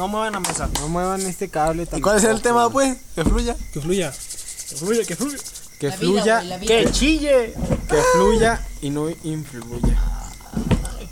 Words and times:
No 0.00 0.06
muevan 0.06 0.32
la 0.32 0.38
mesa. 0.38 0.70
No 0.74 0.86
muevan 0.86 1.20
este 1.22 1.48
cable 1.48 1.84
¿Y 1.92 2.00
cuál 2.00 2.18
es 2.18 2.24
el 2.24 2.40
tema, 2.40 2.70
pues? 2.70 2.98
Que 3.16 3.24
fluya. 3.24 3.56
Que 3.72 3.80
fluya. 3.80 4.12
Que 4.12 4.76
fluya, 4.76 5.04
que 5.04 5.16
fluya. 5.16 5.38
Que 5.80 5.88
La 5.88 5.96
vida, 5.96 5.98
fluya, 5.98 6.36
güey, 6.36 6.48
la 6.50 6.56
vida. 6.58 6.68
Que 6.68 6.92
chille. 6.92 7.52
que 7.88 8.02
fluya 8.14 8.64
y 8.80 8.90
no 8.90 9.10
influya. 9.10 9.98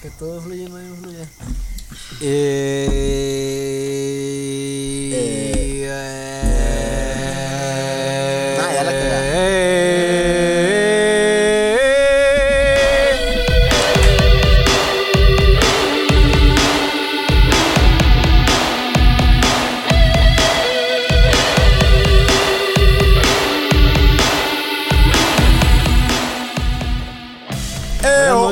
Que 0.01 0.09
todo 0.11 0.41
fluya, 0.41 0.69
no 0.69 0.81
influya. 0.81 1.29
Eh... 2.21 3.57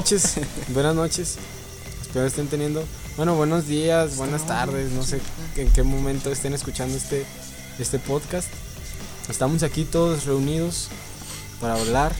noches, 0.05 0.35
buenas 0.69 0.95
noches. 0.95 1.39
Espero 2.03 2.27
estén 2.27 2.47
teniendo, 2.47 2.85
bueno, 3.17 3.37
buenos 3.37 3.67
días, 3.67 4.19
buenas 4.19 4.47
tardes, 4.47 4.93
no 4.93 5.03
sé 5.03 5.19
en 5.57 5.73
qué 5.73 5.83
momento 5.83 6.30
estén 6.30 6.53
escuchando 6.53 6.95
este, 6.95 7.25
este 7.79 7.99
podcast. 7.99 8.49
Estamos 9.30 9.63
aquí 9.63 9.87
todos 9.87 10.27
reunidos 10.27 10.89
para 11.59 11.77
hablar, 11.77 12.13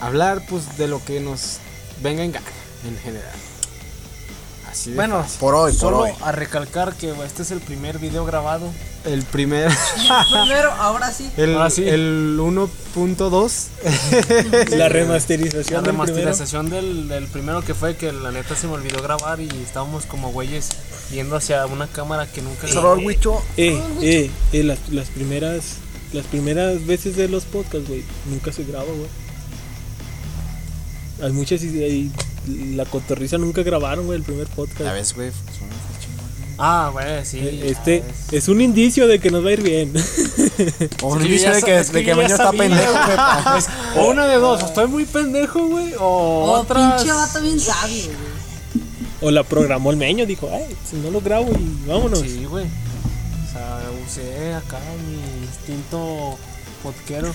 hablar 0.00 0.44
pues 0.50 0.76
de 0.76 0.86
lo 0.86 1.02
que 1.02 1.18
nos 1.18 1.60
venga 2.02 2.24
en 2.24 2.32
gana 2.32 2.46
en 2.86 2.98
general. 2.98 3.49
Así 4.70 4.90
de 4.90 4.96
Bueno, 4.96 5.22
fácil. 5.22 5.38
Por 5.40 5.54
hoy, 5.54 5.72
por 5.72 5.80
solo 5.80 5.98
hoy. 6.00 6.10
a 6.22 6.32
recalcar 6.32 6.94
que 6.94 7.10
este 7.24 7.42
es 7.42 7.50
el 7.50 7.60
primer 7.60 7.98
video 7.98 8.24
grabado. 8.24 8.70
el 9.04 9.22
primer, 9.24 9.70
Primero, 10.30 10.70
ahora 10.72 11.10
sí. 11.12 11.30
el, 11.36 11.54
Ahora 11.54 11.70
sí. 11.70 11.88
el 11.88 12.36
1.2 12.38 13.66
La 14.70 14.76
La 14.76 14.88
remasterización 14.88 15.82
del 15.84 15.94
primero. 15.94 16.06
remasterización 16.06 16.70
del, 16.70 17.08
del 17.08 17.26
primero 17.26 17.62
que 17.62 17.74
fue 17.74 17.96
que 17.96 18.12
la 18.12 18.30
neta 18.30 18.54
se 18.54 18.66
me 18.66 18.74
olvidó 18.74 19.02
grabar 19.02 19.40
y 19.40 19.48
estábamos 19.64 20.06
como 20.06 20.30
güeyes 20.32 20.68
yendo 21.10 21.36
hacia 21.36 21.66
una 21.66 21.86
cámara 21.88 22.26
que 22.30 22.42
nunca 22.42 22.68
Solo 22.68 22.94
el 22.94 23.04
Wicho. 23.04 23.42
Eh, 23.56 23.82
eh, 24.02 24.30
eh, 24.52 24.62
las, 24.62 24.88
las 24.90 25.08
primeras 25.08 25.76
las 26.12 26.26
primeras 26.26 26.84
veces 26.86 27.16
de 27.16 27.28
los 27.28 27.44
podcasts, 27.44 27.88
güey, 27.88 28.02
nunca 28.26 28.52
se 28.52 28.64
graba, 28.64 28.84
güey. 28.84 29.08
Hay 31.22 31.32
muchas 31.32 31.62
y 31.62 32.10
la 32.48 32.84
cotorriza 32.84 33.38
nunca 33.38 33.62
grabaron, 33.62 34.06
güey, 34.06 34.18
el 34.18 34.24
primer 34.24 34.46
podcast. 34.48 34.80
Ya 34.82 34.92
ves, 34.92 35.14
güey. 35.14 35.30
Ah, 36.62 36.90
güey, 36.92 37.24
sí. 37.24 37.38
Eh, 37.38 37.62
Este 37.70 38.02
es 38.32 38.48
un 38.48 38.60
indicio 38.60 39.06
de 39.06 39.18
que 39.18 39.30
nos 39.30 39.42
va 39.44 39.48
a 39.48 39.52
ir 39.52 39.62
bien. 39.62 39.92
O 41.02 41.08
un 41.14 41.22
indicio 41.22 41.54
de 41.54 41.62
que, 41.62 41.78
es 41.78 41.88
que 41.90 42.02
Meño 42.14 42.22
está 42.22 42.50
pendejo, 42.52 42.92
güey. 42.92 43.62
o 44.06 44.10
una 44.10 44.26
de 44.26 44.36
dos, 44.36 44.62
o 44.62 44.66
estoy 44.66 44.86
muy 44.88 45.06
pendejo, 45.06 45.66
güey, 45.68 45.94
o 45.94 46.00
Oh, 46.02 46.60
otras. 46.60 47.00
pinche 47.02 47.12
vato 47.14 47.40
bien 47.40 47.58
sabio, 47.58 48.04
güey. 48.06 48.40
O 49.22 49.30
la 49.30 49.42
programó 49.42 49.90
el 49.90 49.96
meño, 49.96 50.26
dijo, 50.26 50.50
ay, 50.52 50.66
si 50.88 50.96
no 50.96 51.10
lo 51.10 51.20
grabo 51.22 51.50
y 51.50 51.88
vámonos. 51.88 52.20
Sí, 52.20 52.44
güey. 52.44 52.66
O 52.66 53.52
sea, 53.52 53.80
usé 54.06 54.54
acá 54.54 54.78
mi 55.06 55.46
instinto 55.46 56.36
podquero. 56.82 57.32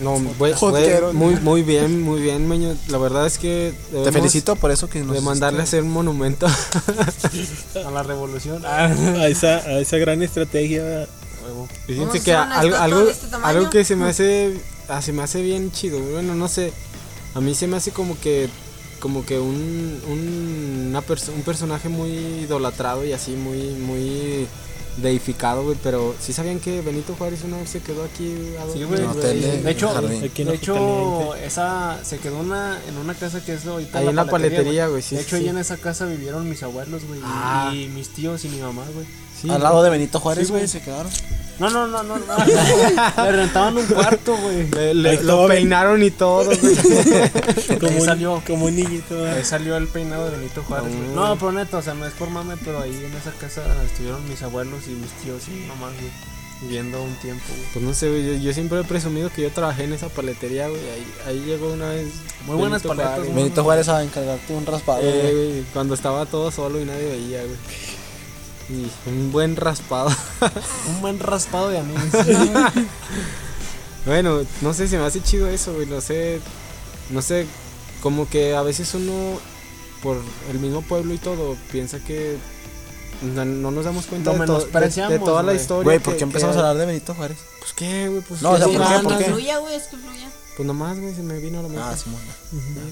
No, 0.00 0.18
güey, 0.38 0.54
muy, 1.12 1.34
muy 1.36 1.62
bien, 1.62 2.00
muy 2.02 2.20
bien, 2.22 2.48
Meño. 2.48 2.74
La 2.88 2.98
verdad 2.98 3.26
es 3.26 3.36
que 3.38 3.74
Te 4.04 4.10
felicito 4.12 4.56
por 4.56 4.70
eso 4.70 4.88
que 4.88 5.00
nos. 5.00 5.14
de 5.14 5.20
mandarle 5.20 5.60
a 5.60 5.64
hacer 5.64 5.82
un 5.82 5.90
monumento. 5.90 6.46
A 7.86 7.90
la 7.90 8.02
revolución. 8.02 8.62
Ah, 8.64 8.86
A 9.18 9.28
esa, 9.28 9.56
a 9.58 9.78
esa 9.80 9.98
gran 9.98 10.22
estrategia. 10.22 11.06
Fíjense 11.86 12.20
que 12.22 12.32
algo, 12.32 12.76
este 13.08 13.70
que 13.70 13.84
se 13.84 13.96
me 13.96 14.06
hace, 14.08 14.54
ah, 14.88 15.02
se 15.02 15.12
me 15.12 15.22
hace 15.22 15.42
bien 15.42 15.70
chido. 15.72 15.98
Bueno, 16.00 16.34
no 16.34 16.48
sé, 16.48 16.72
a 17.34 17.40
mí 17.40 17.54
se 17.54 17.66
me 17.66 17.76
hace 17.76 17.90
como 17.90 18.18
que, 18.20 18.48
como 19.00 19.24
que 19.26 19.38
un, 19.38 20.00
un, 20.08 20.86
una 20.90 21.02
perso- 21.02 21.32
un 21.34 21.42
personaje 21.42 21.88
muy 21.88 22.10
idolatrado 22.10 23.04
y 23.04 23.12
así 23.12 23.32
muy, 23.32 23.58
muy 23.70 24.46
deificado, 25.00 25.64
güey. 25.64 25.76
Pero 25.82 26.14
sí 26.20 26.32
sabían 26.32 26.60
que 26.60 26.80
Benito 26.80 27.14
Juárez 27.16 27.42
una 27.44 27.56
vez 27.58 27.70
se 27.70 27.80
quedó 27.80 28.04
aquí. 28.04 28.34
a- 28.58 28.72
Sí, 28.72 28.84
güey. 28.84 29.00
No, 29.02 29.14
De 29.14 29.70
hecho, 29.70 29.88
jardín. 29.88 30.24
Aquí 30.24 30.42
en 30.42 30.48
de 30.48 30.54
hecho, 30.54 31.34
esa 31.36 31.98
se 32.04 32.18
quedó 32.18 32.38
una, 32.38 32.78
en 32.88 32.96
una 32.98 33.14
casa 33.14 33.44
que 33.44 33.54
es 33.54 33.66
ahorita 33.66 33.98
Ahí 33.98 34.08
en 34.08 34.16
la 34.16 34.26
paletería, 34.26 34.86
güey, 34.88 35.02
sí, 35.02 35.16
de 35.16 35.22
hecho, 35.22 35.36
sí. 35.36 35.42
ahí 35.44 35.48
en 35.48 35.58
esa 35.58 35.76
casa 35.76 36.06
vivieron 36.06 36.48
mis 36.48 36.62
abuelos, 36.62 37.04
güey. 37.06 37.20
Ah. 37.24 37.72
Y 37.74 37.88
mis 37.88 38.08
tíos 38.10 38.44
y 38.44 38.48
mi 38.48 38.60
mamá, 38.60 38.84
güey. 38.94 39.06
Sí, 39.40 39.48
Al 39.50 39.62
lado 39.62 39.82
de 39.82 39.90
Benito 39.90 40.20
Juárez, 40.20 40.50
güey. 40.50 40.68
se 40.68 40.80
quedaron. 40.80 41.10
No, 41.60 41.68
no, 41.68 41.86
no, 41.86 42.02
no. 42.02 42.16
no. 42.18 43.24
Le 43.24 43.32
rentaban 43.32 43.76
un 43.76 43.86
cuarto, 43.86 44.34
güey. 44.36 44.66
Le, 44.94 45.22
lo 45.22 45.46
peinaron 45.46 46.02
y 46.02 46.10
todo, 46.10 46.46
güey. 46.46 47.78
Como 47.78 48.00
salió. 48.04 48.42
como 48.46 48.64
un 48.66 48.76
niñito. 48.76 49.24
Ahí 49.26 49.44
salió 49.44 49.76
el 49.76 49.86
peinado 49.86 50.30
de 50.30 50.38
Benito 50.38 50.62
Juárez, 50.62 50.88
güey. 50.96 51.08
No, 51.14 51.36
pero 51.36 51.52
neta, 51.52 51.76
o 51.78 51.82
sea, 51.82 51.94
no 51.94 52.06
es 52.06 52.14
por 52.14 52.30
mame, 52.30 52.56
pero 52.64 52.80
ahí 52.80 52.94
en 53.04 53.14
esa 53.14 53.30
casa 53.32 53.62
estuvieron 53.84 54.26
mis 54.28 54.42
abuelos 54.42 54.80
y 54.88 54.90
mis 54.92 55.10
tíos 55.22 55.42
y 55.48 55.66
mamá, 55.68 55.88
güey. 55.88 56.10
Viviendo 56.62 57.02
un 57.02 57.14
tiempo, 57.16 57.44
güey. 57.48 57.66
Pues 57.72 57.84
no 57.84 57.94
sé, 57.94 58.08
güey, 58.10 58.26
yo, 58.26 58.32
yo 58.42 58.52
siempre 58.52 58.80
he 58.80 58.84
presumido 58.84 59.30
que 59.30 59.42
yo 59.42 59.50
trabajé 59.50 59.84
en 59.84 59.92
esa 59.94 60.08
paletería, 60.08 60.68
güey. 60.68 60.80
Ahí, 60.90 61.06
ahí 61.26 61.40
llegó 61.46 61.72
una 61.72 61.88
vez. 61.90 62.08
Muy 62.46 62.56
buenas 62.56 62.82
Benito 62.82 62.88
paletas, 63.02 63.18
güey. 63.24 63.32
Benito 63.34 63.64
Juárez 63.64 63.88
a 63.88 64.02
encargarte 64.02 64.54
un 64.54 64.66
raspado, 64.66 65.00
Eh, 65.02 65.32
güey, 65.34 65.64
cuando 65.72 65.94
estaba 65.94 66.26
todo 66.26 66.50
solo 66.50 66.80
y 66.80 66.84
nadie 66.84 67.04
veía, 67.06 67.42
güey. 67.42 67.56
Y 68.70 68.90
un 69.08 69.32
buen 69.32 69.56
raspado. 69.56 70.10
Un 70.88 71.00
buen 71.00 71.18
raspado 71.18 71.70
de 71.70 71.78
anís. 71.78 71.98
bueno, 74.06 74.40
no 74.60 74.74
sé, 74.74 74.88
se 74.88 74.98
me 74.98 75.04
hace 75.04 75.22
chido 75.22 75.48
eso, 75.48 75.72
güey. 75.74 75.86
No 75.86 76.00
sé, 76.00 76.40
no 77.10 77.22
sé, 77.22 77.46
como 78.02 78.28
que 78.28 78.54
a 78.54 78.62
veces 78.62 78.94
uno, 78.94 79.38
por 80.02 80.18
el 80.50 80.58
mismo 80.58 80.82
pueblo 80.82 81.14
y 81.14 81.18
todo, 81.18 81.56
piensa 81.72 81.98
que 81.98 82.36
no, 83.22 83.44
no 83.44 83.70
nos 83.70 83.84
damos 83.84 84.06
cuenta 84.06 84.32
Lo 84.32 84.38
de, 84.38 84.46
to- 84.46 84.52
de- 84.52 84.58
de 84.58 84.64
menospreciamos, 84.72 85.24
toda 85.24 85.42
la 85.42 85.54
historia. 85.54 85.84
Güey, 85.84 85.98
¿por 85.98 86.14
qué 86.14 86.18
que 86.18 86.24
empezamos 86.24 86.56
a 86.56 86.60
hablar 86.60 86.76
de 86.76 86.86
Benito 86.86 87.14
Juárez? 87.14 87.38
Pues 87.58 87.72
qué, 87.74 88.08
güey, 88.08 88.22
pues. 88.22 88.42
No, 88.42 88.52
o 88.52 88.56
sea, 88.56 88.66
qué 88.66 88.78
¿por 88.78 88.86
qué? 88.88 88.98
¿Por 89.02 89.18
Que 89.18 89.24
qué? 89.24 89.30
fluya, 89.30 89.58
güey, 89.58 89.74
es 89.74 89.82
que 89.84 89.96
fluya. 89.96 90.30
Pues 90.56 90.66
nomás, 90.66 90.98
güey, 90.98 91.14
se 91.14 91.22
me 91.22 91.38
vino 91.38 91.58
a 91.58 91.62
la 91.62 91.68
mente. 91.68 91.82
Ah, 91.84 91.96
sí, 91.96 92.10
bueno. 92.10 92.90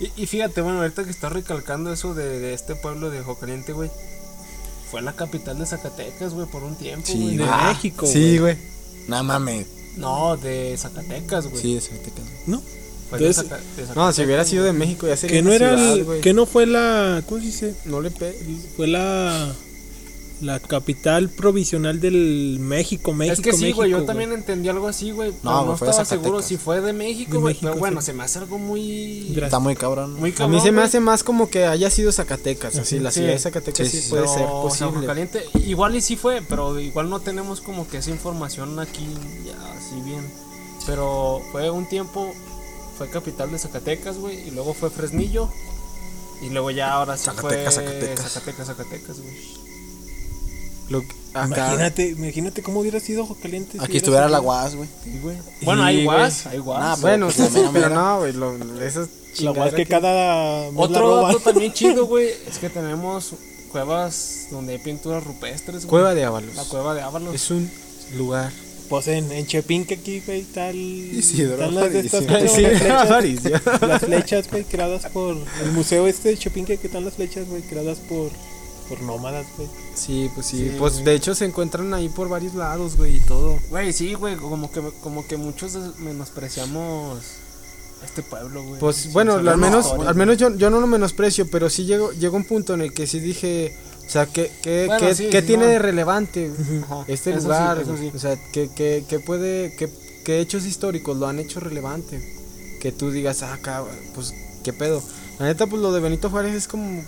Y, 0.00 0.22
y 0.22 0.26
fíjate, 0.26 0.60
bueno, 0.60 0.78
ahorita 0.80 1.02
que 1.04 1.10
estás 1.10 1.32
recalcando 1.32 1.92
eso 1.92 2.14
de, 2.14 2.38
de 2.38 2.54
este 2.54 2.76
pueblo 2.76 3.10
de 3.10 3.20
Jocaliente, 3.22 3.72
güey. 3.72 3.90
Fue 4.90 5.02
la 5.02 5.12
capital 5.12 5.58
de 5.58 5.66
Zacatecas, 5.66 6.32
güey, 6.34 6.46
por 6.46 6.62
un 6.62 6.74
tiempo, 6.76 7.06
Sí, 7.06 7.18
güey. 7.22 7.36
De 7.36 7.44
Ah, 7.44 7.72
México. 7.74 8.06
Sí, 8.06 8.38
güey. 8.38 8.56
No 9.08 9.22
mames. 9.24 9.66
No, 9.96 10.36
de 10.36 10.76
Zacatecas, 10.78 11.46
güey. 11.48 11.60
Sí, 11.62 11.78
te 11.90 12.10
quedas. 12.10 12.28
¿No? 12.46 12.62
Fue 13.10 13.18
de 13.18 13.26
Entonces, 13.26 13.50
Zaca- 13.50 13.56
de 13.58 13.62
No, 13.62 13.76
si 13.78 13.86
Zacatecas, 13.94 14.18
hubiera 14.26 14.44
sido 14.44 14.64
de. 14.64 14.72
México 14.72 15.06
ya 15.06 15.16
sería 15.16 15.36
Que 15.38 15.42
no 15.42 15.52
era 15.52 15.76
ciudad, 15.76 15.92
el- 15.94 16.04
güey. 16.04 16.20
que 16.20 16.32
no 16.34 16.46
fue 16.46 16.66
la 16.66 17.22
¿cómo 17.26 17.40
se 17.40 17.46
dice? 17.46 17.74
No 17.86 18.00
le 18.00 18.10
pe... 18.10 18.32
Fue 18.76 18.86
la 18.86 19.50
la 20.40 20.60
capital 20.60 21.28
provisional 21.30 22.00
del 22.00 22.58
México, 22.60 23.12
México, 23.12 23.34
Es 23.34 23.40
que 23.40 23.52
sí, 23.52 23.72
güey, 23.72 23.90
yo 23.90 24.04
también 24.04 24.32
entendí 24.32 24.68
algo 24.68 24.86
así, 24.88 25.10
güey. 25.10 25.32
pero 25.32 25.42
No, 25.44 25.64
No, 25.66 25.76
fue 25.76 25.86
de 25.86 25.90
estaba 25.90 26.04
seguro 26.04 26.42
si 26.42 26.56
fue 26.56 26.80
de 26.80 26.92
México, 26.92 27.40
güey. 27.40 27.56
Pero 27.60 27.74
bueno, 27.76 28.00
sí. 28.00 28.06
se 28.06 28.12
me 28.12 28.22
hace 28.22 28.38
algo 28.38 28.58
muy. 28.58 29.36
Está 29.36 29.58
muy 29.58 29.74
cabrón. 29.74 30.14
Muy 30.14 30.30
A 30.30 30.34
cabrón. 30.34 30.54
mí 30.56 30.60
se 30.60 30.70
me 30.72 30.82
hace 30.82 31.00
más 31.00 31.24
como 31.24 31.50
que 31.50 31.64
haya 31.66 31.90
sido 31.90 32.12
Zacatecas, 32.12 32.76
así, 32.76 32.98
la 33.00 33.10
Sí. 33.10 33.20
ciudad 33.20 33.32
de 33.32 33.38
Zacatecas 33.38 33.88
sí, 33.88 33.96
Sí, 33.98 34.02
sí, 34.04 34.10
puede 34.10 34.26
No, 34.26 34.34
ser 34.34 34.42
o 34.48 34.70
sea, 34.70 34.86
posible. 34.88 35.06
Caliente, 35.06 35.44
igual 35.66 35.96
y 35.96 36.00
sí 36.00 36.16
fue, 36.16 36.42
pero 36.48 36.78
igual 36.78 37.10
no 37.10 37.20
tenemos 37.20 37.60
como 37.60 37.88
que 37.88 37.98
esa 37.98 38.10
información 38.10 38.78
aquí 38.78 39.06
ya 39.44 39.56
así 39.72 40.00
bien. 40.04 40.24
Pero 40.86 41.40
fue 41.52 41.68
un 41.70 41.88
tiempo, 41.88 42.32
fue 42.96 43.08
capital 43.10 43.50
de 43.50 43.58
Zacatecas, 43.58 44.18
güey, 44.18 44.48
y 44.48 44.50
luego 44.52 44.72
fue 44.74 44.88
Fresnillo. 44.90 45.48
Y 46.40 46.50
luego 46.50 46.70
ya 46.70 46.92
ahora 46.92 47.16
sí 47.16 47.24
Zacatecas, 47.24 47.74
fue 47.74 47.84
Zacatecas. 47.84 48.32
Zacatecas, 48.32 48.66
Zacatecas, 48.68 49.20
güey. 49.20 49.67
Lo 50.88 51.00
que- 51.02 51.14
acá, 51.34 51.46
Imagínate, 51.68 52.08
imagínate 52.08 52.62
cómo 52.62 52.80
hubiera 52.80 52.98
sido 53.00 53.22
Ojo 53.24 53.36
Caliente. 53.40 53.78
si 53.78 53.84
Aquí 53.84 53.98
estuviera 53.98 54.28
la 54.28 54.40
UAS, 54.40 54.74
güey. 54.74 54.88
Sí. 55.04 55.20
Bueno, 55.62 55.84
hay 55.84 56.04
guas, 56.04 56.46
hay 56.46 56.58
guas. 56.58 57.00
Bueno, 57.00 57.28
pues, 57.34 57.48
sí, 57.52 57.60
pero 57.72 57.90
no, 57.90 58.18
güey, 58.20 58.32
lo- 58.32 58.56
esas 58.82 59.08
La 59.40 59.52
más 59.52 59.72
que 59.74 59.86
cada 59.86 60.68
Otro 60.74 61.22
dato 61.22 61.38
también 61.44 61.72
chido, 61.72 62.06
güey, 62.06 62.30
es 62.48 62.58
que 62.58 62.70
tenemos 62.70 63.32
cuevas 63.70 64.46
donde 64.50 64.72
hay 64.72 64.78
pinturas 64.78 65.22
rupestres, 65.24 65.84
güey. 65.84 65.88
Cueva 65.90 66.14
de 66.14 66.24
Ábalos. 66.24 66.54
La 66.56 66.64
cueva 66.64 66.94
de 66.94 67.02
Ábalos. 67.02 67.34
Es 67.34 67.50
un 67.50 67.70
lugar. 68.16 68.50
Pues 68.88 69.06
en, 69.08 69.30
en 69.32 69.46
Chepinque 69.46 69.94
aquí, 69.96 70.22
güey, 70.24 70.42
tal. 70.44 70.74
Isidro 70.74 71.54
están 71.56 71.74
las 71.74 71.92
de 71.92 72.00
estas, 72.00 72.22
Aparicio. 72.24 72.48
¿cómo? 72.48 72.54
Sí, 72.56 72.62
las, 72.62 72.78
flechas, 72.80 73.04
Aparicio. 73.10 73.50
las 73.86 74.02
flechas, 74.02 74.50
güey, 74.50 74.64
creadas 74.64 75.06
por 75.12 75.36
el 75.62 75.72
museo 75.72 76.06
este 76.06 76.30
de 76.30 76.38
Chepinque, 76.38 76.78
que 76.78 76.86
están 76.86 77.04
las 77.04 77.12
flechas, 77.14 77.46
güey, 77.46 77.60
creadas 77.60 77.98
por, 77.98 78.30
por 78.88 79.00
nómadas, 79.02 79.46
güey. 79.56 79.68
Sí, 79.94 80.30
pues 80.34 80.46
sí. 80.46 80.56
Sí, 80.70 80.76
pues 80.78 80.94
güey. 80.94 81.04
de 81.04 81.14
hecho 81.14 81.34
se 81.34 81.44
encuentran 81.44 81.92
ahí 81.94 82.08
por 82.08 82.28
varios 82.28 82.54
lados, 82.54 82.96
güey, 82.96 83.16
y 83.16 83.20
todo. 83.20 83.58
Güey, 83.70 83.92
sí, 83.92 84.14
güey, 84.14 84.36
como 84.36 84.70
que, 84.70 84.80
como 85.02 85.26
que 85.26 85.36
muchos 85.36 85.76
menospreciamos 85.98 87.18
este 88.04 88.22
pueblo, 88.22 88.62
güey. 88.62 88.80
Pues 88.80 89.12
bueno, 89.12 89.34
al 89.34 89.56
menos, 89.58 89.86
al 89.92 90.14
menos 90.14 90.36
yo, 90.36 90.54
yo 90.56 90.70
no 90.70 90.80
lo 90.80 90.86
menosprecio, 90.86 91.50
pero 91.50 91.68
sí 91.68 91.84
llegó, 91.84 92.12
llegó 92.12 92.36
un 92.36 92.44
punto 92.44 92.74
en 92.74 92.82
el 92.82 92.92
que 92.92 93.06
sí 93.06 93.18
dije, 93.20 93.76
O 94.06 94.10
sea, 94.10 94.24
¿qué, 94.26 94.50
qué, 94.62 94.86
Bueno, 94.86 95.06
qué- 95.06 95.14
sí, 95.14 95.28
qué 95.30 95.40
sí, 95.42 95.46
tiene 95.48 95.64
no. 95.64 95.70
de 95.70 95.78
relevante 95.78 96.50
Ajá, 96.84 97.04
este 97.08 97.34
lugar? 97.36 97.84
sí. 97.98 98.10
O 98.14 98.18
sea, 98.18 98.36
¿qué, 98.52 98.70
qué, 98.74 99.04
qué 99.08 99.18
puede, 99.20 99.74
qué, 99.76 99.90
qué 100.24 100.40
hechos 100.40 100.64
históricos 100.64 101.16
lo 101.18 101.26
han 101.26 101.38
hecho 101.38 101.60
relevante? 101.60 102.18
Que 102.80 102.90
tú 102.92 103.10
digas, 103.10 103.42
ah, 103.42 103.52
acá, 103.54 103.84
pues, 104.14 104.32
¿qué 104.64 104.72
pedo? 104.72 105.02
La 105.38 105.46
neta, 105.46 105.66
pues 105.66 105.82
lo 105.82 105.92
de 105.92 106.00
Benito 106.00 106.30
Juárez 106.30 106.54
es 106.54 106.66
como, 106.68 107.02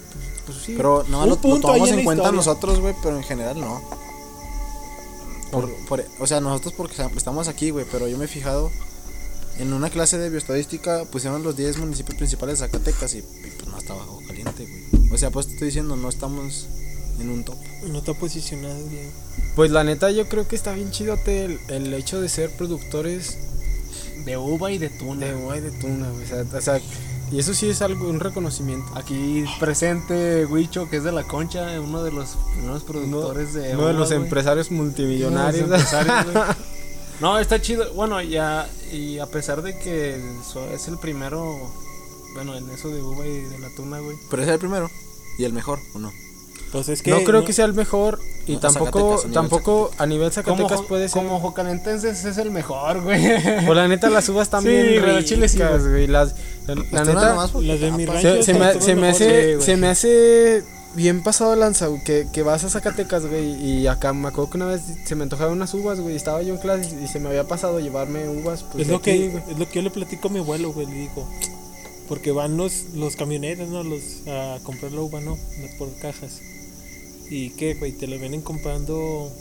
pues, 0.54 0.64
sí. 0.66 0.74
Pero 0.76 1.04
no 1.08 1.26
lo, 1.26 1.36
tomamos 1.36 1.88
en 1.90 2.04
cuenta 2.04 2.22
historia. 2.24 2.36
nosotros, 2.36 2.80
güey, 2.80 2.94
pero 3.02 3.16
en 3.16 3.22
general 3.24 3.60
no. 3.60 3.80
Por- 5.50 5.74
por- 5.86 6.04
o 6.20 6.26
sea, 6.26 6.40
nosotros 6.40 6.74
porque 6.76 6.94
estamos 7.16 7.48
aquí, 7.48 7.70
güey, 7.70 7.84
pero 7.90 8.06
yo 8.06 8.16
me 8.18 8.26
he 8.26 8.28
fijado 8.28 8.70
en 9.58 9.72
una 9.72 9.90
clase 9.90 10.16
de 10.16 10.30
bioestadística 10.30 11.04
pusieron 11.06 11.42
los 11.42 11.56
10 11.56 11.78
municipios 11.78 12.16
principales 12.16 12.60
de 12.60 12.66
Zacatecas 12.66 13.14
y, 13.14 13.18
y, 13.18 13.22
pues 13.56 13.66
no 13.68 13.76
está 13.76 13.94
bajo 13.94 14.20
caliente, 14.26 14.66
güey. 14.92 15.12
O 15.12 15.18
sea, 15.18 15.30
pues 15.30 15.46
te 15.46 15.52
estoy 15.54 15.66
diciendo, 15.66 15.96
no 15.96 16.08
estamos 16.08 16.66
en 17.18 17.30
un 17.30 17.44
top. 17.44 17.56
No 17.88 17.98
está 17.98 18.14
posicionado 18.14 18.86
bien. 18.88 19.10
Pues 19.56 19.70
la 19.72 19.82
neta, 19.84 20.10
yo 20.12 20.28
creo 20.28 20.46
que 20.46 20.54
está 20.56 20.72
bien 20.72 20.90
chido 20.92 21.18
el, 21.26 21.58
el 21.68 21.92
hecho 21.94 22.20
de 22.20 22.28
ser 22.28 22.50
productores 22.56 23.36
De 24.24 24.36
uva 24.38 24.70
y 24.70 24.78
de 24.78 24.88
tuna. 24.88 25.26
de 25.26 25.34
uva 25.34 25.56
y 25.58 25.60
de 25.60 25.72
tuna, 25.72 26.08
güey. 26.10 26.24
O 26.24 26.28
sea, 26.28 26.58
o 26.58 26.60
sea, 26.60 26.80
y 27.30 27.38
eso 27.38 27.54
sí 27.54 27.68
es 27.68 27.82
algo, 27.82 28.08
un 28.08 28.20
reconocimiento. 28.20 28.90
Aquí 28.94 29.44
presente 29.58 30.46
Huicho, 30.46 30.88
que 30.88 30.96
es 30.96 31.04
de 31.04 31.12
la 31.12 31.24
concha, 31.24 31.80
uno 31.80 32.02
de 32.02 32.12
los 32.12 32.36
primeros 32.54 32.82
productores 32.82 33.54
de 33.54 33.74
Uno 33.74 33.86
de 33.86 33.94
los 33.94 34.10
empresarios 34.10 34.70
multimillonarios. 34.70 35.64
Uno 35.64 35.76
de 35.76 35.82
los 35.82 35.92
empresarios, 35.92 36.32
güey. 36.32 36.44
No, 37.20 37.38
está 37.38 37.60
chido. 37.60 37.92
Bueno, 37.92 38.22
ya, 38.22 38.66
y 38.90 39.18
a 39.18 39.26
pesar 39.26 39.60
de 39.60 39.78
que 39.78 40.18
es 40.72 40.88
el 40.88 40.96
primero, 40.96 41.70
bueno, 42.32 42.56
en 42.56 42.70
eso 42.70 42.88
de 42.88 43.02
uva 43.02 43.26
y 43.26 43.42
de 43.42 43.58
la 43.58 43.68
tuna, 43.76 43.98
güey. 43.98 44.16
Pero 44.30 44.42
es 44.42 44.48
el 44.48 44.58
primero 44.58 44.90
y 45.38 45.44
el 45.44 45.52
mejor, 45.52 45.78
¿o 45.94 45.98
no? 45.98 46.10
Pues 46.72 46.88
es 46.88 47.02
que. 47.02 47.10
no 47.10 47.24
creo 47.24 47.44
que 47.44 47.52
sea 47.52 47.64
el 47.64 47.74
mejor 47.74 48.20
y 48.46 48.54
No, 48.54 48.60
tampoco 48.60 49.18
Zacatecas, 49.18 49.24
a 49.24 49.26
nivel 49.26 49.32
tampoco 49.34 49.90
a 49.98 50.06
nivel 50.06 50.32
Zacatecas 50.32 50.82
puede 50.82 51.08
ser. 51.08 51.22
como 51.22 51.40
jocalentenses 51.40 52.24
es 52.24 52.38
el 52.38 52.50
mejor, 52.50 53.02
güey. 53.02 53.20
Pues 53.66 53.76
la 53.76 53.88
neta 53.88 54.08
las 54.10 54.28
uvas 54.28 54.46
Sí, 54.46 54.50
también 54.52 54.82
güey, 54.86 54.98
ricas, 54.98 55.16
al 55.16 55.24
chile 55.24 55.48
sí, 55.48 55.58
güey. 55.58 56.06
Las, 56.06 56.34
la, 56.66 56.74
neta 56.76 56.90
Las 56.92 57.06
de 57.06 57.14
tapan. 57.14 57.96
mi 57.96 58.06
rancho 58.06 58.36
se, 58.36 58.42
se 58.42 58.54
me, 58.54 58.80
se 58.80 58.94
me 58.96 59.08
hace 59.08 59.56
sí, 59.58 59.64
se 59.64 59.76
me 59.76 59.88
hace 59.88 60.64
bien 60.94 61.22
pasado 61.22 61.54
lanza, 61.56 61.86
güey, 61.86 62.02
que, 62.04 62.26
que 62.32 62.42
vas 62.42 62.64
a 62.64 62.68
Zacatecas, 62.70 63.26
güey, 63.26 63.54
y 63.64 63.86
acá 63.86 64.12
me 64.12 64.28
acuerdo 64.28 64.50
que 64.50 64.56
una 64.56 64.66
vez 64.66 64.82
se 65.04 65.14
me 65.14 65.22
antojaban 65.24 65.54
unas 65.54 65.72
uvas, 65.74 66.00
güey, 66.00 66.16
estaba 66.16 66.42
yo 66.42 66.54
en 66.54 66.60
clase 66.60 66.96
y 67.02 67.06
se 67.06 67.20
me 67.20 67.28
había 67.28 67.46
pasado 67.46 67.78
llevarme 67.80 68.28
uvas, 68.28 68.64
pues 68.64 68.82
es 68.82 68.88
lo 68.88 68.96
aquí, 68.96 69.10
que 69.12 69.28
güey. 69.28 69.42
es 69.50 69.58
lo 69.58 69.68
que 69.68 69.74
yo 69.76 69.82
le 69.82 69.90
platico 69.90 70.28
a 70.28 70.30
mi 70.30 70.38
abuelo, 70.40 70.72
güey, 70.72 70.86
le 70.86 70.94
digo. 70.94 71.28
Porque 72.08 72.32
van 72.32 72.56
los, 72.56 72.86
los 72.94 73.14
camioneros, 73.14 73.68
¿no? 73.68 73.84
Los 73.84 74.26
a 74.26 74.58
comprar 74.64 74.90
la 74.90 75.00
uva, 75.00 75.20
¿no? 75.20 75.38
Por 75.78 75.94
cajas. 76.00 76.40
¿Y 77.30 77.50
qué, 77.50 77.74
güey? 77.74 77.92
Te 77.92 78.06
la 78.06 78.16
vienen 78.16 78.42
comprando. 78.42 79.32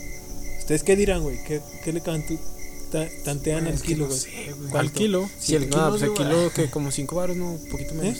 ¿Ustedes 0.59 0.83
qué 0.83 0.95
dirán, 0.95 1.23
güey? 1.23 1.43
¿Qué, 1.43 1.59
qué 1.83 1.91
le 1.91 2.01
ta- 2.91 3.07
tantean 3.23 3.65
al 3.67 3.73
Es 3.73 3.81
que 3.81 3.87
kilo, 3.89 4.07
no 4.07 4.13
güey? 4.15 4.51
güey. 4.69 4.77
Al 4.77 4.91
kilo, 4.91 5.29
Sí, 5.39 5.55
el 5.55 5.63
no, 5.63 5.75
kilo 5.75 5.89
pues 5.89 6.01
es 6.03 6.07
el 6.09 6.13
kilo 6.13 6.51
que 6.53 6.69
como 6.69 6.91
5 6.91 7.15
baros, 7.15 7.35
no, 7.37 7.51
un 7.53 7.69
poquito 7.69 7.93
menos. 7.95 8.17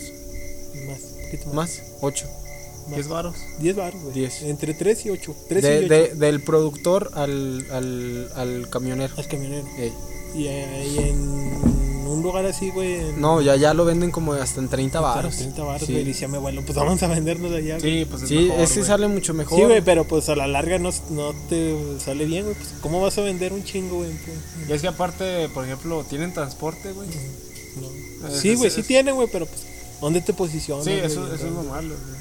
Más, 0.87 0.99
poquito 1.25 1.45
más. 1.47 1.53
Más, 1.55 1.81
8. 2.01 2.25
Más. 2.87 2.95
10 2.95 3.07
varos. 3.07 3.35
10 3.59 3.75
baros, 3.75 4.01
güey. 4.01 4.13
Diez. 4.15 4.41
Entre 4.43 4.73
3 4.73 5.05
y 5.05 5.09
8. 5.11 5.35
3 5.47 5.63
De, 5.63 5.73
y 5.73 5.77
8. 5.85 5.87
de- 5.93 6.15
del 6.15 6.41
productor 6.41 7.11
al, 7.13 7.65
al, 7.71 8.31
al 8.35 8.69
camionero. 8.69 9.13
Al 9.17 9.27
camionero. 9.27 9.67
Ey. 9.77 9.93
Y 10.35 10.47
ahí 10.47 10.97
en 10.97 11.88
un 12.09 12.21
lugar 12.23 12.45
así, 12.45 12.69
güey. 12.71 12.95
en- 12.95 13.21
No, 13.21 13.41
ya, 13.41 13.55
ya 13.55 13.73
lo 13.73 13.85
venden 13.85 14.11
como 14.11 14.33
hasta 14.33 14.59
en 14.59 14.67
30 14.69 14.99
hasta 14.99 15.15
baros. 15.15 15.35
30 15.37 15.63
baros, 15.63 15.85
Sí. 15.87 15.93
güey. 15.93 16.05
Decía 16.05 16.27
mi 16.27 16.37
abuelo, 16.37 16.61
pues 16.65 16.75
vamos 16.77 17.01
a 17.03 17.07
vendernos 17.07 17.51
allá, 17.51 17.77
güey. 17.79 17.99
Sí, 17.99 18.05
pues 18.09 18.23
es 18.23 18.29
Sí, 18.29 18.35
mejor, 18.35 18.59
ese 18.61 18.75
güey. 18.75 18.87
sale 18.87 19.07
mucho 19.07 19.33
mejor. 19.33 19.57
Sí, 19.59 19.65
güey, 19.65 19.81
pero 19.81 20.05
pues 20.05 20.27
a 20.29 20.35
la 20.35 20.47
larga 20.47 20.79
no, 20.79 20.89
no 21.11 21.33
te 21.49 21.75
sale 21.99 22.25
bien, 22.25 22.43
güey. 22.45 22.55
Pues, 22.55 22.69
¿Cómo 22.81 23.01
vas 23.01 23.17
a 23.17 23.21
vender 23.21 23.53
un 23.53 23.63
chingo, 23.63 23.97
güey? 23.97 24.11
Pues, 24.11 24.69
Y 24.69 24.73
es 24.73 24.81
que 24.81 24.87
aparte, 24.87 25.49
por 25.49 25.65
ejemplo, 25.65 26.03
tienen 26.09 26.33
transporte, 26.33 26.91
güey. 26.93 27.07
no. 27.09 28.27
Es- 28.27 28.39
Sí, 28.39 28.55
güey, 28.55 28.67
es- 28.67 28.73
sí 28.73 28.81
es- 28.81 28.87
tienen, 28.87 29.15
güey, 29.15 29.27
pero 29.31 29.45
pues, 29.45 29.61
¿dónde 30.01 30.21
te 30.21 30.33
posicionas? 30.33 30.83
Sí, 30.85 30.91
güey? 30.91 31.05
eso, 31.05 31.25
eso 31.33 31.35
es 31.47 31.51
lo 31.53 31.63
malo, 31.63 31.89
güey. 31.95 32.19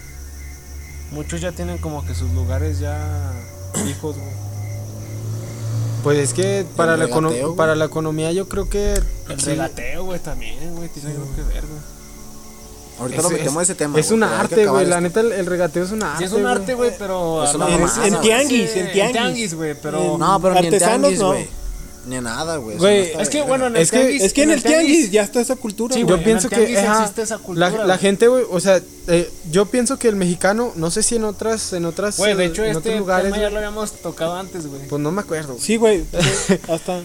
Muchos 1.12 1.40
ya 1.40 1.52
tienen 1.52 1.78
como 1.78 2.04
que 2.06 2.14
sus 2.14 2.30
lugares 2.32 2.78
ya 2.80 3.32
fijos, 3.74 4.16
güey. 4.16 4.47
Pues 6.14 6.18
es 6.30 6.34
que 6.34 6.64
para 6.76 6.96
la, 6.96 7.06
econo- 7.06 7.54
para 7.56 7.74
la 7.74 7.84
economía 7.86 8.32
yo 8.32 8.48
creo 8.48 8.68
que... 8.68 8.94
El 9.28 9.40
sí, 9.40 9.46
regateo, 9.50 10.04
güey, 10.04 10.18
también, 10.20 10.74
güey, 10.74 10.88
tiene 10.88 11.10
algo 11.10 11.26
que 11.36 11.42
ver, 11.42 11.64
güey. 11.66 11.80
Ahorita 13.00 13.16
es- 13.18 13.22
lo 13.22 13.30
metemos 13.30 13.62
es- 13.62 13.68
ese 13.70 13.74
tema. 13.76 13.98
Es 13.98 14.06
güey, 14.08 14.14
un 14.14 14.20
pero 14.28 14.32
hay 14.40 14.48
que 14.48 14.54
arte, 14.54 14.66
güey. 14.66 14.86
La 14.86 15.00
neta, 15.00 15.20
el, 15.20 15.32
el 15.32 15.46
regateo 15.46 15.84
es 15.84 15.90
un 15.92 16.02
arte. 16.02 16.18
Sí, 16.18 16.24
es 16.24 16.32
un 16.32 16.46
arte, 16.46 16.74
güey, 16.74 16.92
pero. 16.98 17.44
Es 17.44 17.54
una 17.54 17.66
En 17.68 18.20
tianguis, 18.20 18.70
Sí, 18.72 18.78
en 18.80 18.92
tianguis. 18.92 19.12
tianguis, 19.12 19.54
güey, 19.54 19.74
pero. 19.80 20.18
No, 20.18 20.40
pero 20.40 20.54
ni 20.54 20.60
en 20.60 20.74
Artesanos, 20.74 21.10
tianguis, 21.14 21.20
no. 21.20 21.67
Ni 22.08 22.20
nada, 22.20 22.56
güey. 22.56 22.76
no 22.78 22.88
Es 22.88 23.28
que, 23.28 23.38
bien, 23.38 23.48
bueno, 23.48 23.66
en 23.66 23.76
el 23.76 23.82
Es 23.82 23.90
que- 23.90 23.98
tianguis. 23.98 24.22
Es 24.22 24.32
que 24.32 24.42
en 24.44 24.50
el 24.50 24.62
tianguis 24.62 25.10
ya 25.10 25.22
está 25.22 25.40
esa 25.40 25.56
cultura, 25.56 25.94
Sí. 25.94 26.00
Yo 26.00 26.14
en 26.14 26.18
el 26.20 26.24
pienso 26.24 26.48
que 26.48 26.56
tianguis 26.56 26.78
ajá, 26.78 27.00
existe 27.02 27.22
esa 27.22 27.38
cultura, 27.38 27.70
la, 27.70 27.84
la 27.86 27.98
gente, 27.98 28.28
güey, 28.28 28.44
o 28.50 28.60
sea, 28.60 28.80
eh, 29.08 29.30
yo 29.50 29.66
pienso 29.66 29.98
que 29.98 30.08
el 30.08 30.16
mexicano, 30.16 30.72
no 30.76 30.90
sé 30.90 31.02
si 31.02 31.16
en 31.16 31.24
otras, 31.24 31.72
en 31.74 31.84
otras, 31.84 32.16
Güey, 32.16 32.34
de 32.34 32.44
eh, 32.44 32.46
hecho, 32.46 32.62
en 32.64 32.68
este 32.70 32.78
otros 32.90 32.98
lugares, 33.00 33.24
tema 33.26 33.36
ya 33.36 33.42
güey, 33.42 33.52
lo 33.52 33.58
habíamos 33.58 33.92
tocado 33.92 34.36
antes, 34.36 34.66
güey. 34.66 34.88
pues 34.88 35.02
no 35.02 35.10
me 35.12 35.20
acuerdo. 35.20 35.56
Sí, 35.60 35.76
güey. 35.76 36.04
Hasta. 36.68 37.00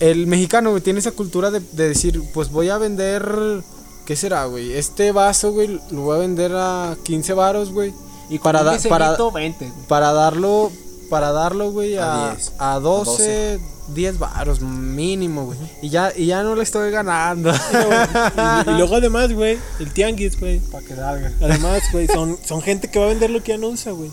El 0.00 0.26
mexicano, 0.26 0.70
güey, 0.70 0.82
tiene 0.82 0.98
esa 0.98 1.12
cultura 1.12 1.50
de, 1.50 1.60
de 1.72 1.88
decir, 1.88 2.22
pues 2.34 2.50
voy 2.50 2.68
a 2.68 2.76
vender, 2.76 3.62
¿qué 4.04 4.14
será, 4.16 4.44
güey? 4.44 4.74
Este 4.74 5.10
vaso, 5.12 5.52
güey, 5.52 5.80
lo 5.90 6.02
voy 6.02 6.16
a 6.16 6.20
vender 6.20 6.52
a 6.54 6.94
15 7.02 7.32
varos, 7.32 7.72
güey. 7.72 7.94
Y 8.28 8.38
para, 8.38 8.62
da- 8.62 8.76
para, 8.88 9.16
20, 9.16 9.64
güey. 9.70 9.86
para 9.88 10.12
darlo, 10.12 10.70
para 11.08 11.32
darlo, 11.32 11.70
güey, 11.72 11.96
A 11.96 12.30
a, 12.30 12.34
10, 12.34 12.52
a 12.58 12.80
12, 12.80 13.58
12. 13.58 13.60
10 13.94 14.18
varos 14.18 14.60
mínimo, 14.60 15.46
güey. 15.46 15.58
Y 15.82 15.90
ya, 15.90 16.12
y 16.16 16.26
ya 16.26 16.42
no 16.42 16.54
le 16.56 16.62
estoy 16.62 16.90
ganando. 16.90 17.52
Y, 18.66 18.70
y 18.70 18.72
luego 18.74 18.96
además, 18.96 19.32
güey, 19.32 19.58
el 19.78 19.92
tianguis, 19.92 20.38
güey. 20.38 20.58
Para 20.58 20.84
que 20.84 20.94
salga. 20.96 21.32
Además, 21.40 21.82
güey, 21.92 22.06
son, 22.08 22.36
son 22.44 22.62
gente 22.62 22.88
que 22.90 22.98
va 22.98 23.06
a 23.06 23.08
vender 23.08 23.30
lo 23.30 23.42
que 23.42 23.52
ya 23.52 23.58
no 23.58 23.68
usa, 23.68 23.92
güey. 23.92 24.10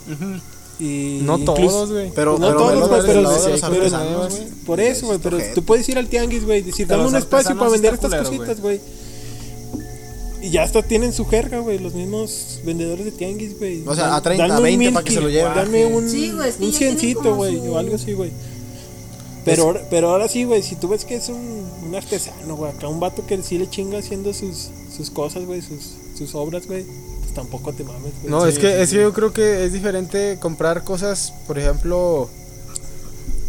Y 0.79 1.19
no 1.23 1.37
incluso- 1.37 1.53
todos, 1.55 1.91
güey. 1.91 2.11
Pero, 2.15 2.37
No 2.37 2.47
pero 2.47 2.57
todos, 2.57 2.89
güey, 2.89 3.01
pero-. 3.05 4.27
Por 4.65 4.79
eso, 4.79 5.05
güey, 5.07 5.19
pero 5.19 5.37
tú 5.53 5.63
puedes 5.63 5.87
ir 5.89 5.97
al 5.97 6.07
tianguis, 6.07 6.45
güey, 6.45 6.61
decir, 6.61 6.87
dame 6.87 7.05
un 7.05 7.15
espacio 7.15 7.57
para 7.57 7.71
vender 7.71 7.93
estas 7.93 8.13
cositas, 8.15 8.59
güey. 8.59 8.79
Y 10.43 10.49
ya 10.51 10.63
hasta 10.63 10.83
tienen 10.83 11.13
su 11.13 11.25
jerga, 11.25 11.59
güey, 11.59 11.79
los 11.79 11.93
mismos 11.93 12.59
vendedores 12.65 13.05
de 13.05 13.11
tianguis, 13.11 13.57
güey. 13.57 13.81
O 13.87 13.95
sea, 13.95 14.15
a 14.15 14.21
30, 14.21 14.45
dame 14.47 14.57
un 14.57 14.63
20 14.79 14.91
para 14.91 15.03
que 15.05 15.11
se 15.13 15.21
lo 15.21 15.29
lleven. 15.29 15.53
Dame 15.55 15.85
un, 15.85 16.09
Sí, 16.09 16.31
güey, 16.31 16.49
es 16.49 16.55
que 16.57 16.65
un 16.65 16.73
ciencito, 16.73 17.35
güey, 17.35 17.57
su- 17.57 17.71
o 17.73 17.77
algo 17.77 17.95
así, 17.95 18.11
güey. 18.13 18.29
Pero, 19.45 19.63
ahora- 19.63 19.81
pero 19.89 20.09
ahora 20.09 20.27
sí, 20.27 20.43
güey, 20.43 20.61
si 20.61 20.75
tú 20.75 20.87
ves 20.89 21.05
que 21.05 21.15
es 21.15 21.29
un, 21.29 21.65
un 21.85 21.95
artesano, 21.95 22.55
güey, 22.57 22.71
acá 22.71 22.87
un 22.89 22.99
vato 22.99 23.25
que 23.25 23.41
sí 23.41 23.57
le 23.57 23.69
chinga 23.69 23.99
haciendo 23.99 24.33
sus, 24.33 24.69
sus 24.95 25.09
cosas, 25.09 25.45
güey, 25.45 25.61
sus, 25.61 25.91
sus 26.17 26.35
obras, 26.35 26.67
güey, 26.67 26.83
pues 27.21 27.33
tampoco 27.33 27.71
te 27.73 27.83
mames, 27.83 28.11
güey. 28.21 28.29
No, 28.31 28.43
Sí, 28.43 28.49
es 28.49 28.59
que, 28.59 28.67
sí, 28.67 28.81
es 28.81 28.89
que 28.91 28.95
yo 29.01 29.13
creo 29.13 29.31
que 29.33 29.65
es 29.65 29.71
diferente 29.73 30.37
comprar 30.41 30.83
cosas, 30.83 31.33
por 31.47 31.57
ejemplo, 31.59 32.29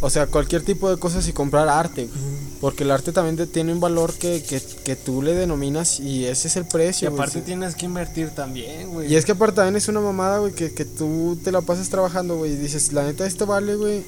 o 0.00 0.10
sea, 0.10 0.26
cualquier 0.26 0.62
tipo 0.62 0.90
de 0.90 0.96
cosas 0.96 1.26
y 1.28 1.32
comprar 1.32 1.68
arte, 1.68 2.06
güey. 2.06 2.20
Porque 2.64 2.83
el 2.85 2.90
arte 2.92 3.12
también 3.12 3.47
tiene 3.50 3.75
un 3.75 3.80
valor 3.80 4.14
que, 4.14 4.42
que, 4.42 4.59
que 4.59 4.97
tú 4.97 5.21
le 5.21 5.35
denominas 5.35 6.00
y 6.00 6.25
ese 6.25 6.49
es 6.49 6.56
el 6.56 6.62
Y 6.62 6.66
precio, 6.73 7.11
güey. 7.11 7.21
aparte 7.21 7.42
tienes 7.42 7.75
que 7.75 7.85
invertir 7.85 8.30
también, 8.30 8.88
güey. 8.88 9.12
Y 9.12 9.16
es 9.16 9.26
que 9.26 9.33
aparte 9.33 9.56
también 9.56 9.76
es 9.76 9.87
una 9.88 10.00
mamada, 10.00 10.38
güey, 10.38 10.54
que, 10.54 10.73
que 10.73 10.87
tú 10.87 11.38
te 11.44 11.52
la 11.52 11.61
pasas 11.61 11.90
trabajando, 11.90 12.38
güey, 12.38 12.52
y 12.52 12.56
dices, 12.56 12.94
la 12.94 13.02
neta, 13.02 13.26
esto 13.26 13.44
vale, 13.44 13.76
güey, 13.76 14.02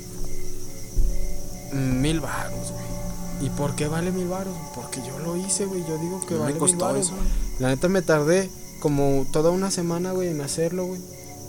mil 1.73 2.21
baros, 2.21 2.73
güey. 2.73 3.47
¿Y 3.47 3.51
por 3.51 3.75
qué 3.77 3.89
vale 3.89 4.11
mil 4.11 4.29
baros? 4.29 4.57
Porque 4.75 5.01
yo 5.07 5.19
lo 5.19 5.37
hice, 5.37 5.67
güey, 5.67 5.83
yo 5.87 5.99
digo 5.99 6.25
que 6.27 6.33
No 6.35 6.41
me 6.41 6.45
vale 6.45 6.53
mil 6.55 6.61
costó 6.61 6.79
baros. 6.87 7.07
eso. 7.09 7.15
güey. 7.15 7.29
La 7.59 7.69
neta 7.69 7.89
me 7.89 8.01
tardé 8.01 8.49
como 8.81 9.27
toda 9.33 9.51
una 9.51 9.71
semana, 9.71 10.13
güey, 10.13 10.29
en 10.29 10.41
hacerlo, 10.41 10.87
güey. 10.87 11.01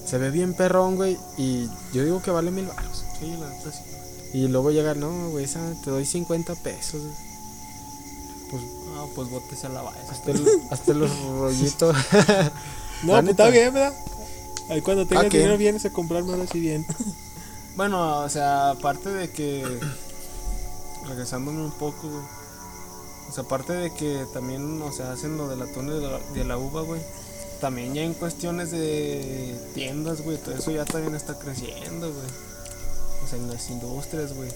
Se 0.06 0.18
ve 0.18 0.30
bien 0.30 0.54
perrón, 0.54 0.98
güey, 0.98 1.18
y 1.38 1.70
yo 1.94 2.04
digo 2.04 2.22
que 2.22 2.32
vale 2.32 2.52
mil 2.52 2.66
baros. 2.66 3.06
Sí, 3.18 3.28
la 3.40 3.50
neta 3.50 3.72
sí. 3.72 3.80
Y 4.38 4.48
luego 4.50 4.70
llega, 4.72 4.94
no, 4.94 5.30
güey, 5.30 5.46
esa 5.46 5.60
te 5.84 5.90
doy 5.90 6.06
50 6.06 6.54
pesos. 6.56 7.02
Pues 8.52 8.62
No, 8.94 9.08
pues 9.16 9.30
botes 9.30 9.64
a 9.66 9.70
la 9.70 9.82
base. 9.82 10.00
hasta, 10.10 10.32
el- 10.32 10.62
hasta 10.70 10.94
los 10.94 11.10
rollitos. 11.20 11.96
No, 13.04 13.14
pues 13.14 13.30
está 13.30 13.50
bien, 13.50 13.74
¿verdad? 13.74 13.94
Ahí 14.70 14.82
cuando 14.82 15.06
tengas 15.06 15.30
dinero 15.30 15.58
vienes 15.58 15.86
a 15.86 15.92
comprarme 15.92 16.34
ahora 16.34 16.46
sí 16.52 16.60
bien. 16.60 16.86
Bueno, 17.76 18.22
o 18.22 18.30
sea, 18.30 18.72
aparte 18.72 19.10
de 19.10 19.30
que. 19.30 19.64
Regresándome 21.08 21.62
un 21.64 21.72
poco, 21.72 22.10
güey. 22.10 22.24
O 23.30 23.32
sea, 23.32 23.44
aparte 23.44 23.74
de 23.74 23.94
que 23.94 24.26
también, 24.34 24.82
o 24.82 24.92
sea, 24.92 25.12
hacen 25.12 25.38
lo 25.38 25.48
del 25.48 25.62
atún 25.62 25.86
de 25.88 26.02
la, 26.02 26.20
de 26.34 26.44
la 26.44 26.58
uva, 26.58 26.82
güey. 26.82 27.02
También 27.62 27.94
ya 27.94 28.02
en 28.02 28.14
cuestiones 28.16 28.72
de 28.72 29.56
tiendas, 29.76 30.22
güey. 30.22 30.38
Todo 30.38 30.56
eso 30.56 30.72
ya 30.72 30.86
también 30.86 31.14
está 31.14 31.38
creciendo, 31.38 32.12
güey. 32.12 32.28
O 33.28 33.30
sea, 33.30 33.38
en 33.40 33.50
las 33.50 33.70
industrias, 33.70 34.34
güey. 34.34 34.50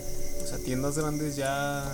O 0.44 0.48
sea, 0.48 0.58
tiendas 0.60 0.98
grandes 0.98 1.36
ya. 1.36 1.86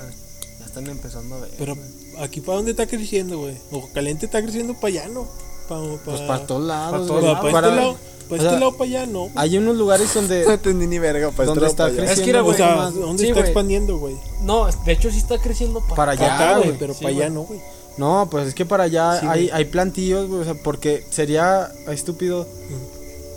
Ya 0.60 0.66
están 0.66 0.88
empezando 0.88 1.36
a 1.36 1.40
ver. 1.42 1.50
Pero 1.58 1.76
aquí 2.20 2.40
para 2.42 2.58
dónde 2.58 2.72
está 2.72 2.86
creciendo, 2.88 3.40
güey. 3.40 3.58
Ojo 3.72 3.90
caliente 3.94 4.26
está 4.28 4.42
creciendo 4.42 4.74
para 4.76 4.88
allá, 4.88 5.08
¿no? 5.10 5.28
pa, 5.68 5.82
pa, 5.82 5.98
Pues 6.06 6.22
para 6.22 6.48
todos 6.48 6.66
lados, 6.66 7.08
todos 7.08 7.22
güey. 7.22 7.34
pa- 7.36 7.42
pa 7.42 7.52
Para- 7.52 7.68
este 7.68 7.80
lado, 7.82 7.94
pa' 7.94 8.00
o 8.30 8.36
este 8.38 8.50
sea, 8.50 8.60
lado, 8.60 8.72
para 8.78 8.84
allá, 8.90 9.06
no. 9.06 9.30
Hay 9.36 9.58
unos 9.58 9.76
lugares 9.76 10.08
No 10.16 10.22
donde, 10.22 10.44
entendí 10.54 10.88
ni 10.88 10.98
verga, 11.00 11.32
pues. 11.36 11.48
donde 11.48 11.68
está 11.68 11.88
creciendo. 11.88 12.12
Es 12.14 12.20
que 12.22 12.30
era. 12.30 12.42
O 12.42 12.46
güey, 12.46 12.58
sea, 12.58 12.76
más 12.76 12.94
¿dónde 12.96 13.24
Sí, 13.24 13.30
está 13.30 13.42
expandiendo, 13.42 13.98
güey? 13.98 14.16
No, 14.42 14.66
de 14.86 14.92
hecho 14.94 15.12
sí 15.12 15.18
está 15.18 15.38
creciendo 15.40 15.82
para, 15.82 15.96
Para 15.96 16.16
Para 16.16 16.50
allá, 16.50 16.58
güey, 16.60 16.78
pero 16.78 16.94
Sí, 16.94 17.04
para 17.04 17.16
allá 17.16 17.30
no, 17.30 17.42
güey. 17.42 17.60
No, 17.98 18.28
pues 18.32 18.48
es 18.48 18.54
que 18.56 18.66
para 18.66 18.84
allá 18.86 19.20
Sí, 19.20 19.26
hay, 19.28 19.50
hay 19.52 19.66
plantillos, 19.66 20.28
güey, 20.30 20.42
o 20.42 20.44
sea, 20.46 20.54
porque 20.64 21.04
sería 21.10 21.72
estúpido 21.90 22.48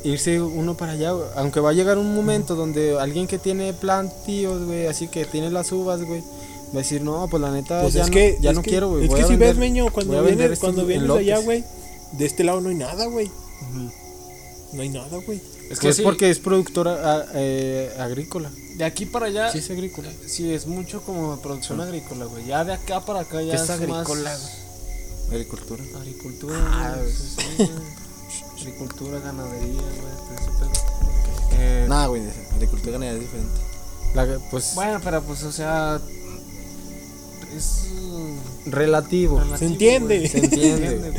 irse 0.04 0.40
uno 0.40 0.76
para 0.76 0.92
allá, 0.92 1.12
güey. 1.12 1.26
Aunque 1.36 1.60
va 1.60 1.70
a 1.70 1.72
llegar 1.72 1.98
un 1.98 2.14
momento 2.14 2.54
donde 2.54 2.98
alguien 2.98 3.26
que 3.26 3.38
tiene 3.38 3.72
plantillos, 3.72 4.64
güey, 4.66 4.86
así 4.86 5.08
que 5.08 5.24
tiene 5.24 5.50
las 5.50 5.70
uvas, 5.72 6.02
güey, 6.02 6.20
va 6.20 6.74
a 6.74 6.78
decir, 6.78 7.02
no, 7.02 7.26
pues 7.30 7.40
la 7.40 7.50
neta 7.50 7.82
Pues 7.82 7.94
ya, 7.94 8.02
es 8.02 8.08
no, 8.08 8.12
que, 8.14 8.38
ya 8.40 8.50
es 8.50 8.56
no 8.56 8.62
que- 8.62 8.70
quiero, 8.70 8.90
güey. 8.90 9.04
Es 9.04 9.08
voy 9.10 9.18
que 9.18 9.24
a 9.24 9.26
si 9.26 9.32
vender- 9.32 9.48
ves, 9.48 9.56
Meño, 9.58 9.92
cuando 9.92 10.22
vienes, 10.22 10.58
cuando 10.58 10.86
vienes 10.86 11.04
elotes". 11.04 11.22
allá, 11.26 11.38
güey, 11.44 11.64
de 12.12 12.26
este 12.26 12.44
lado 12.44 12.60
no 12.60 12.68
hay 12.70 12.74
nada, 12.76 13.06
güey. 13.06 13.30
No 14.72 14.82
hay 14.82 14.88
nada, 14.88 15.18
güey. 15.26 15.40
Es 15.70 15.78
Que 15.78 15.88
es 15.90 15.96
sí, 15.96 16.02
porque 16.02 16.30
es 16.30 16.38
productora 16.38 16.98
ah, 17.02 17.24
eh, 17.34 17.92
agrícola. 17.98 18.50
de 18.76 18.84
aquí 18.84 19.04
para 19.06 19.26
allá 19.26 19.50
Sí, 19.52 19.58
es 19.58 19.70
agrícola. 19.70 20.08
sí 20.26 20.52
es 20.52 20.66
mucho 20.66 21.02
como 21.02 21.38
producción 21.40 21.80
agrícola, 21.80 22.24
güey. 22.24 22.46
Ya 22.46 22.64
de 22.64 22.72
acá 22.72 23.04
para 23.04 23.20
acá 23.20 23.42
ya 23.42 23.50
¿Qué 23.50 23.56
es, 23.56 23.62
es 23.62 23.70
agrícola, 23.70 24.30
más 24.30 24.50
Agricultura. 25.30 25.84
agricultura, 25.96 26.56
Ah, 26.72 26.96
güey, 26.98 27.12
sí, 27.12 27.22
sí, 27.36 27.64
güey. 27.64 27.68
Agricultura, 28.62 29.18
ganadería, 29.20 29.80
güey. 29.80 30.70
Eh, 31.52 31.86
Nada, 31.88 32.06
güey, 32.06 32.22
agricultura 32.54 32.92
ganadería 32.92 33.18
es 33.18 33.24
diferente. 33.26 33.60
La- 34.14 34.38
pues 34.50 34.72
Bueno, 34.74 35.00
pero 35.04 35.22
pues 35.22 35.42
o 35.44 35.52
sea 35.52 36.00
es 37.56 37.84
relativo. 38.66 39.38
relativo, 39.38 39.56
Se 39.58 39.66
entiende. 39.66 40.28
Se 40.28 40.38
entiende, 40.38 40.98
güey. 40.98 41.12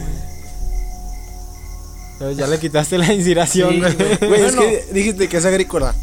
Pero 2.19 2.31
Ya 2.33 2.47
le 2.47 2.59
quitaste 2.59 2.97
la 2.97 3.11
inspiración, 3.13 3.71
Sí, 3.73 3.79
güey. 3.79 3.95
güey. 3.95 4.17
Güey, 4.29 4.41
es 4.43 4.55
que 4.55 4.85
dijiste 4.93 5.27
que 5.27 5.37
es 5.37 5.45
agrícola. 5.45 5.95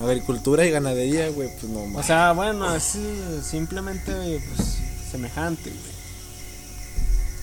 Agricultura 0.00 0.64
y 0.66 0.70
ganadería, 0.70 1.28
güey, 1.30 1.48
pues 1.58 1.64
no 1.72 1.80
O 1.80 1.86
más. 1.86 2.06
sea, 2.06 2.32
bueno, 2.32 2.74
es 2.74 2.94
eh, 2.96 3.40
simplemente 3.42 4.12
pues, 4.54 4.68
semejante, 5.10 5.70
güey. 5.70 5.94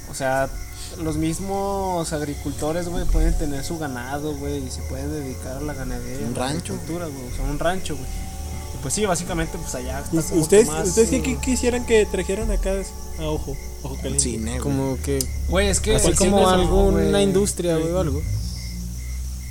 O 0.10 0.14
sea, 0.14 0.50
los 0.98 1.18
mismos 1.18 2.12
agricultores, 2.14 2.88
güey, 2.88 3.06
pueden 3.06 3.38
tener 3.38 3.64
su 3.64 3.78
ganado, 3.78 4.36
güey, 4.36 4.66
y 4.66 4.72
se 4.72 4.82
pueden 4.84 5.12
dedicar 5.12 5.58
a 5.58 5.62
la 5.62 5.74
ganadería. 5.74 6.28
Un 6.28 6.36
rancho. 6.36 6.74
agricultura, 6.74 7.08
güey, 7.08 7.28
o 7.28 7.36
sea, 7.36 7.46
un 7.46 7.60
rancho, 7.60 7.96
güey. 7.96 8.08
Y 8.76 8.78
pues 8.82 8.94
sí, 8.94 9.06
básicamente, 9.06 9.58
pues 9.58 9.74
allá 9.76 10.04
¿Ustedes, 10.12 10.68
más, 10.68 10.88
¿ustedes 10.88 11.10
qué, 11.10 11.22
qué 11.22 11.38
quisieran 11.38 11.86
que 11.86 12.06
trajeran 12.06 12.52
acá 12.52 12.72
a 13.20 13.24
Ojo? 13.24 13.56
Ojo 13.84 13.96
caliente. 13.96 14.20
cine, 14.20 14.52
güey. 14.52 14.62
Como 14.62 14.98
que 15.02 15.20
Güey, 15.50 15.68
es 15.68 15.80
que 15.80 15.96
así 15.96 16.08
el 16.10 16.18
cine 16.18 16.32
como 16.32 16.50
alguna 16.50 17.22
industria, 17.22 17.78
güey, 17.78 17.92
o 17.92 18.00
algo. 18.00 18.22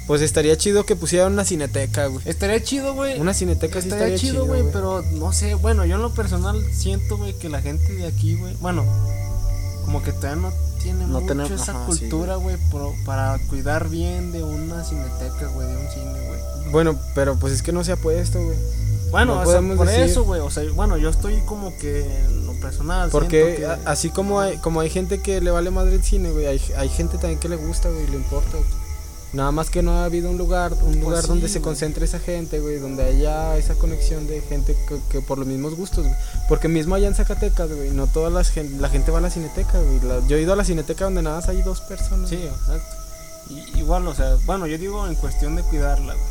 Pues 0.06 0.23
estaría 0.23 0.56
chido 0.56 0.85
que 0.85 0.97
pusieran 0.97 1.32
una 1.32 1.44
cineteca, 1.44 2.06
güey. 2.06 2.20
Estaría 2.28 2.61
chido, 2.62 2.94
güey. 2.94 3.20
Una 3.20 3.32
cineteca 3.32 3.80
sí 3.80 3.88
Estaría 3.88 4.14
estaría 4.14 4.32
chido, 4.32 4.44
güey. 4.47 4.64
pero 4.73 5.02
no 5.12 5.32
sé, 5.32 5.54
bueno, 5.54 5.85
yo 5.85 5.97
en 5.97 6.02
lo 6.02 6.12
personal 6.12 6.61
siento, 6.73 7.16
güey, 7.16 7.32
que 7.38 7.49
la 7.49 7.61
gente 7.62 7.92
de 7.92 8.06
aquí, 8.06 8.35
güey, 8.35 8.54
bueno, 8.61 8.85
como 9.90 10.04
que 10.04 10.12
todavía 10.12 10.37
no 10.37 10.52
tiene 10.80 11.00
No 11.06 11.20
mucho 11.20 11.26
tenemos- 11.26 11.50
esa 11.50 11.73
ajá, 11.73 11.80
sí, 11.92 12.00
cultura, 12.00 12.37
güey, 12.37 12.56
pro- 12.70 12.94
para 13.04 13.38
cuidar 13.49 13.88
bien 13.88 14.30
de 14.30 14.44
una 14.44 14.85
cineteca, 14.85 15.49
güey, 15.52 15.66
de 15.66 15.76
un 15.76 15.88
cine, 15.90 16.26
güey. 16.28 16.70
Bueno, 16.70 16.97
pero 17.16 17.35
pues 17.37 17.52
es 17.52 17.62
que 17.62 17.73
no 17.73 17.82
se 17.82 17.90
ha 17.92 17.97
puesto, 17.97 18.40
güey. 18.42 18.56
Bueno, 19.11 19.35
No 19.35 19.40
o 19.40 19.50
sea, 19.50 19.61
por 19.76 19.87
decir- 19.88 20.04
eso, 20.04 20.23
güey, 20.25 20.40
o 20.40 20.50
sea, 20.50 20.62
bueno, 20.73 20.97
yo 20.97 21.11
estoy 21.11 21.40
como 21.40 21.76
que 21.78 22.02
en 22.25 22.47
lo 22.47 22.52
personal 22.61 23.11
Porque 23.11 23.56
que- 23.59 23.66
así 23.85 24.11
como 24.11 24.40
hay, 24.40 24.59
como 24.59 24.78
hay 24.80 24.88
gente 24.90 25.20
que 25.20 25.40
le 25.40 25.50
vale 25.50 25.73
madre 25.73 25.97
el 25.97 26.04
cine, 26.04 26.30
güey, 26.30 26.47
hay, 26.47 26.61
hay 26.76 26.88
gente 26.88 27.18
también 27.18 27.40
que 27.40 27.49
le 27.49 27.56
gusta, 27.56 27.88
güey, 27.90 28.06
le 28.06 28.16
importa. 28.16 28.50
güey. 28.52 28.64
Nada 29.32 29.52
más 29.52 29.70
que 29.70 29.80
no 29.82 29.92
ha 29.92 30.04
habido 30.04 30.28
un 30.28 30.38
lugar, 30.38 30.72
un 30.72 30.99
lugar 30.99 31.12
Pues 31.18 31.22
sí, 31.22 31.28
donde 31.28 31.49
se 31.49 31.60
concentre 31.60 32.04
esa 32.04 32.18
gente, 32.18 32.58
güey, 32.58 32.80
donde 32.80 33.04
haya 33.04 33.56
esa 33.58 33.75
conexión 33.75 34.26
de 34.26 34.40
gente 34.40 34.76
que, 34.88 34.99
que 35.08 35.20
por 35.20 35.38
los 35.38 35.46
mismos 35.46 35.76
gustos, 35.76 36.04
güey. 36.04 36.16
Porque 36.49 36.66
mismo 36.66 36.96
allá 36.96 37.06
en 37.06 37.14
Zacatecas, 37.14 37.70
güey, 37.72 37.90
no 37.90 38.08
toda 38.08 38.28
la 38.30 38.42
gente, 38.42 38.76
la 38.80 38.88
gente 38.88 39.12
va 39.12 39.18
a 39.18 39.20
la 39.20 39.30
cineteca, 39.30 39.80
güey. 39.80 40.00
La- 40.00 40.26
yo 40.26 40.37
he 40.37 40.42
ido 40.42 40.52
a 40.52 40.56
la 40.56 40.64
cineteca 40.64 41.04
donde 41.04 41.22
nada 41.22 41.37
más 41.37 41.49
hay 41.49 41.62
dos 41.62 41.80
personas. 41.80 42.28
Sí, 42.28 42.37
exacto. 42.44 42.96
Y, 43.50 43.78
igual, 43.78 44.06
o 44.08 44.14
sea, 44.16 44.37
bueno, 44.46 44.66
yo 44.66 44.78
digo 44.78 45.06
en 45.06 45.14
cuestión 45.14 45.54
de 45.54 45.62
cuidarla, 45.62 46.14
güey. 46.14 46.26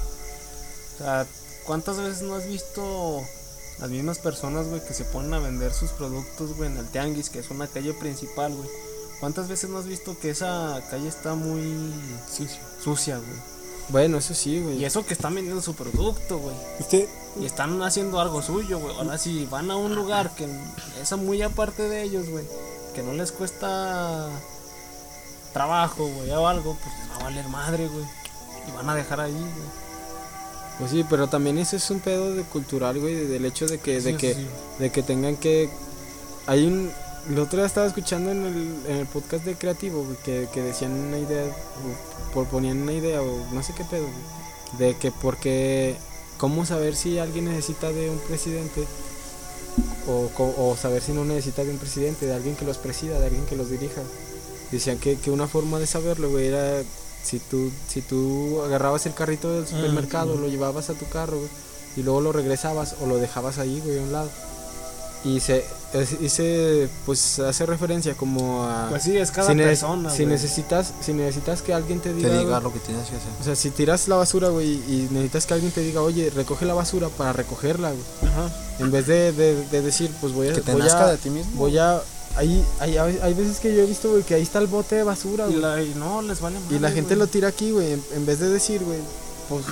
O 0.96 0.98
sea, 0.98 1.25
¿cuántas 1.65 1.98
veces 1.98 2.22
no 2.24 2.36
has 2.36 2.48
visto 2.48 3.22
las 3.79 3.89
mismas 3.89 4.20
personas, 4.20 4.68
güey, 4.68 4.84
que 4.86 4.94
se 4.94 5.06
ponen 5.06 5.34
a 5.34 5.39
vender 5.39 5.72
sus 5.72 5.91
productos, 5.91 6.53
güey, 6.58 6.70
en 6.70 6.77
el 6.77 6.86
Tianguis, 6.88 7.29
que 7.29 7.39
es 7.39 7.50
una 7.50 7.68
calle 7.68 7.94
principal, 7.94 8.53
güey? 8.53 8.68
¿Cuántas 9.20 9.48
veces 9.48 9.70
no 9.70 9.78
has 9.80 9.86
visto 9.86 10.18
que 10.20 10.30
esa 10.30 10.82
calle 10.90 11.08
está 11.08 11.36
muy 11.36 11.94
sucia, 12.84 13.18
güey? 13.18 13.50
Bueno, 13.90 14.18
eso 14.20 14.34
sí, 14.34 14.62
güey. 14.62 14.78
Y 14.78 14.86
eso 14.86 15.06
que 15.06 15.14
están 15.14 15.36
vendiendo 15.36 15.62
su 15.62 15.74
producto, 15.74 16.38
güey. 16.38 16.56
Usted, 16.80 17.08
Y 17.40 17.46
están 17.46 17.82
haciendo 17.82 18.20
algo 18.22 18.42
suyo, 18.42 18.80
güey. 18.80 18.96
Ahora 18.96 19.18
si 19.18 19.46
van 19.48 19.70
a 19.72 19.76
un 19.78 19.96
lugar 19.96 20.32
que 20.36 20.48
es 21.02 21.12
muy 21.18 21.42
aparte 21.42 21.84
de 21.90 22.04
ellos, 22.04 22.30
güey, 22.30 22.46
que 22.96 23.02
no 23.04 23.14
les 23.14 23.32
cuesta 23.32 24.30
trabajo, 25.54 26.08
güey, 26.08 26.30
o 26.32 26.48
algo, 26.48 26.78
pues 26.82 26.96
les 27.00 27.10
va 27.12 27.16
a 27.16 27.24
valer 27.24 27.48
madre, 27.50 27.88
güey. 27.88 28.06
Y 28.68 28.72
van 28.76 28.90
a 28.90 28.96
dejar 28.96 29.20
ahí, 29.22 29.34
güey. 29.34 29.80
Pues 30.78 30.92
sí, 30.92 31.06
pero 31.10 31.28
también 31.28 31.58
eso 31.58 31.76
es 31.76 31.90
un 31.92 32.00
pedo 32.00 32.34
de 32.34 32.44
cultural, 32.44 33.00
güey, 33.00 33.14
de- 33.16 33.28
del 33.28 33.46
hecho 33.46 33.66
de 33.68 33.80
que, 33.80 34.00
de 34.00 34.16
que, 34.16 34.34
sí. 34.36 34.48
de 34.80 34.92
que 34.92 35.04
tengan 35.04 35.36
que, 35.36 35.70
hay 36.48 36.66
un, 36.66 36.92
otro 37.38 37.58
día 37.58 37.66
estaba 37.66 37.88
escuchando 37.88 38.32
en 38.32 38.46
el, 38.46 38.86
en 38.88 38.98
el 38.98 39.08
podcast 39.08 39.46
de 39.46 39.56
Creativo, 39.56 40.04
güey, 40.04 40.18
que, 40.24 40.48
que 40.54 40.62
decían 40.62 40.92
una 40.92 41.18
idea, 41.18 41.46
o 41.46 42.34
proponían 42.34 42.82
una 42.82 42.94
idea, 42.94 43.22
o 43.22 43.46
no 43.52 43.64
sé 43.64 43.74
qué 43.74 43.84
pedo, 43.84 44.04
güey, 44.04 44.90
de 44.92 44.98
que 44.98 45.12
porque, 45.12 45.96
cómo 46.38 46.66
saber 46.66 46.96
si 46.96 47.20
alguien 47.20 47.46
necesita 47.46 47.92
de 47.92 48.10
un 48.10 48.20
presidente, 48.20 48.86
o, 50.08 50.30
o 50.38 50.76
saber 50.76 51.02
si 51.02 51.12
no 51.12 51.24
necesita 51.26 51.64
de 51.64 51.72
un 51.72 51.78
presidente, 51.78 52.26
de 52.26 52.34
alguien 52.34 52.56
que 52.56 52.66
los 52.66 52.78
presida, 52.78 53.20
de 53.20 53.28
alguien 53.28 53.46
que 53.46 53.56
los 53.56 53.70
dirija. 53.70 54.02
Decían 54.72 54.98
que, 54.98 55.18
que 55.18 55.32
una 55.32 55.48
forma 55.48 55.80
de 55.80 55.88
saberlo, 55.88 56.30
güey, 56.30 56.48
era 56.48 56.84
si 57.24 57.40
tú, 57.40 57.72
si 57.88 58.02
tú 58.02 58.62
agarrabas 58.64 59.06
el 59.06 59.14
carrito 59.14 59.54
del 59.54 59.68
supermercado, 59.68 60.36
lo 60.36 60.48
llevabas 60.48 60.90
a 60.90 60.94
tu 60.94 61.08
carro, 61.10 61.38
güey, 61.38 61.50
y 61.98 62.04
luego 62.04 62.22
lo 62.22 62.32
regresabas 62.32 62.96
o 63.02 63.08
lo 63.08 63.18
dejabas 63.18 63.58
ahí, 63.58 63.82
güey, 63.84 64.00
a 64.00 64.04
un 64.04 64.12
lado. 64.12 64.30
Y 65.24 65.40
se, 65.42 65.66
y 66.22 66.29
se 66.29 66.88
pues 67.05 67.39
hace 67.39 67.65
referencia 67.65 68.13
como 68.13 68.63
a 68.63 68.88
Pues 68.89 69.03
sí, 69.03 69.17
es 69.17 69.31
cada 69.31 69.48
si, 69.50 69.55
ne- 69.55 69.63
persona, 69.63 70.10
si 70.12 70.25
necesitas 70.25 70.93
si 71.01 71.13
necesitas 71.13 71.62
que 71.63 71.74
alguien 71.74 72.00
te 72.00 72.10
Te 72.10 72.15
diga, 72.15 72.29
diga 72.29 72.43
güey, 72.60 72.62
lo 72.63 72.74
que 72.74 72.79
tienes 72.79 73.10
que 73.10 73.15
hacer. 73.15 73.29
o 73.41 73.43
sea, 73.43 73.55
si 73.55 73.72
tiras 73.72 74.08
la 74.08 74.15
basura, 74.17 74.50
güey, 74.50 74.67
y 74.74 75.08
necesitas 75.12 75.46
que 75.48 75.53
alguien 75.55 75.72
te 75.72 75.81
diga, 75.81 76.01
"Oye, 76.01 76.29
recoge 76.29 76.65
la 76.65 76.75
basura 76.75 77.10
para 77.10 77.34
recogerla", 77.34 77.89
güey. 77.91 78.03
Ajá. 78.31 78.51
En 78.79 78.91
vez 78.91 79.08
de, 79.08 79.31
de, 79.31 79.65
de 79.65 79.81
decir, 79.81 80.12
pues 80.22 80.31
voy 80.34 80.50
a 80.50 80.53
Que 80.53 80.62
te 80.62 80.72
voy 80.74 80.81
nazca 80.81 81.05
a, 81.05 81.12
de 81.12 81.17
ti 81.17 81.29
mismo. 81.31 81.51
voy 81.55 81.77
a 81.79 82.01
hay, 82.36 82.63
hay, 82.79 82.96
hay 82.98 83.34
veces 83.34 83.60
que 83.60 83.75
yo 83.75 83.81
he 83.81 83.86
visto, 83.88 84.12
güey, 84.12 84.22
que 84.24 84.36
ahí 84.36 84.43
está 84.43 84.60
el 84.60 84.67
bote 84.67 84.96
de 84.96 85.03
basura, 85.03 85.46
Y, 85.48 85.53
güey. 85.53 85.62
la, 85.62 85.81
y 85.81 85.93
no, 85.96 86.22
les 86.22 86.39
vale. 86.39 86.58
Y 86.69 86.77
la 86.77 86.91
gente 86.91 87.15
lo 87.15 87.25
tira 87.25 87.48
aquí, 87.48 87.72
güey, 87.72 87.93
en, 87.93 88.03
en 88.13 88.25
vez 88.27 88.39
de 88.39 88.50
decir, 88.50 88.84
güey, 88.84 89.00
pues 89.50 89.65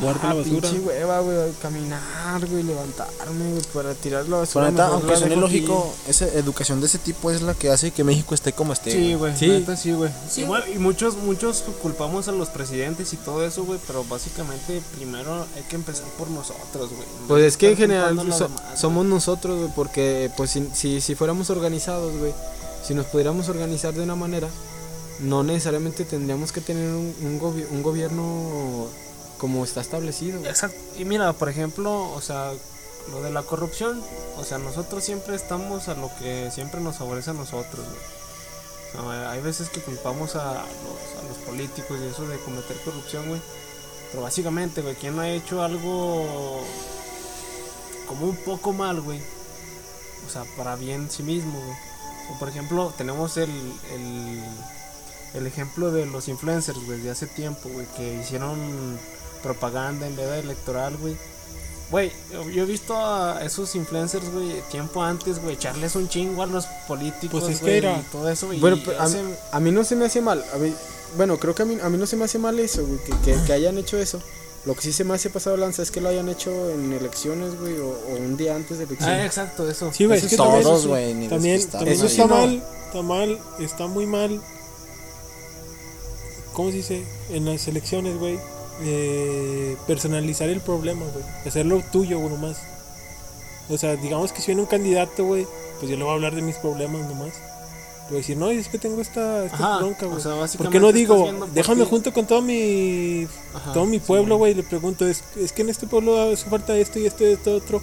guarda 0.00 0.20
ah, 0.24 0.28
la 0.28 0.34
basura. 0.42 0.68
pinche 0.70 0.86
hueva, 0.86 1.20
güey, 1.20 1.52
caminar, 1.62 2.46
güey, 2.48 2.62
levantarme, 2.62 3.50
güey, 3.50 3.62
para 3.72 3.94
tirar 3.94 4.28
la 4.28 4.38
basura. 4.38 4.70
neta, 4.70 4.86
aunque 4.88 5.12
la 5.12 5.16
suene 5.16 5.36
lógico, 5.36 5.92
esa 6.08 6.26
educación 6.28 6.80
de 6.80 6.86
ese 6.86 6.98
tipo 6.98 7.30
es 7.30 7.42
la 7.42 7.54
que 7.54 7.70
hace 7.70 7.90
que 7.90 8.04
México 8.04 8.34
esté 8.34 8.52
como 8.52 8.72
esté. 8.72 8.92
Sí, 8.92 9.14
güey. 9.14 9.36
Sí. 9.36 9.64
Sí, 9.66 9.76
sí, 9.76 9.92
güey. 9.92 10.10
Igual, 10.36 10.64
y 10.74 10.78
muchos, 10.78 11.16
muchos 11.16 11.64
culpamos 11.82 12.28
a 12.28 12.32
los 12.32 12.48
presidentes 12.48 13.12
y 13.12 13.16
todo 13.16 13.44
eso, 13.44 13.64
güey. 13.64 13.78
Pero 13.86 14.04
básicamente, 14.04 14.80
primero 14.96 15.46
hay 15.56 15.62
que 15.68 15.76
empezar 15.76 16.06
por 16.18 16.28
nosotros, 16.30 16.90
güey. 16.90 17.08
Pues 17.28 17.44
es 17.44 17.56
que 17.56 17.70
en 17.70 17.76
general 17.76 18.16
so- 18.16 18.48
demás, 18.48 18.78
somos 18.78 19.06
nosotros, 19.06 19.58
güey, 19.58 19.70
porque 19.74 20.30
pues 20.36 20.50
si, 20.50 20.68
si, 20.74 21.00
si 21.00 21.14
fuéramos 21.14 21.50
organizados, 21.50 22.16
güey, 22.18 22.32
si 22.86 22.94
nos 22.94 23.06
pudiéramos 23.06 23.48
organizar 23.48 23.94
de 23.94 24.02
una 24.02 24.14
manera, 24.14 24.48
no 25.20 25.42
necesariamente 25.42 26.04
tendríamos 26.04 26.52
que 26.52 26.60
tener 26.60 26.90
un, 26.90 27.14
un, 27.22 27.40
gobi- 27.40 27.66
un 27.70 27.82
gobierno 27.82 28.86
como 29.38 29.64
está 29.64 29.80
establecido. 29.80 30.44
Exacto. 30.44 30.78
Y 30.98 31.04
mira, 31.04 31.32
por 31.32 31.48
ejemplo, 31.48 32.10
o 32.12 32.20
sea, 32.20 32.52
lo 33.10 33.22
de 33.22 33.30
la 33.30 33.42
corrupción, 33.42 34.02
o 34.36 34.44
sea, 34.44 34.58
nosotros 34.58 35.04
siempre 35.04 35.36
estamos 35.36 35.88
a 35.88 35.94
lo 35.94 36.10
que 36.18 36.50
siempre 36.50 36.80
nos 36.80 36.96
favorece 36.96 37.30
a 37.30 37.34
nosotros, 37.34 37.84
hay 39.28 39.40
veces 39.42 39.68
que 39.68 39.80
culpamos 39.80 40.36
a 40.36 40.54
los, 40.54 41.24
a 41.24 41.28
los 41.28 41.36
políticos 41.46 41.98
y 42.00 42.06
eso 42.06 42.26
de 42.26 42.38
cometer 42.38 42.76
corrupción, 42.84 43.28
güey. 43.28 43.40
Pero 44.10 44.22
básicamente, 44.22 44.80
güey, 44.82 44.94
¿quién 44.94 45.18
ha 45.18 45.28
hecho 45.28 45.62
algo 45.62 46.64
como 48.06 48.26
un 48.26 48.36
poco 48.36 48.72
mal, 48.72 49.00
güey? 49.00 49.20
O 50.26 50.30
sea, 50.30 50.44
para 50.56 50.76
bien 50.76 51.10
sí 51.10 51.22
mismo, 51.22 51.60
güey. 51.60 52.38
Por 52.38 52.48
ejemplo, 52.48 52.92
tenemos 52.96 53.36
el, 53.36 53.50
el, 53.92 54.42
el 55.34 55.46
ejemplo 55.46 55.92
de 55.92 56.06
los 56.06 56.28
influencers, 56.28 56.78
güey, 56.86 57.00
de 57.00 57.10
hace 57.10 57.26
tiempo, 57.26 57.68
güey, 57.68 57.86
que 57.96 58.14
hicieron 58.14 58.98
propaganda 59.46 60.06
en 60.06 60.16
veda 60.16 60.38
electoral, 60.38 60.96
güey. 60.96 61.16
Güey, 61.90 62.10
yo- 62.32 62.50
yo 62.50 62.62
he 62.64 62.66
visto 62.66 62.96
a 62.96 63.44
esos 63.44 63.76
influencers, 63.76 64.28
güey, 64.32 64.60
tiempo 64.72 65.02
antes, 65.04 65.40
güey, 65.40 65.54
echarles 65.54 65.94
un 65.94 66.08
chingo 66.08 66.42
a 66.42 66.46
los 66.46 66.66
políticos, 66.88 67.42
Pues 67.44 67.54
es 67.54 67.58
que 67.60 67.64
güey, 67.66 67.76
era- 67.78 67.98
y 67.98 68.02
todo 68.10 68.28
eso, 68.28 68.52
y 68.52 68.58
Bueno, 68.58 68.78
pero 68.84 69.00
a, 69.00 69.04
hacen- 69.04 69.36
a 69.52 69.60
mí 69.60 69.70
no 69.70 69.84
se 69.84 69.94
me 69.94 70.06
hace 70.06 70.20
mal. 70.20 70.44
A 70.52 70.56
mí, 70.58 70.72
bueno, 71.16 71.38
creo 71.38 71.54
que 71.54 71.62
a 71.62 71.64
mí, 71.64 71.78
a 71.80 71.88
mí 71.88 71.96
no 71.96 72.06
se 72.06 72.16
me 72.16 72.24
hace 72.24 72.38
mal 72.40 72.58
eso, 72.58 72.84
güey, 72.84 72.98
que, 73.04 73.12
que, 73.24 73.40
que 73.46 73.52
hayan 73.52 73.78
hecho 73.78 73.96
eso. 73.98 74.20
Lo 74.64 74.74
que 74.74 74.82
sí 74.82 74.92
se 74.92 75.04
me 75.04 75.14
hace 75.14 75.30
pasado 75.30 75.56
lanza 75.56 75.80
es 75.82 75.92
que 75.92 76.00
lo 76.00 76.08
hayan 76.08 76.28
hecho 76.28 76.50
en 76.70 76.92
elecciones, 76.92 77.56
güey, 77.60 77.78
o, 77.78 77.86
o 77.86 78.16
un 78.16 78.36
día 78.36 78.56
antes 78.56 78.78
de 78.78 78.84
Ah, 78.84 78.88
elecciones. 78.88 79.26
exacto, 79.26 79.70
eso. 79.70 79.92
Sí, 79.92 80.06
güey, 80.06 80.18
es 80.18 80.26
que 80.26 80.36
todos, 80.36 80.64
también, 80.64 80.88
güey, 80.88 81.14
ni 81.14 81.28
también, 81.28 81.64
también 81.70 81.96
güey. 81.98 82.06
está 82.06 82.06
Eso 82.06 82.08
sí, 82.08 82.28
mal, 82.28 82.62
está 82.86 83.02
mal, 83.02 83.38
está 83.60 83.86
muy 83.86 84.06
mal. 84.06 84.40
¿Cómo 86.52 86.70
se 86.70 86.76
dice? 86.78 87.04
En 87.30 87.44
las 87.44 87.68
elecciones, 87.68 88.18
güey, 88.18 88.40
eh, 88.82 89.76
personalizar 89.86 90.48
el 90.48 90.60
problema, 90.60 91.02
güey, 91.12 91.24
hacerlo 91.46 91.82
tuyo, 91.92 92.18
güey, 92.18 92.30
nomás. 92.30 92.58
O 93.68 93.76
sea, 93.78 93.96
digamos 93.96 94.32
que 94.32 94.40
si 94.40 94.46
viene 94.48 94.62
un 94.62 94.68
candidato, 94.68 95.24
güey, 95.24 95.46
pues 95.80 95.90
yo 95.90 95.96
le 95.96 96.04
voy 96.04 96.12
a 96.12 96.14
hablar 96.14 96.34
de 96.34 96.42
mis 96.42 96.56
problemas 96.56 97.02
nomás. 97.08 97.32
Le 98.04 98.10
voy 98.10 98.16
a 98.16 98.20
decir, 98.20 98.36
no, 98.36 98.50
es 98.50 98.68
que 98.68 98.78
tengo 98.78 99.00
esta, 99.00 99.44
esta 99.44 99.56
Ajá, 99.56 99.78
bronca, 99.78 100.06
o 100.06 100.10
güey. 100.10 100.22
sea, 100.22 100.32
¿Por 100.32 100.40
básicamente 100.40 100.78
qué 100.78 100.80
no 100.80 100.92
digo, 100.92 101.48
déjame 101.52 101.82
ti. 101.82 101.90
junto 101.90 102.12
con 102.12 102.24
todo 102.26 102.40
mi, 102.42 103.26
Ajá, 103.52 103.72
todo 103.72 103.84
mi 103.86 103.98
pueblo, 103.98 104.36
güey. 104.36 104.52
güey, 104.54 104.62
le 104.62 104.68
pregunto, 104.68 105.06
es, 105.06 105.24
es 105.36 105.50
que 105.50 105.62
en 105.62 105.70
este 105.70 105.88
pueblo 105.88 106.20
hace 106.20 106.48
falta 106.48 106.76
esto 106.76 107.00
y 107.00 107.06
esto 107.06 107.24
y 107.24 107.32
esto 107.32 107.54
otro. 107.56 107.82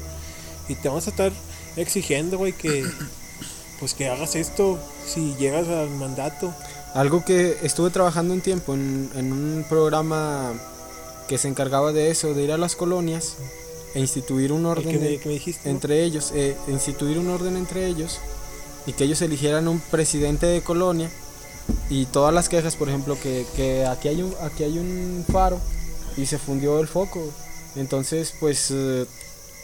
Y 0.70 0.76
te 0.76 0.88
vamos 0.88 1.06
a 1.08 1.10
estar 1.10 1.34
exigiendo, 1.76 2.38
güey, 2.38 2.54
que 2.54 2.86
pues 3.82 3.94
que 3.94 4.08
hagas 4.08 4.36
esto 4.36 4.80
si 5.06 5.36
llegas 5.36 5.68
al 5.68 5.90
mandato. 5.90 6.54
Algo 6.94 7.26
que 7.26 7.58
estuve 7.64 7.90
trabajando 7.90 8.34
un 8.34 8.40
tiempo 8.42 8.76
en, 8.76 9.10
en 9.16 9.34
un 9.34 9.66
programa 9.68 10.54
que 11.28 11.38
se 11.38 11.48
encargaba 11.48 11.92
de 11.94 12.10
eso, 12.12 12.34
de 12.34 12.44
ir 12.44 12.52
a 12.52 12.58
las 12.58 12.76
colonias 12.76 13.36
e 13.96 14.00
instituir 14.00 14.52
un 14.52 14.66
orden 14.66 14.90
que, 14.90 14.98
me, 15.00 15.10
de- 15.10 15.20
que 15.20 15.28
me 15.30 15.34
dijiste. 15.36 15.70
¿no? 15.70 15.76
entre 15.76 16.04
ellos, 16.04 16.32
eh, 16.34 16.56
instituir 16.68 17.18
un 17.20 17.30
orden 17.30 17.58
entre 17.58 17.88
ellos 17.88 18.20
y 18.86 18.94
que 18.94 19.04
ellos 19.06 19.22
eligieran 19.22 19.68
un 19.68 19.80
presidente 19.80 20.46
de 20.46 20.62
colonia 20.62 21.10
y 21.90 22.06
todas 22.08 22.34
las 22.34 22.50
quejas, 22.50 22.76
por 22.76 22.90
ejemplo, 22.90 23.18
que, 23.22 23.46
que 23.56 23.86
aquí 23.86 24.08
hay 24.10 24.22
un 24.22 24.34
aquí 24.42 24.64
hay 24.64 24.78
un 24.78 25.24
faro 25.32 25.60
y 26.18 26.26
se 26.26 26.38
fundió 26.38 26.80
el 26.80 26.88
foco. 26.88 27.22
Entonces, 27.76 28.34
pues 28.40 28.68
eh, 28.72 29.06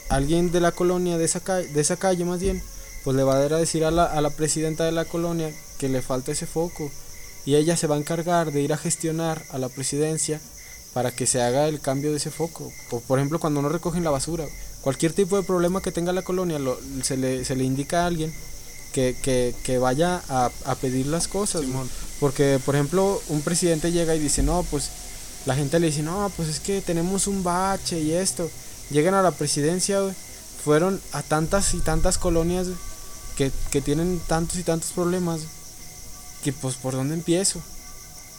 alguien 0.09 0.51
de 0.51 0.61
la 0.61 0.71
colonia 0.71 1.17
de 1.17 1.25
esa 1.25 1.39
calle, 1.41 1.67
de 1.67 1.81
esa 1.81 1.97
calle 1.97 2.23
más 2.25 2.39
bien, 2.39 2.61
pues 3.03 3.15
le 3.17 3.23
va 3.23 3.35
a 3.37 3.47
decir 3.47 3.83
a 3.85 3.91
la, 3.91 4.05
a 4.05 4.21
la 4.21 4.29
presidenta 4.29 4.85
de 4.85 4.91
la 4.91 5.05
colonia 5.05 5.51
que 5.77 5.89
le 5.89 6.01
falta 6.01 6.31
ese 6.31 6.45
foco 6.45 6.89
y 7.45 7.55
ella 7.55 7.75
se 7.77 7.87
va 7.87 7.95
a 7.95 7.99
encargar 7.99 8.51
de 8.51 8.61
ir 8.61 8.73
a 8.73 8.77
gestionar 8.77 9.43
a 9.51 9.57
la 9.57 9.69
presidencia 9.69 10.39
para 10.93 11.11
que 11.11 11.27
se 11.27 11.41
haga 11.41 11.67
el 11.67 11.79
cambio 11.79 12.11
de 12.11 12.17
ese 12.17 12.31
foco. 12.31 12.71
O, 12.91 12.99
por 13.01 13.19
ejemplo, 13.19 13.39
cuando 13.39 13.61
no 13.61 13.69
recogen 13.69 14.03
la 14.03 14.09
basura, 14.11 14.45
cualquier 14.81 15.13
tipo 15.13 15.37
de 15.37 15.43
problema 15.43 15.81
que 15.81 15.91
tenga 15.91 16.13
la 16.13 16.21
colonia, 16.23 16.59
lo- 16.59 16.79
se, 17.03 17.17
le, 17.17 17.45
se 17.45 17.55
le 17.55 17.63
indica 17.63 18.03
a 18.03 18.07
alguien 18.07 18.33
que, 18.93 19.15
que, 19.21 19.53
que 19.63 19.77
vaya 19.77 20.21
a, 20.29 20.49
a 20.65 20.75
pedir 20.75 21.05
las 21.07 21.27
cosas. 21.27 21.61
Porque, 22.19 22.59
por 22.65 22.75
ejemplo, 22.75 23.21
un 23.29 23.41
presidente 23.41 23.91
llega 23.91 24.15
y 24.15 24.19
dice, 24.19 24.41
no, 24.43 24.63
pues 24.71 24.89
la 25.45 25.55
gente 25.55 25.79
le 25.79 25.87
dice, 25.87 26.01
no, 26.03 26.31
pues 26.35 26.49
es 26.49 26.59
que 26.59 26.81
tenemos 26.81 27.27
un 27.27 27.43
bache 27.43 27.99
y 27.99 28.11
esto. 28.13 28.49
Llegan 28.89 29.13
a 29.13 29.21
la 29.21 29.31
presidencia, 29.31 30.01
fueron 30.63 30.99
a 31.13 31.21
tantas 31.21 31.73
y 31.75 31.79
tantas 31.79 32.17
colonias 32.17 32.67
que, 33.37 33.51
que 33.71 33.81
tienen 33.81 34.19
tantos 34.27 34.57
y 34.57 34.63
tantos 34.63 34.91
problemas, 34.91 35.41
que 36.43 36.51
pues 36.51 36.75
por 36.75 36.93
dónde 36.93 37.13
empiezo. 37.13 37.61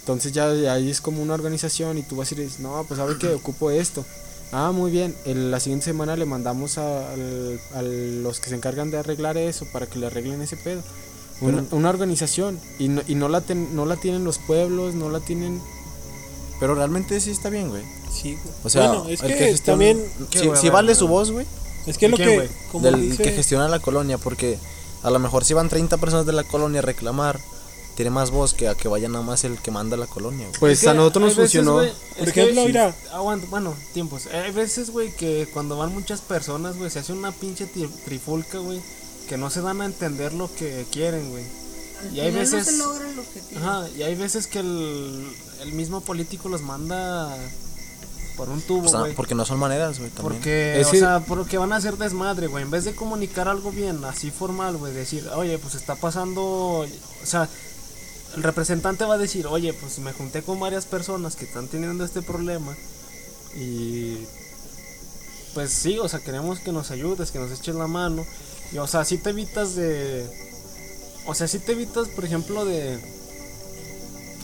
Entonces 0.01 0.33
ya 0.33 0.49
ahí 0.73 0.91
es 0.91 1.01
como 1.01 1.23
una 1.23 1.35
organización 1.35 1.99
y 1.99 2.03
tú 2.03 2.17
vas 2.17 2.33
y 2.33 2.35
dices, 2.35 2.61
no, 2.61 2.85
pues 2.89 2.99
sabe 2.99 3.17
que 3.19 3.29
ocupo 3.35 3.71
esto. 3.71 4.05
Ah, 4.53 4.73
muy 4.73 4.91
bien. 4.91 5.15
El- 5.27 5.51
la 5.51 5.61
siguiente 5.61 5.85
semana 5.85 6.17
le 6.17 6.25
mandamos 6.27 6.79
a, 6.79 7.13
al- 7.13 7.61
a 7.75 7.83
los 7.83 8.41
que 8.41 8.49
se 8.49 8.57
encargan 8.57 8.91
de 8.91 8.99
arreglar 8.99 9.37
eso 9.37 9.65
para 9.73 9.87
que 9.87 9.99
le 9.99 10.07
arreglen 10.07 10.43
ese 10.43 10.57
pedo. 10.57 10.83
Una, 11.41 11.65
una 11.71 11.89
organización. 11.91 12.59
Y, 12.79 12.89
no, 12.89 13.03
y 13.07 13.15
no, 13.15 13.29
la 13.29 13.41
ten- 13.43 13.75
no 13.77 13.87
la 13.87 13.97
tienen 13.97 14.25
los 14.25 14.39
pueblos, 14.39 14.95
no 14.95 15.09
la 15.11 15.21
tienen... 15.21 15.61
Pero 16.59 16.75
realmente 16.75 17.19
sí 17.21 17.31
está 17.31 17.49
bien, 17.49 17.69
güey. 17.71 17.83
Sí, 18.13 18.35
güey. 18.43 18.55
O 18.65 18.69
sea, 18.69 18.89
bueno, 18.89 19.09
es 19.09 19.23
el 19.23 19.29
que, 19.29 19.39
gestiona- 19.53 19.65
también, 19.65 20.05
¿Qué, 20.31 20.51
Sí, 20.57 20.69
vale 20.69 20.95
su 20.95 21.09
voz, 21.09 21.31
güey. 21.31 21.47
es 21.87 21.97
que 21.97 22.09
lo 22.09 22.17
quién, 22.17 22.29
que, 22.73 22.79
Del 22.81 23.01
dice, 23.01 23.23
que 23.23 23.33
gestiona 23.33 23.69
la 23.69 23.79
colonia, 23.79 24.19
porque 24.19 24.59
a 25.03 25.11
lo 25.11 25.19
mejor 25.19 25.45
si 25.47 25.55
van 25.55 25.69
30 25.71 25.97
personas 25.97 26.27
de 26.27 26.33
la 26.33 26.45
colonia 26.45 26.81
a 26.81 26.83
reclamar, 26.83 27.41
tiene 28.01 28.11
más 28.11 28.31
voz 28.31 28.55
que 28.55 28.67
a 28.67 28.75
que 28.75 28.89
vaya 28.89 29.09
nada 29.11 29.23
más 29.23 29.45
el 29.45 29.59
que 29.59 29.71
manda 29.71 29.95
la 29.99 30.07
colonia, 30.07 30.47
güey. 30.49 30.59
Pues 30.59 30.79
Es 30.79 30.85
que 30.85 30.89
a 30.89 30.95
nosotros 30.95 31.23
nos 31.25 31.37
veces, 31.37 31.53
funcionó... 31.53 31.75
güey, 31.75 31.93
Por 32.19 32.29
es 32.29 32.33
que 32.33 32.41
ejemplo, 32.41 32.65
mira. 32.65 32.95
aguanta, 33.13 33.47
bueno, 33.51 33.75
tiempos. 33.93 34.27
Hay 34.33 34.53
veces, 34.53 34.89
güey, 34.89 35.15
que 35.15 35.47
cuando 35.53 35.77
van 35.77 35.93
muchas 35.93 36.23
personas, 36.23 36.79
güey, 36.79 36.89
se 36.91 37.01
hace 37.01 37.13
una 37.13 37.31
pinche 37.31 37.67
tri- 37.71 37.91
trifulca, 38.07 38.57
güey, 38.57 38.81
que 39.29 39.37
no 39.37 39.51
se 39.51 39.61
dan 39.61 39.83
a 39.83 39.85
entender 39.85 40.33
lo 40.33 40.51
que 40.55 40.87
quieren, 40.91 41.29
güey. 41.31 41.45
Y 42.15 42.21
hay 42.21 42.31
veces- 42.33 42.65
no 42.67 42.73
se 42.73 42.79
logra 42.79 43.11
el 43.11 43.19
objetivo. 43.19 43.61
Ajá, 43.61 43.87
y 43.95 44.03
hay 44.03 44.15
veces 44.15 44.47
que 44.47 44.61
el, 44.61 45.27
el 45.61 45.73
mismo 45.75 46.01
político 46.01 46.49
los 46.49 46.63
manda 46.63 47.37
por 48.39 48.49
un 48.49 48.63
tubo, 48.63 48.87
O 48.87 48.89
sea, 48.91 49.01
güey. 49.01 49.15
porque 49.15 49.35
no 49.35 49.45
son 49.45 49.59
maneras, 49.59 49.99
güey, 49.99 50.11
también. 50.11 50.37
Porque, 50.37 50.81
Es 50.81 50.87
o 50.87 50.91
que- 50.93 50.99
sea, 51.01 51.21
porque 51.29 51.59
van 51.59 51.75
a 51.75 51.77
hacer 51.77 51.99
desmadre, 51.99 52.47
güey. 52.47 52.65
En 52.65 52.71
vez 52.71 52.85
de 52.85 52.95
comunicar 52.95 53.47
algo 53.49 53.71
bien, 53.71 54.03
así 54.07 54.31
formal, 54.31 54.79
güey, 54.79 54.95
decir, 54.95 55.29
oye, 55.37 55.59
pues 55.59 55.75
está 55.75 55.97
pasando. 55.97 56.43
O 56.43 56.87
sea, 57.27 57.47
el 58.37 58.43
representante 58.43 59.05
va 59.05 59.15
a 59.15 59.19
decir, 59.19 59.47
oye, 59.47 59.73
pues 59.73 59.99
me 59.99 60.13
junté 60.13 60.43
con 60.43 60.61
varias 60.61 60.87
personas 60.87 61.37
que 61.37 61.45
están 61.45 61.69
teniendo 61.69 62.05
este 62.05 62.23
problema. 62.23 62.77
Y. 63.55 64.19
Pues 65.55 65.73
sí, 65.73 65.99
o 65.99 66.09
sea, 66.09 66.21
queremos 66.21 66.61
que 66.61 66.71
nos 66.71 66.93
ayudes, 66.93 67.33
que 67.33 67.41
nos 67.41 67.51
eches 67.51 67.75
la 67.75 67.89
mano. 67.89 68.25
Y, 68.73 68.79
o 68.79 68.87
sea, 68.87 69.05
si 69.05 69.19
te 69.19 69.31
evitas 69.31 69.75
de. 69.75 70.27
O 71.27 71.35
sea, 71.35 71.49
si 71.49 71.59
te 71.59 71.73
evitas, 71.73 72.09
por 72.09 72.25
ejemplo, 72.25 72.65
de. 72.65 73.01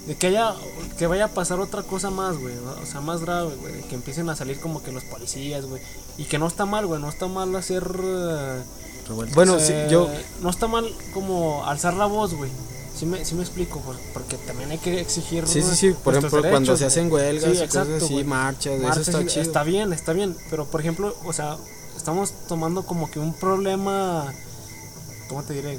De 0.09 0.15
que 0.15 0.29
haya, 0.29 0.55
que 0.99 1.09
vaya 1.09 1.27
a 1.27 1.29
pasar 1.29 1.59
otra 1.59 1.83
cosa 1.83 2.11
más, 2.11 2.39
güey, 2.39 2.55
¿no? 2.55 2.81
o 2.81 2.87
sea, 2.87 3.01
más 3.01 3.23
grave, 3.23 3.57
güey, 3.57 3.83
que 3.89 3.97
empiecen 3.97 4.29
a 4.29 4.37
salir 4.37 4.61
como 4.61 4.81
que 4.81 4.93
los 4.93 5.03
policías, 5.03 5.67
güey, 5.67 5.83
y 6.17 6.27
que 6.27 6.39
no 6.39 6.47
está 6.47 6.65
mal, 6.65 6.87
güey, 6.87 7.01
no 7.01 7.09
está 7.09 7.27
mal 7.27 7.53
hacer, 7.57 7.83
Revueltas. 7.83 9.35
Bueno, 9.35 9.59
sí, 9.59 9.73
eh, 9.73 9.89
yo... 9.91 10.09
no 10.43 10.51
está 10.51 10.69
mal 10.69 10.89
como 11.13 11.67
alzar 11.67 11.95
la 11.95 12.07
voz, 12.07 12.35
güey, 12.35 12.53
sí 12.97 13.07
me, 13.07 13.25
sí 13.25 13.35
me 13.35 13.43
explico, 13.43 13.81
por- 13.81 13.99
porque 14.13 14.37
también 14.39 14.71
hay 14.71 14.79
que 14.79 15.01
exigir 15.01 15.47
Sí, 15.47 15.63
sí, 15.63 15.77
sí. 15.77 15.95
Por 16.03 16.17
ejemplo, 16.17 16.43
cuando 16.49 16.77
se 16.77 16.85
hacen 16.87 17.11
huelgas 17.13 17.45
Sí, 17.53 17.59
y 17.59 17.63
exacto, 17.63 17.91
cosas 17.93 18.03
así, 18.05 18.25
marchas, 18.25 18.73
eso 18.81 19.01
está 19.01 19.23
y- 19.23 19.27
chido. 19.27 19.43
Está 19.43 19.63
bien, 19.63 19.93
está 19.93 20.13
bien. 20.13 20.37
Pero 20.51 20.67
por 20.67 20.81
ejemplo, 20.81 21.15
o 21.25 21.33
sea, 21.33 21.57
estamos 21.97 22.33
tomando 22.49 22.85
como 22.87 23.11
que 23.11 23.19
un 23.21 23.35
problema. 23.35 24.33
¿Cómo 25.29 25.43
te 25.43 25.55
diré? 25.55 25.79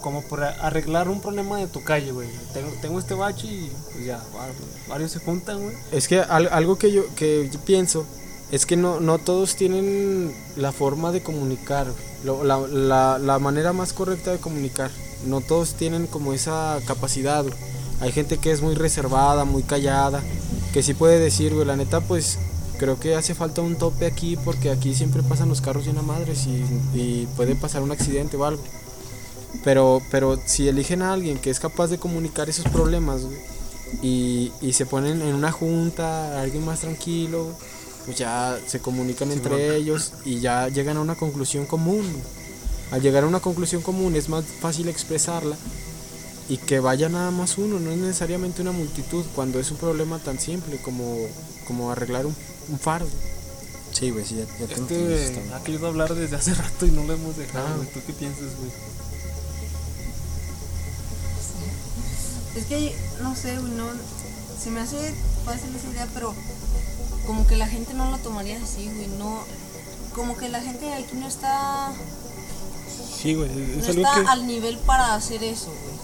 Como 0.00 0.22
por 0.22 0.42
arreglar 0.42 1.08
un 1.08 1.20
problema 1.20 1.58
de 1.58 1.66
tu 1.68 1.82
calle, 1.84 2.10
güey. 2.12 2.28
Tengo, 2.52 2.70
tengo 2.80 2.98
este 2.98 3.14
bache 3.14 3.46
y 3.46 3.72
pues 3.92 4.04
ya, 4.04 4.16
va- 4.36 4.48
varios 4.88 5.12
se 5.12 5.18
juntan, 5.20 5.60
güey. 5.62 5.76
Es 5.92 6.08
que 6.08 6.20
al- 6.20 6.48
algo 6.52 6.76
que 6.76 6.90
yo, 6.92 7.02
que 7.14 7.48
yo 7.52 7.60
pienso 7.60 8.04
es 8.52 8.64
que 8.66 8.76
no, 8.76 9.00
no 9.00 9.18
todos 9.18 9.56
tienen 9.56 10.32
la 10.56 10.70
forma 10.72 11.10
de 11.10 11.22
comunicar, 11.22 11.88
la, 12.24 12.58
la- 12.68 13.18
la 13.18 13.38
manera 13.40 13.72
más 13.72 13.92
correcta 13.92 14.30
de 14.30 14.38
comunicar. 14.38 14.90
No 15.26 15.40
todos 15.40 15.74
tienen 15.74 16.06
como 16.06 16.32
esa 16.32 16.78
capacidad. 16.86 17.44
Hay 18.00 18.12
gente 18.12 18.38
que 18.38 18.52
es 18.52 18.62
muy 18.62 18.74
reservada, 18.74 19.44
muy 19.44 19.62
callada, 19.62 20.22
que 20.72 20.82
sí 20.82 20.94
puede 20.94 21.18
decir, 21.18 21.54
güey, 21.54 21.66
la 21.66 21.76
neta, 21.76 22.00
pues 22.00 22.38
creo 22.78 22.98
que 23.00 23.14
hace 23.14 23.34
falta 23.34 23.62
un 23.62 23.76
tope 23.76 24.06
aquí 24.06 24.36
porque 24.44 24.70
aquí 24.70 24.94
siempre 24.94 25.22
pasan 25.22 25.48
los 25.48 25.60
carros 25.60 25.84
llena 25.86 26.02
madres 26.02 26.46
y, 26.46 26.64
y 26.94 27.28
puede 27.36 27.54
pasar 27.54 27.82
un 27.82 27.92
accidente 27.92 28.36
o 28.36 28.44
algo. 28.44 28.62
Pero, 29.64 30.00
pero 30.10 30.38
si 30.46 30.68
eligen 30.68 31.02
a 31.02 31.12
alguien 31.12 31.38
que 31.38 31.50
es 31.50 31.60
capaz 31.60 31.88
de 31.88 31.98
comunicar 31.98 32.48
esos 32.48 32.64
problemas, 32.66 33.22
y, 34.02 34.50
y 34.62 34.72
se 34.72 34.86
ponen 34.86 35.20
en 35.22 35.34
una 35.34 35.52
junta, 35.52 36.40
alguien 36.40 36.64
más 36.64 36.80
tranquilo, 36.80 37.48
pues 38.04 38.18
ya 38.18 38.58
se 38.66 38.80
comunican 38.80 39.30
entre 39.32 39.76
ellos 39.76 40.12
y 40.24 40.40
ya 40.40 40.68
llegan 40.68 40.96
a 40.96 41.00
una 41.00 41.14
conclusión 41.14 41.66
común. 41.66 42.04
Al 42.90 43.00
llegar 43.00 43.24
a 43.24 43.26
una 43.26 43.40
conclusión 43.40 43.80
común 43.82 44.16
es 44.16 44.28
más 44.28 44.44
fácil 44.60 44.88
expresarla 44.88 45.56
y 46.48 46.58
que 46.58 46.80
vaya 46.80 47.08
nada 47.08 47.30
más 47.30 47.56
uno, 47.56 47.80
no 47.80 47.90
es 47.90 47.98
necesariamente 47.98 48.60
una 48.62 48.72
multitud 48.72 49.24
cuando 49.34 49.58
es 49.60 49.70
un 49.70 49.78
problema 49.78 50.18
tan 50.18 50.38
simple 50.38 50.76
como, 50.78 51.16
como 51.66 51.90
arreglar 51.90 52.26
un, 52.26 52.34
un 52.68 52.78
faro. 52.78 53.06
Sí, 53.92 54.10
güey, 54.10 54.24
sí, 54.26 54.36
ya, 54.36 54.44
ya 54.58 54.66
te 54.66 54.72
Es 54.72 54.78
entendí, 54.78 55.04
que 55.14 55.24
está 55.24 55.40
bien. 55.40 55.52
ha 55.54 55.62
querido 55.62 55.86
hablar 55.86 56.14
desde 56.14 56.36
hace 56.36 56.54
rato 56.54 56.86
y 56.86 56.90
no 56.90 57.04
lo 57.04 57.12
hemos 57.14 57.36
dejado, 57.36 57.66
Ah. 57.82 57.86
¿Tú 57.94 58.00
qué 58.06 58.12
piensas, 58.12 58.56
güey? 58.58 58.70
Es 62.56 62.64
que, 62.66 62.94
no 63.22 63.34
sé, 63.34 63.58
güey, 63.58 63.72
no. 63.72 63.86
Se 64.62 64.70
me 64.70 64.80
hace 64.80 64.96
fácil 65.44 65.74
esa 65.74 65.88
idea, 65.90 66.06
pero 66.14 66.34
como 67.26 67.46
que 67.46 67.56
la 67.56 67.66
gente 67.66 67.94
no 67.94 68.10
lo 68.10 68.18
tomaría 68.18 68.60
así, 68.62 68.88
güey. 68.94 69.08
No. 69.18 69.44
Como 70.14 70.36
que 70.36 70.48
la 70.48 70.60
gente 70.60 70.86
de 70.86 70.94
aquí 70.94 71.14
no 71.14 71.26
está. 71.26 71.92
sí, 73.20 73.34
güey, 73.34 73.48
No 73.50 73.82
es 73.82 73.88
está 73.88 74.14
que, 74.14 74.28
al 74.28 74.46
nivel 74.46 74.78
para 74.78 75.14
hacer 75.14 75.42
eso, 75.42 75.66
güey. 75.68 75.96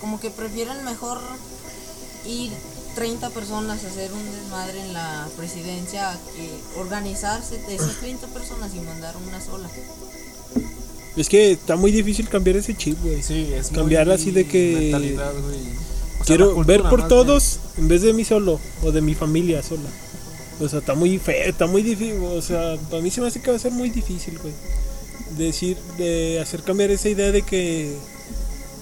Como 0.00 0.20
que 0.20 0.30
prefieren 0.30 0.84
mejor 0.84 1.20
ir 2.26 2.50
30 2.94 3.30
personas 3.30 3.84
a 3.84 3.88
hacer 3.88 4.12
un 4.12 4.24
desmadre 4.32 4.80
en 4.80 4.92
la 4.92 5.28
presidencia 5.36 6.18
que 6.34 6.80
organizarse 6.80 7.58
de 7.58 7.74
esas 7.74 7.96
30 8.00 8.26
personas 8.28 8.74
y 8.74 8.80
mandar 8.80 9.14
una 9.16 9.40
sola. 9.40 9.68
Es 11.16 11.28
que 11.28 11.52
está 11.52 11.76
muy 11.76 11.92
difícil 11.92 12.28
cambiar 12.28 12.56
ese 12.56 12.74
chip, 12.74 12.98
güey. 13.02 13.22
Sí, 13.22 13.52
es 13.52 13.68
Cambiar 13.68 14.06
muy 14.06 14.14
así 14.14 14.30
de 14.30 14.46
que 14.46 14.90
mentalidad, 14.92 15.32
güey. 15.32 15.58
O 16.20 16.24
sea, 16.24 16.36
Quiero 16.36 16.64
ver 16.64 16.82
por 16.82 17.08
todos 17.08 17.58
en 17.76 17.88
vez 17.88 18.02
de 18.02 18.12
mí 18.12 18.24
solo 18.24 18.58
o 18.82 18.92
de 18.92 19.00
mi 19.02 19.14
familia 19.14 19.62
sola. 19.62 19.88
O 20.62 20.68
sea, 20.68 20.78
está 20.78 20.94
muy 20.94 21.18
feo, 21.18 21.44
está 21.48 21.66
muy 21.66 21.82
difícil. 21.82 22.18
O 22.22 22.40
sea, 22.42 22.76
para 22.90 23.02
mí 23.02 23.10
se 23.10 23.20
me 23.20 23.26
hace 23.26 23.40
que 23.42 23.50
va 23.50 23.56
a 23.56 23.60
ser 23.60 23.72
muy 23.72 23.90
difícil, 23.90 24.38
güey. 24.38 24.54
Decir, 25.36 25.76
de 25.98 26.40
hacer 26.40 26.62
cambiar 26.62 26.90
esa 26.90 27.08
idea 27.08 27.32
de 27.32 27.42
que 27.42 27.96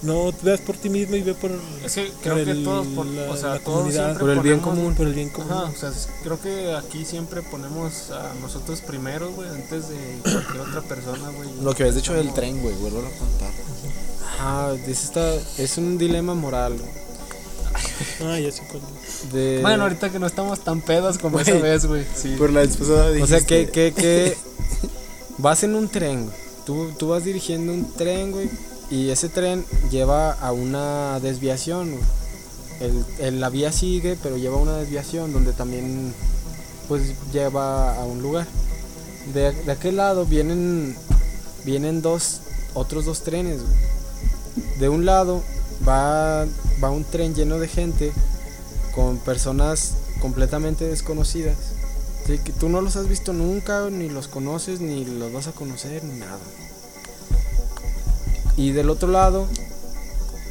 no 0.03 0.31
te 0.33 0.45
veas 0.45 0.59
por 0.61 0.75
ti 0.77 0.89
mismo 0.89 1.15
y 1.15 1.21
ve 1.21 1.33
por. 1.33 1.51
Es 1.85 1.93
que 1.95 2.11
creo 2.21 2.35
por 2.35 2.43
que 2.45 2.51
el- 2.51 2.63
todos, 2.63 2.87
por, 2.87 3.05
la- 3.05 3.31
o 3.31 3.37
sea, 3.37 3.49
la 3.49 3.59
todos 3.59 3.77
comunidad. 3.79 4.05
siempre 4.05 4.19
Por 4.19 4.29
el 4.31 4.39
bien 4.41 4.59
ponemos- 4.59 4.75
común. 4.79 4.95
Por 4.95 5.07
el 5.07 5.13
bien 5.13 5.29
común. 5.29 5.51
Ajá, 5.51 5.63
o 5.73 5.75
sea, 5.79 5.89
es- 5.89 6.09
creo 6.23 6.41
que 6.41 6.73
aquí 6.75 7.05
siempre 7.05 7.41
ponemos 7.43 8.09
a 8.11 8.33
nosotros 8.41 8.81
primero, 8.81 9.31
güey, 9.31 9.47
antes 9.49 9.89
de 9.89 9.95
cualquier 10.23 10.59
otra 10.61 10.81
persona, 10.81 11.29
güey. 11.29 11.49
Lo 11.63 11.73
que 11.73 11.83
habías 11.83 11.95
dicho 11.95 12.13
del 12.13 12.33
tren, 12.33 12.61
güey, 12.61 12.75
vuelvo 12.75 12.99
a 12.99 13.17
contar. 13.17 13.51
Ah, 14.39 14.73
es, 14.87 15.03
esta- 15.03 15.35
es 15.57 15.77
un 15.77 15.97
dilema 15.97 16.33
moral. 16.33 16.73
Ah, 18.23 18.39
ya 18.39 18.51
sé 18.51 18.63
cuál. 18.69 18.81
es. 18.83 19.00
De, 19.33 19.59
Bueno, 19.61 19.83
ahorita 19.83 20.09
que 20.09 20.19
no 20.19 20.27
estamos 20.27 20.59
tan 20.61 20.81
pedas 20.81 21.17
como 21.17 21.39
esa 21.39 21.51
Güey. 21.51 21.63
vez, 21.63 21.85
güey. 21.85 22.05
Sí. 22.15 22.35
Por 22.37 22.51
la 22.51 22.63
pasada 22.63 23.11
O 23.21 23.27
sea, 23.27 23.41
que, 23.41 23.69
que, 23.69 23.93
que 23.93 24.35
vas 25.37 25.63
en 25.63 25.75
un 25.75 25.87
tren, 25.89 26.25
güey. 26.25 26.35
Tú, 26.65 26.89
tú 26.97 27.09
vas 27.09 27.23
dirigiendo 27.23 27.73
un 27.73 27.91
tren, 27.93 28.31
güey. 28.31 28.49
Y 28.89 29.09
ese 29.09 29.29
tren 29.29 29.65
lleva 29.89 30.31
a 30.33 30.51
una 30.51 31.19
desviación, 31.21 31.91
güey. 31.91 32.03
El, 32.81 33.05
el- 33.19 33.39
la 33.41 33.49
vía 33.49 33.71
sigue, 33.71 34.17
pero 34.21 34.37
lleva 34.37 34.57
a 34.57 34.61
una 34.61 34.77
desviación 34.77 35.31
donde 35.33 35.53
también, 35.53 36.13
pues, 36.87 37.13
lleva 37.31 37.95
a 37.95 38.05
un 38.05 38.21
lugar. 38.21 38.47
De, 39.33 39.51
de 39.51 39.71
aquel 39.71 39.97
lado 39.97 40.25
vienen, 40.25 40.95
vienen 41.63 42.01
dos, 42.01 42.41
otros 42.73 43.05
dos 43.05 43.21
trenes, 43.21 43.61
güey. 43.61 44.79
De 44.79 44.89
un 44.89 45.05
lado 45.05 45.41
va, 45.87 46.45
va 46.83 46.89
un 46.89 47.03
tren 47.03 47.33
lleno 47.35 47.59
de 47.59 47.67
gente 47.67 48.11
con 48.95 49.17
personas 49.17 49.93
completamente 50.21 50.87
desconocidas. 50.87 51.57
Sí, 52.27 52.37
que 52.39 52.53
tú 52.53 52.69
no 52.69 52.81
los 52.81 52.95
has 52.95 53.07
visto 53.07 53.33
nunca, 53.33 53.89
ni 53.89 54.07
los 54.09 54.27
conoces, 54.27 54.79
ni 54.79 55.05
los 55.05 55.33
vas 55.33 55.47
a 55.47 55.51
conocer, 55.51 56.03
ni 56.03 56.19
nada. 56.19 56.39
Y 58.57 58.71
del 58.71 58.89
otro 58.89 59.09
lado 59.09 59.47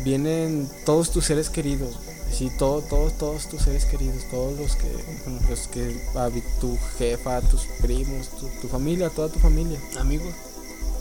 vienen 0.05 0.69
todos 0.85 1.11
tus 1.11 1.27
seres 1.27 1.51
queridos. 1.51 1.97
Sí, 2.33 2.51
todo, 2.59 2.81
todos, 2.83 3.19
todos 3.19 3.49
tus 3.49 3.63
seres 3.63 3.85
queridos, 3.85 4.25
todos 4.31 4.57
los 4.59 4.77
que, 4.77 4.89
bueno, 5.25 5.41
los 5.49 5.67
que, 5.69 6.01
ah, 6.15 6.29
tu 6.61 6.79
jefa, 6.99 7.41
tus 7.43 7.63
primos, 7.83 8.29
tu, 8.29 8.49
tu 8.63 8.69
familia, 8.69 9.11
toda 9.11 9.29
tu 9.29 9.41
familia, 9.41 9.79
Amigos. 9.99 10.33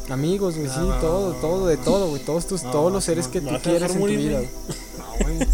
amigos, 0.10 0.56
güey, 0.58 0.68
sí, 0.68 0.74
Ah, 0.76 0.84
va, 0.86 1.00
todo, 1.00 1.34
todo, 1.34 1.68
de 1.68 1.78
todo, 1.78 2.10
güey, 2.10 2.24
todos 2.26 2.48
tus, 2.48 2.62
todos 2.64 2.92
los 2.92 3.04
seres 3.04 3.28
que 3.28 3.42
tú 3.42 3.52
quieres 3.64 3.92
en 3.92 4.00
tu 4.00 4.06
vida. 4.08 4.42
No, 4.98 5.26
güey. 5.26 5.48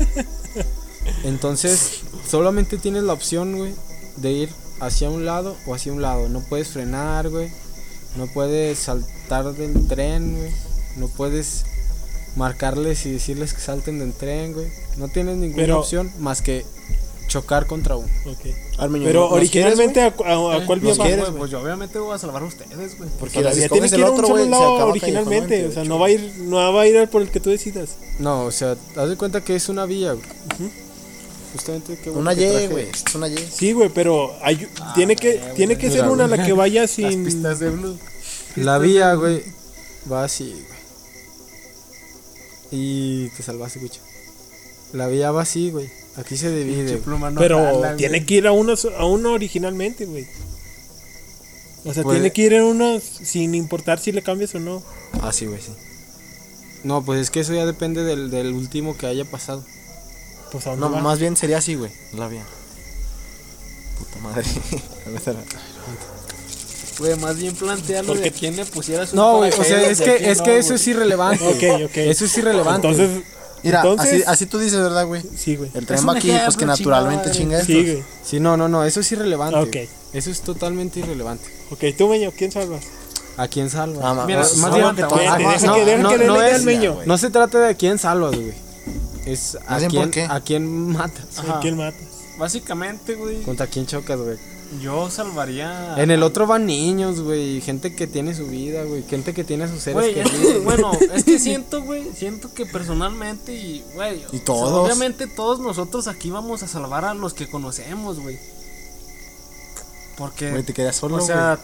Entonces, 1.26 2.02
solamente 2.30 2.78
tienes 2.78 3.04
la 3.04 3.14
opción, 3.14 3.58
güey, 3.58 3.74
de 4.18 4.32
ir 4.32 4.50
hacia 4.80 5.10
un 5.10 5.26
lado 5.26 5.56
o 5.66 5.74
hacia 5.74 5.92
un 5.92 6.02
lado. 6.02 6.30
No 6.30 6.42
puedes 6.42 6.70
frenar, 6.70 7.30
güey. 7.30 7.50
No 8.16 8.28
puedes 8.28 8.80
saltar 8.80 9.54
del 9.54 9.88
tren, 9.88 10.38
güey. 10.38 10.52
No 10.98 11.08
puedes 11.10 11.66
marcarles 12.36 13.06
y 13.06 13.12
decirles 13.12 13.54
que 13.54 13.62
salten 13.62 14.00
del 14.00 14.14
tren, 14.14 14.54
güey. 14.54 14.68
No 14.98 15.08
tienes 15.10 15.38
ninguna 15.38 15.64
Pero- 15.64 15.80
opción 15.80 16.12
más 16.20 16.42
que 16.42 16.66
chocar 17.28 17.66
contra 17.66 17.96
uno. 17.98 18.08
Ok. 18.28 18.46
Armeño, 18.78 19.06
Pero 19.06 19.22
¿nos 19.24 19.32
originalmente, 19.34 19.94
quieres, 20.16 20.20
¿a, 20.26 20.32
a- 20.34 20.56
a 20.62 20.66
cuál 20.66 20.80
vía 20.80 20.94
quieres? 20.96 21.26
Pues 21.36 21.50
yo 21.52 21.60
obviamente 21.62 21.98
voy 22.00 22.14
a 22.16 22.18
salvar 22.20 22.44
a 22.44 22.46
ustedes, 22.46 22.98
güey. 22.98 23.10
Porque 23.20 23.42
ya 23.42 23.50
escoges 23.50 23.72
tiene 23.72 23.90
que 23.90 23.96
el 23.96 24.02
ir 24.02 24.06
a 24.06 24.10
un 24.12 24.14
otro, 24.14 24.28
solo 24.28 24.46
lado 24.46 24.76
acaba 24.76 24.92
originalmente. 24.92 25.68
O 25.68 25.72
sea, 25.72 25.84
98. 25.84 25.90
no 25.90 26.00
va 26.00 26.06
a 26.08 26.10
ir, 26.12 26.34
no 26.44 26.74
va 26.74 26.82
a 26.82 26.88
ir 26.88 26.98
al 26.98 27.10
por 27.10 27.22
el 27.24 27.32
que 27.32 27.40
tú 27.40 27.50
decidas. 27.50 27.96
No, 28.20 28.44
o 28.46 28.52
sea, 28.52 28.76
haz 28.96 29.10
de 29.10 29.18
cuenta 29.18 29.44
que 29.44 29.56
es 29.56 29.68
una 29.70 29.86
vía, 29.86 30.14
güey. 30.14 30.26
Justamente 31.56 31.98
qué 32.04 32.10
bueno 32.10 32.22
Una 32.22 32.36
que 32.36 32.48
Y, 32.48 32.52
traje- 32.52 32.68
güey. 32.70 32.90
Es 32.90 33.16
una 33.16 33.28
Y. 33.28 33.38
Sí, 33.38 33.72
güey, 33.74 33.90
pero 33.90 34.36
hay- 34.42 34.68
tiene 34.94 35.16
que, 35.16 35.42
tiene 35.56 35.78
que 35.78 35.90
ser 35.90 36.08
una 36.08 36.28
la 36.28 36.44
que 36.46 36.54
vaya 36.54 36.82
Las 36.82 36.92
sin. 36.92 37.24
pistas 37.26 37.60
de 37.60 37.70
blue. 37.70 37.98
La 38.56 38.78
vía, 38.78 39.14
güey, 39.16 39.44
va 40.12 40.24
así, 40.24 40.52
güey. 40.52 40.76
Y 42.72 43.30
te 43.30 43.44
salvaste, 43.44 43.80
güey. 43.80 43.92
La 44.94 45.08
vía 45.08 45.32
va 45.32 45.42
así, 45.44 45.72
güey. 45.72 45.90
Aquí 46.18 46.38
se 46.38 46.50
divide. 46.56 46.76
Pinche 46.78 46.92
güey. 46.94 47.04
pluma 47.04 47.30
no 47.32 47.40
Pero 47.40 47.58
jala, 47.58 47.96
tiene 47.96 48.18
güey. 48.20 48.26
que 48.26 48.34
ir 48.36 48.48
a 48.48 48.52
uno, 48.52 48.76
so- 48.76 48.96
a 48.98 49.06
uno 49.06 49.34
originalmente, 49.34 50.06
güey. 50.06 50.26
O 51.86 51.94
sea, 51.94 52.04
Pues- 52.04 52.16
tiene 52.16 52.32
que 52.32 52.42
ir 52.44 52.54
en 52.54 52.64
uno 52.64 53.00
sin 53.00 53.54
importar 53.54 54.00
si 54.00 54.12
le 54.12 54.22
cambias 54.24 54.56
o 54.56 54.60
no. 54.60 54.82
Ah, 55.22 55.32
sí, 55.32 55.46
güey, 55.46 55.60
sí. 55.62 55.72
No, 56.84 57.04
pues 57.04 57.20
es 57.20 57.30
que 57.32 57.42
eso 57.42 57.54
ya 57.54 57.66
depende 57.66 58.04
del, 58.04 58.30
del 58.32 58.54
último 58.54 58.98
que 58.98 59.08
haya 59.08 59.26
pasado. 59.26 59.64
Pues 60.52 60.66
No, 60.78 60.92
va? 60.92 61.02
más 61.02 61.20
bien 61.20 61.36
sería 61.36 61.58
así, 61.58 61.76
güey. 61.76 61.92
La 62.14 62.28
vía. 62.28 62.44
Puta 64.00 64.20
madre. 64.22 64.44
A 65.06 65.10
ver, 65.10 65.16
espera. 65.18 65.40
Güey, 67.00 67.16
más 67.20 67.38
bien 67.38 67.54
plantearlo 67.56 68.14
Porque- 68.14 68.30
de 68.30 68.32
quién 68.32 68.56
le 68.56 68.66
pusiera 68.66 69.06
su 69.06 69.16
No, 69.16 69.38
güey, 69.38 69.52
o 69.52 69.64
sea, 69.64 69.82
es 69.90 70.00
que, 70.00 70.32
es 70.32 70.38
no, 70.40 70.44
que 70.46 70.58
eso 70.58 70.76
es 70.76 70.88
irrelevante. 70.88 71.46
Ok, 71.46 71.86
ok. 71.90 71.98
Eso 71.98 72.26
es 72.26 72.38
irrelevante. 72.38 72.88
Entonces, 72.88 73.24
Mira, 73.64 73.80
Entonces- 73.82 74.14
así, 74.22 74.24
así 74.28 74.46
tú 74.46 74.60
dices, 74.60 74.80
¿verdad, 74.80 75.08
güey? 75.08 75.24
sí, 75.36 75.56
güey. 75.56 75.72
El 75.74 75.88
tren 75.88 76.00
un 76.02 76.10
va 76.10 76.14
aquí, 76.14 76.32
pues 76.46 76.56
que 76.56 76.68
naturalmente 76.68 77.32
chingada, 77.32 77.64
chinga 77.64 77.66
Sí, 77.66 77.80
esto. 77.80 77.92
güey. 77.94 78.04
Sí, 78.24 78.40
no, 78.40 78.56
no, 78.58 78.70
no, 78.70 78.84
eso 78.84 79.00
es 79.00 79.12
irrelevante. 79.12 79.58
Ok. 79.58 79.90
Eso 80.14 80.30
es 80.30 80.42
totalmente 80.42 81.00
irrelevante. 81.00 81.46
Ok, 81.72 81.84
tú, 81.98 82.08
Meño, 82.08 82.32
¿quién 82.38 82.52
salvas? 82.52 82.84
¿A 83.38 83.48
quién 83.48 83.72
salva? 83.72 84.02
Ah, 84.08 84.24
Mira, 84.28 84.42
más- 84.42 84.54
bien 84.54 84.82
no, 86.04 86.16
no, 86.16 86.42
es-. 86.44 87.08
No 87.08 87.18
se 87.18 87.30
trata 87.32 87.58
de 87.60 87.70
a 87.70 87.74
quién 87.74 87.98
salvas, 87.98 88.36
güey. 88.36 88.54
Es 89.26 89.58
a 89.68 89.78
quién, 89.78 89.92
¿por 89.92 90.12
qué? 90.12 90.24
a 90.30 90.40
quién 90.42 90.90
matas. 90.92 91.40
Ajá. 91.40 91.60
¿Quién 91.62 91.78
matas? 91.78 92.08
Básicamente, 92.38 93.16
güey, 93.16 93.42
Contra 93.44 93.66
quién 93.68 93.86
chocas, 93.88 94.20
güey. 94.20 94.38
yo 94.82 95.10
salvaría. 95.10 95.96
En 95.98 96.12
el 96.12 96.22
otro 96.22 96.46
van 96.48 96.66
niños, 96.66 97.22
güey. 97.22 97.62
Gente 97.62 97.96
que 97.96 98.08
tiene 98.08 98.36
su 98.36 98.46
vida, 98.48 98.84
güey. 98.84 99.04
Gente 99.04 99.34
que 99.34 99.44
tiene 99.46 99.64
a 99.64 99.68
sus 99.70 99.82
seres 99.82 99.96
Güey, 100.02 100.14
queridos. 100.16 100.40
que, 100.54 100.60
bueno, 100.60 100.92
es 101.14 101.24
que 101.24 101.40
siento, 101.40 101.82
güey, 101.84 102.12
siento 102.14 102.54
que 102.54 102.66
personalmente 102.66 103.54
y, 103.56 103.84
güey, 103.96 104.20
Y 104.22 104.26
o 104.26 104.30
sea, 104.32 104.44
todos. 104.44 104.86
obviamente 104.86 105.28
todos 105.28 105.60
nosotros 105.60 106.08
aquí 106.08 106.30
vamos 106.30 106.62
a 106.64 106.68
salvar 106.68 107.06
a 107.06 107.14
los 107.14 107.34
que 107.34 107.48
conocemos, 107.48 108.20
güey. 108.20 108.38
Porque, 110.18 110.52
Güey, 110.52 110.64
te 110.64 110.74
quedas 110.74 110.96
solo, 110.96 111.18
o 111.18 111.22
sea, 111.22 111.60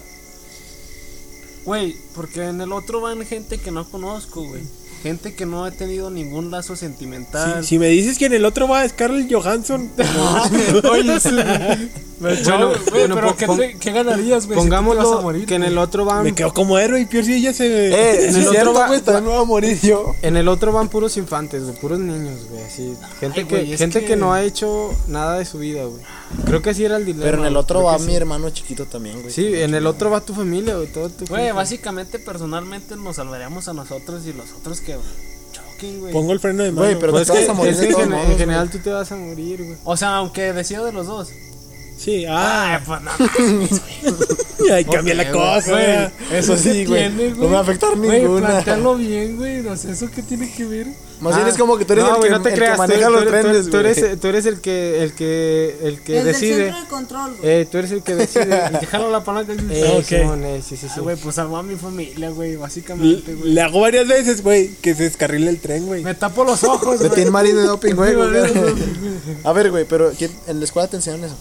güey, 1.65 1.95
porque 2.15 2.45
en 2.47 2.59
el 2.61 2.71
otro 2.73 2.99
van 3.01 3.25
gente 3.25 3.57
que 3.59 3.71
no 3.71 3.89
conozco, 3.89 4.41
güey. 4.43 4.61
Gente 5.03 5.33
que 5.33 5.45
no 5.47 5.65
he 5.65 5.71
tenido 5.71 6.11
ningún 6.11 6.51
lazo 6.51 6.75
sentimental. 6.75 7.63
Si, 7.63 7.69
si 7.69 7.79
me 7.79 7.87
dices 7.87 8.19
que 8.19 8.25
en 8.25 8.33
el 8.33 8.45
otro 8.45 8.67
va 8.67 8.87
Scarlett 8.87 9.31
Johansson, 9.33 9.89
sí. 11.19 11.29
Bueno, 12.21 12.67
güey, 12.69 12.79
bueno, 12.91 13.15
pero 13.15 13.35
¿qué, 13.35 13.47
te- 13.47 13.77
qué 13.79 13.91
ganarías, 13.91 14.45
güey? 14.45 14.59
si 14.59 14.65
te 14.65 14.69
vas 14.69 14.79
a 14.79 14.81
Pongámoslo 14.85 15.21
morir, 15.23 15.45
que 15.47 15.55
en 15.55 15.63
el 15.63 15.77
otro 15.77 16.05
van. 16.05 16.23
me 16.23 16.35
quedo 16.35 16.53
como 16.53 16.77
héroe 16.77 17.01
y 17.11 17.23
si 17.23 17.33
ella 17.33 17.51
se. 17.51 17.65
Eh, 17.89 18.25
en 18.27 18.33
sí 18.33 18.39
el 18.41 18.47
otro 18.47 18.51
cierto, 18.53 18.73
va- 18.73 18.87
güey, 18.87 19.01
también 19.01 19.25
me 19.25 19.31
voy 19.31 19.41
a 19.41 19.45
morir 19.45 19.79
yo. 19.81 20.13
En 20.21 20.37
el 20.37 20.47
otro 20.47 20.71
van 20.71 20.87
puros 20.89 21.17
infantes, 21.17 21.63
güey, 21.63 21.75
puros 21.79 21.99
niños, 21.99 22.45
güey, 22.49 22.63
así. 22.63 22.95
Gente 23.19 23.41
Ay, 23.41 23.45
que 23.47 23.55
güey, 23.63 23.77
gente 23.77 24.01
que- 24.01 24.05
que... 24.05 24.15
no 24.15 24.33
ha 24.33 24.43
hecho 24.43 24.91
nada 25.07 25.39
de 25.39 25.45
su 25.45 25.57
vida, 25.57 25.83
güey. 25.83 26.01
Creo 26.45 26.61
que 26.61 26.69
así 26.69 26.85
era 26.85 26.97
el 26.97 27.05
dilema. 27.05 27.25
Pero 27.25 27.39
en 27.39 27.45
el 27.45 27.57
otro 27.57 27.83
va 27.83 27.97
que 27.97 28.03
mi 28.03 28.09
sí. 28.11 28.15
hermano 28.17 28.49
chiquito 28.51 28.85
también, 28.85 29.19
güey. 29.21 29.33
Sí, 29.33 29.53
en 29.55 29.73
el 29.73 29.87
otro 29.87 30.11
va 30.11 30.21
tu 30.21 30.33
familia, 30.33 30.75
güey, 30.75 30.87
todo 30.91 31.09
tu 31.09 31.25
Güey, 31.25 31.41
gente. 31.41 31.53
básicamente, 31.53 32.19
personalmente 32.19 32.95
nos 32.95 33.15
salvaríamos 33.15 33.67
a 33.67 33.73
nosotros 33.73 34.25
y 34.27 34.33
los 34.33 34.45
otros 34.59 34.79
que 34.81 34.95
choquen, 35.51 35.99
güey. 36.01 36.13
Pongo 36.13 36.31
el 36.33 36.39
freno 36.39 36.63
de 36.63 36.71
mano. 36.71 36.85
Güey, 36.87 36.99
pero 36.99 37.11
Pues 37.11 37.27
te 37.27 37.33
es 37.33 37.39
vas 37.39 37.45
que, 37.45 37.51
a 37.51 37.53
morir 37.55 37.73
es 37.73 37.79
que 37.95 38.01
en, 38.03 38.09
modos, 38.11 38.29
en 38.29 38.37
general 38.37 38.69
tú 38.69 38.77
te 38.79 38.91
vas 38.91 39.11
a 39.11 39.15
morir, 39.15 39.63
güey. 39.63 39.77
O 39.83 39.97
sea, 39.97 40.17
aunque 40.17 40.53
decido 40.53 40.85
de 40.85 40.91
los 40.93 41.07
dos. 41.07 41.29
Sí, 42.03 42.25
ah, 42.27 42.77
Ay, 42.77 42.83
pues 42.83 43.01
no. 43.01 43.11
ahí 44.73 44.85
cambia 44.85 45.13
la 45.13 45.31
cosa. 45.31 45.71
Güey, 45.71 45.85
güey. 45.85 46.09
Eso 46.39 46.57
sí, 46.57 46.85
güey. 46.85 47.09
No 47.09 47.35
me 47.43 47.47
va 47.51 47.59
a 47.59 47.61
afectar 47.61 47.95
Güey, 47.95 48.21
ninguna. 48.23 48.47
plantearlo 48.47 48.95
bien, 48.97 49.37
güey. 49.37 49.61
No 49.61 49.77
sé, 49.77 49.91
¿eso 49.91 50.09
qué 50.09 50.23
tiene 50.23 50.51
que 50.51 50.65
ver? 50.65 50.87
Más 51.19 51.35
bien 51.35 51.45
Ah, 51.45 51.49
es 51.51 51.57
como 51.59 51.77
que 51.77 51.85
tú 51.85 51.93
eres 51.93 52.05
no, 52.05 52.11
el, 52.13 52.15
güey, 52.17 52.29
que, 52.31 52.35
no 52.37 52.41
te 52.41 52.49
el 52.49 52.55
creas, 52.55 52.71
que 52.71 52.77
maneja 52.79 53.05
tú, 53.05 53.11
los 53.13 53.23
tú- 53.23 53.29
trenes, 53.29 53.69
tú 53.69 53.77
eres, 53.77 53.99
güey. 53.99 54.15
tú 54.17 54.27
eres 54.27 54.45
el 54.47 54.59
que 54.61 55.03
el 55.03 55.13
que 55.13 55.77
el 55.83 56.01
que 56.01 56.17
El 56.17 56.23
del 56.25 56.33
decide. 56.33 56.63
centro 56.63 56.81
de 56.81 56.87
control, 56.87 57.35
güey. 57.39 57.51
Eh, 57.51 57.67
tú 57.71 57.77
eres 57.77 57.91
el 57.91 58.01
que 58.01 58.15
decide. 58.15 58.45
Y 58.81 59.11
la 59.11 59.23
palanca 59.23 59.53
eh, 59.69 59.95
Ok. 59.99 60.03
Simón, 60.05 60.43
eh, 60.43 60.61
sí, 60.67 60.75
sí, 60.77 60.87
sí. 60.87 60.93
Ah, 60.97 61.01
güey, 61.01 61.17
pues 61.17 61.35
salvo 61.35 61.57
a 61.57 61.61
mi 61.63 61.75
familia, 61.75 62.31
güey, 62.31 62.55
básicamente, 62.55 63.33
Le, 63.33 63.35
güey. 63.35 63.53
le 63.53 63.61
hago 63.61 63.79
varias 63.81 64.07
veces, 64.07 64.41
güey, 64.41 64.69
que 64.81 64.95
se 64.95 65.03
descarrile 65.03 65.51
el 65.51 65.59
tren, 65.59 65.85
güey. 65.85 66.03
Me 66.03 66.15
tapo 66.15 66.43
los 66.43 66.63
ojos, 66.63 66.97
güey. 66.97 67.11
Tin 67.11 67.31
Marín 67.31 67.55
de 67.55 67.63
doping, 67.63 67.93
güey. 67.93 68.09
Sí, 68.09 68.15
güey. 68.15 68.29
güey. 68.53 68.73
A 69.43 69.53
ver, 69.53 69.69
güey, 69.69 69.85
pero 69.85 70.11
¿quién- 70.17 70.31
en 70.47 70.57
la 70.57 70.65
escuela 70.65 70.87
te 70.87 70.95
enseñaron 70.95 71.25
eso. 71.25 71.35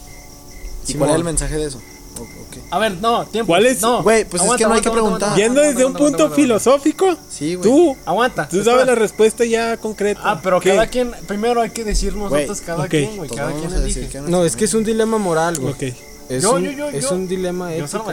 ¿Y 0.84 0.92
Simón. 0.92 0.98
cuál 1.00 1.10
es 1.10 1.16
el 1.16 1.24
mensaje 1.24 1.56
de 1.56 1.66
eso? 1.66 1.80
¿O, 2.18 2.22
o 2.22 2.26
qué? 2.50 2.60
A 2.70 2.78
ver, 2.78 2.92
no, 3.00 3.24
tiempo. 3.26 3.52
¿Cuál 3.52 3.66
es? 3.66 3.80
No, 3.80 4.02
Güey, 4.02 4.24
pues 4.24 4.42
es 4.42 4.52
que 4.52 4.64
no 4.64 4.74
hay 4.74 4.80
que 4.80 4.90
preguntar. 4.90 5.36
Yendo 5.36 5.60
desde 5.60 5.84
un 5.84 5.92
punto 5.94 6.30
filosófico, 6.30 7.16
Sí, 7.30 7.54
güey. 7.54 7.70
tú, 7.70 7.96
Aguanta. 8.04 8.48
tú 8.48 8.62
sabes 8.64 8.86
la 8.86 8.94
respuesta 8.94 9.44
ya 9.44 9.76
concreta. 9.76 10.20
Ah, 10.24 10.40
pero 10.42 10.60
¿Qué? 10.60 10.70
cada 10.70 10.86
quien, 10.88 11.12
primero 11.26 11.60
hay 11.62 11.70
que 11.70 11.84
decir 11.84 12.14
nosotros 12.14 12.46
Güey, 12.48 12.66
cada 12.66 12.82
ok. 12.84 12.88
quien, 12.88 13.16
güey, 13.16 13.30
cada 13.30 13.44
vamos 13.44 13.60
quien 13.62 13.72
a 13.74 13.80
decir 13.80 14.02
elige. 14.04 14.18
que 14.24 14.30
No, 14.30 14.44
es 14.44 14.56
que 14.56 14.64
es 14.64 14.74
un 14.74 14.84
dilema 14.84 15.18
moral, 15.18 15.58
güey. 15.58 15.72
Ok. 15.74 15.82
Es, 16.28 16.42
Yo, 16.42 16.52
un, 16.54 16.62
yo, 16.64 16.70
yo, 16.72 16.88
es 16.90 17.02
yo- 17.08 17.14
un 17.14 17.26
dilema 17.26 17.74
Yo 17.74 17.84
ético. 17.86 18.04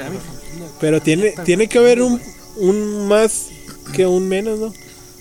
Pero 0.80 1.02
tiene, 1.02 1.36
tiene 1.46 1.68
que 1.68 1.78
haber 1.78 2.02
un, 2.02 2.20
un 2.56 3.08
más 3.08 3.48
que 3.94 4.08
un 4.08 4.28
menos, 4.28 4.58
¿no? 4.60 4.74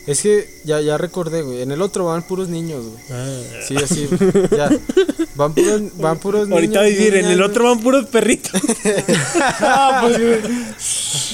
Es 0.06 0.20
que 0.22 0.48
ya, 0.64 0.80
ya 0.80 0.96
recordé, 0.98 1.42
güey. 1.42 1.62
En 1.62 1.72
el 1.72 1.82
otro 1.82 2.04
van 2.06 2.22
puros 2.22 2.48
niños, 2.48 2.84
güey. 2.84 3.02
Ah. 3.10 3.40
Sí, 3.66 3.76
así. 3.76 4.08
ya. 4.56 4.70
Van 5.34 5.52
puros, 5.52 5.80
van 5.96 6.18
puros 6.18 6.42
niños. 6.48 6.54
Ahorita 6.54 6.82
vivir, 6.82 7.14
en 7.16 7.22
niñas, 7.22 7.30
el 7.32 7.38
güey. 7.38 7.50
otro 7.50 7.64
van 7.64 7.80
puros 7.80 8.06
perritos. 8.06 8.52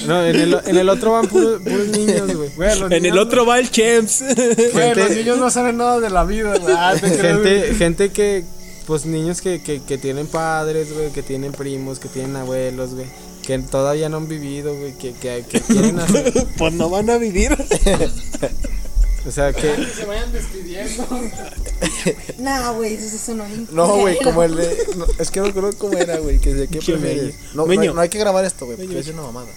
No, 0.07 0.25
en 0.25 0.35
el, 0.35 0.59
en 0.65 0.77
el 0.77 0.89
otro 0.89 1.11
van 1.13 1.27
puros, 1.27 1.61
puros 1.61 1.87
niños, 1.87 2.35
güey. 2.35 2.49
Güey, 2.55 2.79
los 2.79 2.91
en 2.91 2.93
el 2.97 3.03
niños 3.03 3.19
otro 3.25 3.45
va 3.45 3.59
el 3.59 3.69
Chems. 3.69 4.21
no- 4.21 4.35
güey, 4.73 4.95
los 4.95 5.09
niños 5.11 5.37
no 5.37 5.49
saben 5.49 5.77
nada 5.77 5.99
de 5.99 6.09
la 6.09 6.23
vida, 6.25 6.57
güey. 6.57 6.75
Ah, 6.77 6.93
te 6.99 7.15
creo, 7.17 7.39
güey. 7.39 7.53
gente, 7.53 7.75
gente 7.75 8.09
que, 8.11 8.43
pues 8.85 9.05
niños 9.05 9.41
que, 9.41 9.61
que, 9.61 9.81
que 9.81 9.97
tienen 9.97 10.27
padres, 10.27 10.93
güey, 10.93 11.11
que 11.11 11.23
tienen 11.23 11.51
primos, 11.53 11.99
que 11.99 12.09
tienen 12.09 12.35
abuelos, 12.35 12.93
güey, 12.95 13.05
que 13.43 13.59
todavía 13.59 14.09
no 14.09 14.17
han 14.17 14.27
vivido, 14.27 14.75
güey, 14.75 14.93
que, 14.93 15.13
que, 15.13 15.45
que 15.47 15.61
quieren 15.61 15.99
hacer, 15.99 16.47
pues 16.57 16.73
no 16.73 16.89
van 16.89 17.09
a 17.09 17.17
vivir. 17.17 17.51
o 19.27 19.31
sea, 19.31 19.53
que, 19.53 19.75
se 19.95 20.05
vayan 20.05 20.31
despidiendo. 20.31 21.05
Nah, 22.39 22.71
güey, 22.71 22.95
eso, 22.95 23.15
eso 23.15 23.33
no 23.35 23.45
No, 23.71 23.97
güey, 23.99 24.17
como 24.19 24.43
el 24.43 24.55
de. 24.55 24.87
no, 24.97 25.05
es 25.19 25.31
que 25.31 25.39
no 25.39 25.45
recuerdo 25.47 25.71
cómo 25.77 25.97
era, 25.97 26.17
güey. 26.17 26.39
Que 26.39 26.53
de 26.53 26.67
qué 26.67 26.79
prefieres. 26.79 27.35
No, 27.53 27.61
no, 27.63 27.65
Meño. 27.67 27.81
hay- 27.81 27.93
no 27.93 28.01
hay 28.01 28.09
que 28.09 28.17
grabar 28.17 28.43
esto, 28.43 28.65
güey. 28.65 28.77
Porque 28.77 28.99
es 28.99 29.07
una 29.07 29.21
mamada. 29.21 29.47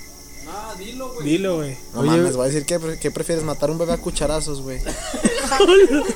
Ah, 0.49 0.75
dilo, 0.79 1.12
güey. 1.14 1.27
Dilo, 1.29 1.57
güey. 1.57 1.77
No 1.92 2.01
Oye, 2.01 2.11
mames, 2.11 2.37
voy 2.37 2.44
a 2.44 2.49
decir 2.51 2.64
que, 2.64 2.99
que 2.99 3.11
prefieres 3.11 3.44
matar 3.44 3.68
a 3.68 3.72
un 3.72 3.79
bebé 3.79 3.92
a 3.94 3.99
cucharazos, 3.99 4.62
güey. 4.62 4.79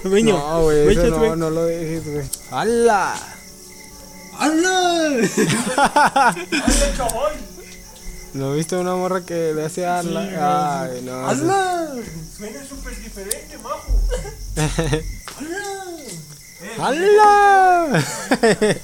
Meño. 0.04 0.38
no, 0.38 0.62
güey, 0.62 0.88
eso 0.88 1.06
no, 1.08 1.36
no 1.36 1.50
lo 1.50 1.64
dejes, 1.64 2.12
güey. 2.12 2.26
¡Hala! 2.50 3.36
¿No 8.34 8.54
viste 8.54 8.76
una 8.76 8.94
morra 8.94 9.24
que 9.24 9.52
le 9.54 9.64
hace 9.64 9.84
ala? 9.86 10.88
Ay, 10.88 11.02
no. 11.02 11.28
Suena 12.36 12.64
súper 12.66 12.96
diferente, 13.02 13.58
majo. 13.58 14.00
¡Hala! 16.78 18.04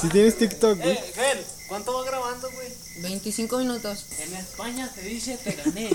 Si 0.00 0.08
tienes 0.08 0.36
TikTok, 0.36 0.78
güey. 0.78 0.92
Eh, 0.92 1.12
Gel, 1.14 1.38
¿cuánto 1.68 1.92
va 1.94 2.04
grabando, 2.04 2.50
güey? 2.52 2.68
25 2.98 3.58
minutos. 3.58 4.06
En 4.20 4.34
España 4.34 4.90
se 4.92 5.02
dice 5.02 5.36
te 5.42 5.52
gané. 5.52 5.90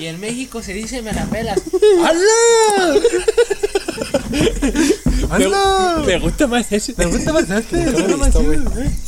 Y 0.00 0.06
en 0.06 0.20
México 0.20 0.62
se 0.62 0.72
dice 0.72 1.02
me 1.02 1.12
la 1.12 1.26
pelas. 1.26 1.60
Me, 5.28 6.06
me 6.06 6.18
gusta 6.18 6.46
más 6.46 6.70
ese. 6.72 6.94
Me 6.96 7.06
gusta 7.06 7.32
más 7.32 7.50
este. 7.50 7.76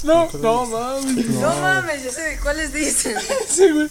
No, 0.04 0.28
no 0.42 0.66
mames. 0.66 1.26
No, 1.28 1.48
mames, 1.60 2.04
yo 2.04 2.10
sé 2.10 2.20
de 2.22 2.38
cuáles 2.38 2.72
dicen. 2.72 3.16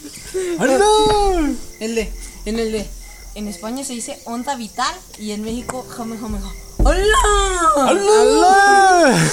El 1.80 1.94
de, 1.94 2.12
en 2.44 2.58
el 2.58 2.72
de, 2.72 2.86
en 3.34 3.48
España 3.48 3.84
se 3.84 3.94
dice 3.94 4.20
onda 4.24 4.54
vital 4.54 4.94
y 5.18 5.30
en 5.32 5.42
México 5.42 5.86
jame 5.88 6.18
jame 6.18 6.38
jame. 6.38 6.54
¡Hola! 6.78 7.08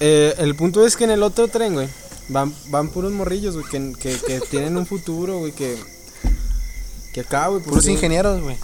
Eh, 0.00 0.32
el 0.38 0.54
punto 0.54 0.86
es 0.86 0.96
que 0.96 1.02
en 1.02 1.10
el 1.10 1.24
otro 1.24 1.48
tren, 1.48 1.74
güey, 1.74 1.88
van, 2.28 2.54
van 2.68 2.88
puros 2.88 3.10
morrillos, 3.10 3.56
güey, 3.56 3.66
que, 3.66 3.92
que, 3.98 4.16
que 4.16 4.40
tienen 4.42 4.76
un 4.76 4.86
futuro, 4.86 5.38
güey, 5.40 5.50
que. 5.50 5.76
Que 7.12 7.22
acá, 7.22 7.48
güey, 7.48 7.60
Puros 7.62 7.88
ingenieros, 7.88 8.40
güey. 8.40 8.56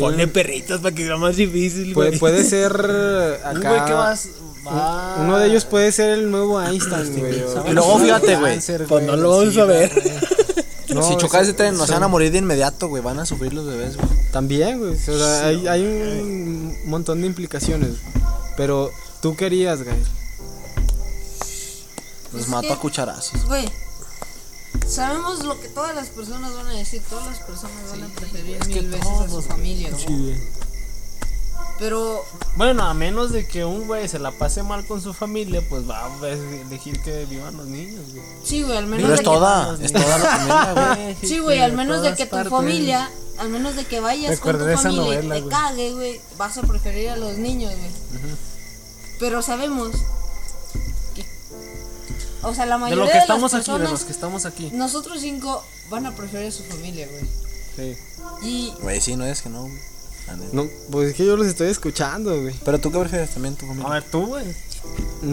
Ponle 0.00 0.26
perritos 0.28 0.80
para 0.80 0.94
que 0.94 1.04
sea 1.06 1.16
más 1.16 1.36
difícil, 1.36 1.92
puede, 1.92 2.10
güey. 2.10 2.20
puede 2.20 2.44
ser 2.44 2.72
Un 3.50 3.56
acá. 3.58 3.68
güey 3.70 3.84
que 3.86 3.92
vas. 3.92 4.28
va- 4.66 5.16
Uno 5.20 5.38
de 5.38 5.46
ellos 5.48 5.64
puede 5.64 5.92
ser 5.92 6.10
el 6.10 6.30
nuevo 6.30 6.60
Einstein, 6.60 7.18
güey. 7.18 7.42
o- 7.42 7.64
Y 7.68 7.72
luego 7.72 7.98
fíjate, 7.98 8.36
güey. 8.36 8.58
Pues 8.88 9.04
no 9.04 9.12
güey, 9.12 9.20
lo 9.20 9.30
vamos 9.38 9.54
sí, 9.54 9.60
a 9.60 9.64
ver. 9.64 9.92
No, 10.94 11.02
si 11.02 11.10
eso- 11.14 11.18
choca 11.18 11.40
ese 11.40 11.54
tren, 11.54 11.72
no 11.72 11.78
se 11.78 11.84
eso- 11.86 11.92
van 11.94 12.02
a 12.04 12.08
morir 12.08 12.30
de 12.30 12.38
inmediato, 12.38 12.86
güey. 12.88 13.02
Van 13.02 13.18
a 13.18 13.26
sufrir 13.26 13.52
los 13.52 13.66
bebés, 13.66 13.96
güey. 13.96 14.08
También, 14.30 14.78
güey. 14.78 14.92
O 14.92 14.96
sea, 14.96 15.46
hay, 15.46 15.66
hay 15.66 15.82
un 15.82 16.76
montón 16.86 17.20
de 17.20 17.26
implicaciones. 17.26 17.90
Pero 18.56 18.92
tú 19.20 19.34
querías, 19.34 19.82
güey. 19.82 19.96
Los 22.32 22.42
Es 22.42 22.48
mato 22.48 22.68
que- 22.68 22.72
a 22.74 22.76
cucharazos. 22.76 23.44
Güey, 23.46 23.64
sabemos 24.88 25.44
lo 25.44 25.60
que 25.60 25.68
todas 25.68 25.94
las 25.94 26.08
personas 26.08 26.54
van 26.54 26.66
a 26.68 26.72
decir. 26.72 27.02
Todas 27.08 27.26
las 27.26 27.38
personas 27.40 27.76
van 27.90 28.02
a 28.04 28.08
preferir 28.14 28.64
mil 28.66 28.88
veces 28.88 29.06
a 29.06 29.28
su 29.28 29.42
familia. 29.42 29.90
güey. 30.06 30.64
Pero, 31.78 32.24
Bueno, 32.56 32.84
a 32.84 32.94
menos 32.94 33.32
de 33.32 33.48
que 33.48 33.64
un 33.64 33.86
güey 33.88 34.08
se 34.08 34.20
la 34.20 34.30
pase 34.30 34.62
mal 34.62 34.86
con 34.86 35.00
su 35.02 35.12
familia, 35.12 35.60
pues 35.68 35.88
va 35.90 36.04
a 36.06 36.28
elegir 36.28 37.00
que 37.02 37.24
vivan 37.26 37.56
los 37.56 37.66
niños, 37.66 38.04
güey. 38.12 38.22
sí, 38.44 38.62
güey, 38.62 38.76
al 38.78 38.86
menos 38.86 39.02
Pero 39.02 39.08
de 39.08 39.14
es 39.14 39.20
que. 39.20 39.24
toda, 39.24 39.78
es 39.82 39.92
toda 39.92 40.18
la 40.18 40.24
familia, 40.24 40.94
güey. 40.96 41.16
Sí, 41.28 41.38
güey, 41.40 41.60
al 41.60 41.72
menos 41.72 42.02
de 42.02 42.14
que 42.14 42.26
tu 42.26 42.30
partes. 42.30 42.50
familia, 42.52 43.10
al 43.38 43.48
menos 43.48 43.74
de 43.74 43.84
que 43.86 43.98
vayas 43.98 44.30
Recuerda 44.30 44.60
con 44.60 44.68
tu 44.68 44.72
esa 44.80 44.82
familia 44.90 45.18
y 45.18 45.22
te 45.28 45.40
güey. 45.40 45.48
cague, 45.48 45.92
güey, 45.94 46.20
vas 46.38 46.56
a 46.58 46.62
preferir 46.62 47.10
a 47.10 47.16
los 47.16 47.38
niños, 47.38 47.72
güey. 47.72 47.90
Pero 49.18 49.42
sabemos 49.42 49.90
o 52.44 52.54
sea, 52.54 52.66
la 52.66 52.74
De 52.76 52.80
mayoría 52.80 53.04
lo 53.04 53.06
de, 53.06 53.12
que 53.12 53.18
las 53.18 53.24
estamos 53.24 53.54
aquí, 53.54 53.72
de 53.72 53.78
los 53.90 54.04
que 54.04 54.12
estamos 54.12 54.44
aquí. 54.46 54.70
nosotros 54.72 55.20
cinco 55.20 55.64
van 55.90 56.06
a 56.06 56.14
preferir 56.14 56.48
a 56.48 56.50
su 56.52 56.62
familia, 56.64 57.06
güey. 57.08 57.24
Sí. 57.76 57.96
Y 58.42 58.72
Güey, 58.80 59.00
sí, 59.00 59.16
no 59.16 59.24
es 59.24 59.42
que 59.42 59.48
no, 59.48 59.62
güey. 59.62 59.74
No, 60.52 60.66
pues 60.90 61.10
es 61.10 61.14
que 61.16 61.26
yo 61.26 61.36
los 61.36 61.46
estoy 61.46 61.68
escuchando, 61.68 62.30
güey. 62.40 62.54
Pero 62.64 62.78
tú 62.80 62.90
qué 62.90 62.98
prefieres 62.98 63.30
también, 63.30 63.56
tu 63.56 63.66
A 63.66 63.68
familia. 63.68 63.90
ver, 63.90 64.02
tú, 64.04 64.26
güey. 64.26 64.44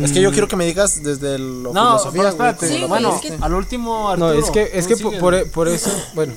Es 0.03 0.11
que 0.11 0.21
yo 0.21 0.31
quiero 0.31 0.47
que 0.47 0.55
me 0.55 0.65
digas 0.65 1.01
desde 1.03 1.37
lo 1.37 1.71
No, 1.73 1.97
filosofía, 1.99 2.11
pero 2.21 2.29
espérate. 2.29 2.67
Sí, 2.67 2.83
bueno, 2.87 3.15
es 3.15 3.21
que- 3.21 3.37
al 3.41 3.53
último 3.53 4.15
No, 4.17 4.27
Arturo. 4.27 4.33
es 4.33 4.51
que, 4.51 4.69
es 4.77 4.87
que 4.87 4.95
sigue, 4.95 5.19
por, 5.19 5.33
güey. 5.33 5.45
por 5.49 5.67
eso, 5.67 5.89
bueno. 6.13 6.33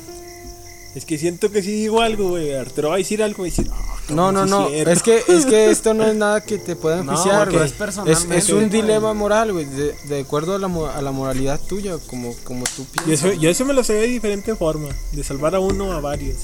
Es 0.94 1.04
que 1.04 1.18
siento 1.18 1.50
que 1.50 1.60
si 1.62 1.72
digo 1.72 2.00
algo, 2.00 2.28
güey. 2.30 2.54
Arturo 2.54 2.90
va 2.90 2.94
a 2.94 2.98
decir 2.98 3.20
algo 3.22 3.44
y 3.44 3.50
decir. 3.50 3.68
"Ah, 3.72 3.96
No, 4.10 4.30
no, 4.30 4.44
sí 4.44 4.50
no. 4.50 4.68
cierto". 4.68 4.90
Es 4.92 5.02
que, 5.02 5.22
es 5.26 5.44
que 5.46 5.70
esto 5.70 5.92
no 5.92 6.04
es 6.06 6.14
nada 6.24 6.40
que 6.42 6.58
te 6.58 6.76
pueda 6.76 7.02
No, 7.02 7.12
enjuiciar, 7.12 7.50
güey. 7.50 7.64
es 7.64 7.72
Es, 7.72 7.76
personalmente, 7.76 8.36
es 8.36 8.50
un 8.50 8.70
dilema 8.70 9.12
moral, 9.12 9.52
güey. 9.52 9.64
De, 9.64 9.92
de 10.08 10.20
acuerdo 10.20 10.54
a 10.54 10.58
la, 10.58 10.68
mo- 10.68 10.86
a 10.86 11.02
la 11.02 11.10
moralidad 11.10 11.60
tuya, 11.68 11.96
como, 12.06 12.32
como 12.44 12.64
tú 12.76 12.86
Yo 12.98 13.04
piensas. 13.04 13.30
eso, 13.32 13.40
yo 13.40 13.50
eso 13.50 13.64
me 13.64 13.72
lo 13.74 13.82
sé 13.82 13.94
de 13.94 14.06
diferente 14.06 14.54
forma. 14.54 14.88
De 15.12 15.24
salvar 15.24 15.54
a 15.56 15.60
uno 15.60 15.88
o 15.88 15.92
a 15.92 16.00
varios. 16.00 16.36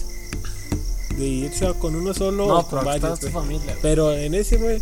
De 1.16 1.24
irse 1.26 1.72
con 1.78 1.94
uno 1.94 2.12
solo 2.14 2.46
No, 2.48 2.58
o 2.60 2.66
con 2.66 2.84
varios. 2.84 3.20
Pero 3.82 4.12
en 4.12 4.34
ese, 4.34 4.56
güey. 4.56 4.80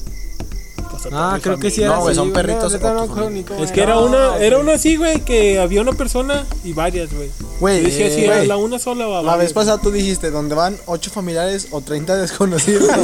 Ah, 1.13 1.33
mi 1.35 1.41
creo 1.41 1.59
que 1.59 1.71
sí 1.71 1.83
era 1.83 1.97
No, 1.97 2.03
güey, 2.03 2.15
son 2.15 2.33
perritos 2.33 2.73
no 2.81 3.29
Es 3.63 3.73
que 3.73 3.83
era. 3.83 3.93
era 3.95 3.99
una, 4.01 4.37
era 4.39 4.59
una 4.59 4.75
así, 4.75 4.97
güey, 4.97 5.21
que 5.25 5.59
había 5.59 5.81
una 5.81 5.93
persona 5.93 6.47
y 6.65 6.73
varias, 6.73 7.13
güey. 7.13 7.31
Güey, 7.61 7.87
eh, 7.87 8.25
era 8.25 8.37
güey, 8.37 8.47
la 8.49 8.57
una 8.57 8.79
sola 8.79 9.09
o 9.09 9.17
a 9.17 9.23
La 9.23 9.37
vez 9.37 9.53
pasada 9.53 9.79
tú 9.79 9.91
dijiste, 9.91 10.31
donde 10.31 10.55
van 10.55 10.77
8 10.87 11.11
familiares 11.11 11.69
o 11.71 11.81
30 11.81 12.17
desconocidos. 12.17 12.89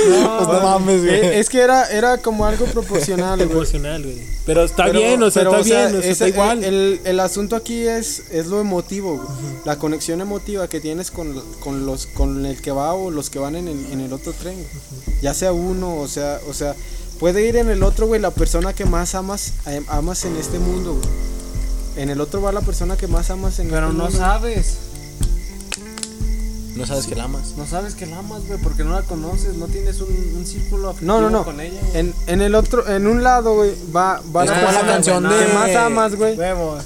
pues 0.00 0.48
no 0.48 0.60
mames, 0.62 1.02
güey. 1.02 1.14
Eh, 1.14 1.38
Es 1.40 1.48
que 1.48 1.60
era, 1.60 1.84
era 1.90 2.18
como 2.18 2.46
algo 2.46 2.64
proporcional, 2.66 3.36
güey. 3.36 3.48
Proporcional, 3.48 4.02
güey. 4.02 4.18
Pero 4.46 4.64
está 4.64 4.84
Pero- 4.86 4.98
bien, 5.00 5.22
o 5.22 5.30
sea, 5.30 5.42
pero, 5.42 5.56
está 5.58 5.62
bien, 5.62 5.96
o 5.96 6.02
sea, 6.02 6.10
está 6.10 6.28
igual. 6.28 6.64
El, 6.64 7.00
el 7.04 7.20
asunto 7.20 7.56
aquí 7.56 7.86
es, 7.86 8.24
es 8.30 8.46
lo 8.46 8.60
emotivo, 8.60 9.16
güey. 9.16 9.28
La 9.64 9.76
conexión 9.78 10.20
emotiva 10.20 10.68
que 10.68 10.80
tienes 10.80 11.10
con, 11.10 11.40
con 11.60 11.86
los 11.86 12.06
con 12.06 12.44
el 12.46 12.60
que 12.60 12.72
va 12.72 12.94
o 12.94 13.10
los 13.10 13.30
que 13.30 13.38
van 13.38 13.54
en 13.56 13.68
el, 13.68 13.92
en 13.92 14.00
el 14.00 14.12
otro 14.12 14.32
tren. 14.32 14.54
güey. 14.54 14.66
Ya 15.22 15.34
sea 15.34 15.52
uno, 15.52 15.96
o 15.96 16.08
sea, 16.08 16.40
o 16.48 16.54
sea, 16.54 16.74
puede 17.20 17.46
ir 17.46 17.56
en 17.56 17.68
el 17.70 17.82
otro, 17.84 18.06
güey, 18.06 18.20
la 18.20 18.30
persona 18.32 18.72
que 18.72 18.84
más 18.86 19.14
amas, 19.14 19.52
eh, 19.66 19.82
amas 19.88 20.24
en 20.24 20.36
este 20.36 20.58
mundo, 20.58 20.94
güey. 20.94 21.30
En 21.96 22.08
el 22.10 22.20
otro 22.20 22.40
va 22.40 22.50
la 22.52 22.60
persona 22.62 22.96
que 22.96 23.06
más 23.06 23.30
amas 23.30 23.58
en 23.58 23.68
Pero 23.68 23.86
este 23.88 23.98
no 23.98 24.04
mundo. 24.04 24.18
sabes. 24.18 24.78
No 26.76 26.86
sabes 26.86 27.06
que 27.06 27.14
la 27.16 27.24
amas. 27.24 27.54
No 27.58 27.66
sabes 27.66 27.94
que 27.94 28.06
la 28.06 28.18
amas, 28.20 28.46
güey, 28.46 28.58
porque 28.62 28.84
no 28.84 28.92
la 28.92 29.02
conoces. 29.02 29.54
No 29.56 29.66
tienes 29.66 30.00
un, 30.00 30.08
un 30.36 30.46
círculo 30.46 30.88
afectivo 30.90 31.12
No, 31.12 31.20
no, 31.20 31.28
no. 31.30 31.44
con 31.44 31.60
ella. 31.60 31.78
güey. 31.82 31.96
En, 31.98 32.14
en 32.26 32.40
el 32.40 32.54
otro, 32.54 32.88
en 32.88 33.06
un 33.06 33.22
lado, 33.22 33.54
güey, 33.54 33.74
va, 33.94 34.22
va 34.34 34.44
la 34.46 34.52
la 34.54 34.60
persona 34.66 34.86
canción 34.86 35.28
que 35.28 35.34
de- 35.34 35.52
más 35.52 35.76
amas, 35.76 36.14
güey. 36.14 36.38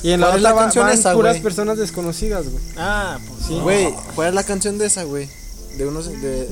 Y 0.03 0.11
en 0.11 0.21
la 0.21 0.27
¿Cuál 0.29 0.39
es 0.39 0.41
otra 0.41 0.41
la 0.41 0.53
va- 0.53 0.61
canción 0.63 0.87
van 0.87 0.95
esa, 0.95 1.13
puras 1.13 1.33
güey? 1.35 1.43
personas 1.43 1.79
desconocidas, 1.79 2.49
güey. 2.49 2.65
Ah, 2.77 3.19
pues 3.29 3.47
sí. 3.47 3.59
Güey, 3.63 3.95
¿cuál 4.17 4.29
es 4.31 4.35
la 4.35 4.43
canción 4.43 4.79
de 4.79 4.87
esa, 4.87 5.05
güey? 5.05 5.29
De 5.77 5.87
unos, 5.87 6.07
de, 6.07 6.47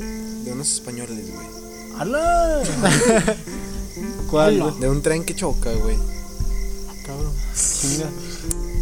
de 0.45 0.53
unos 0.53 0.71
españoles, 0.73 1.27
güey. 1.35 1.47
¡Hala! 1.99 2.61
¿Cuál, 4.33 4.61
güey? 4.61 4.81
De 4.81 4.89
un 4.89 5.01
tren 5.03 5.23
que 5.25 5.35
choca, 5.37 5.71
güey. 5.75 5.97
Cabrón. 7.07 7.33
Chinga. 7.81 8.11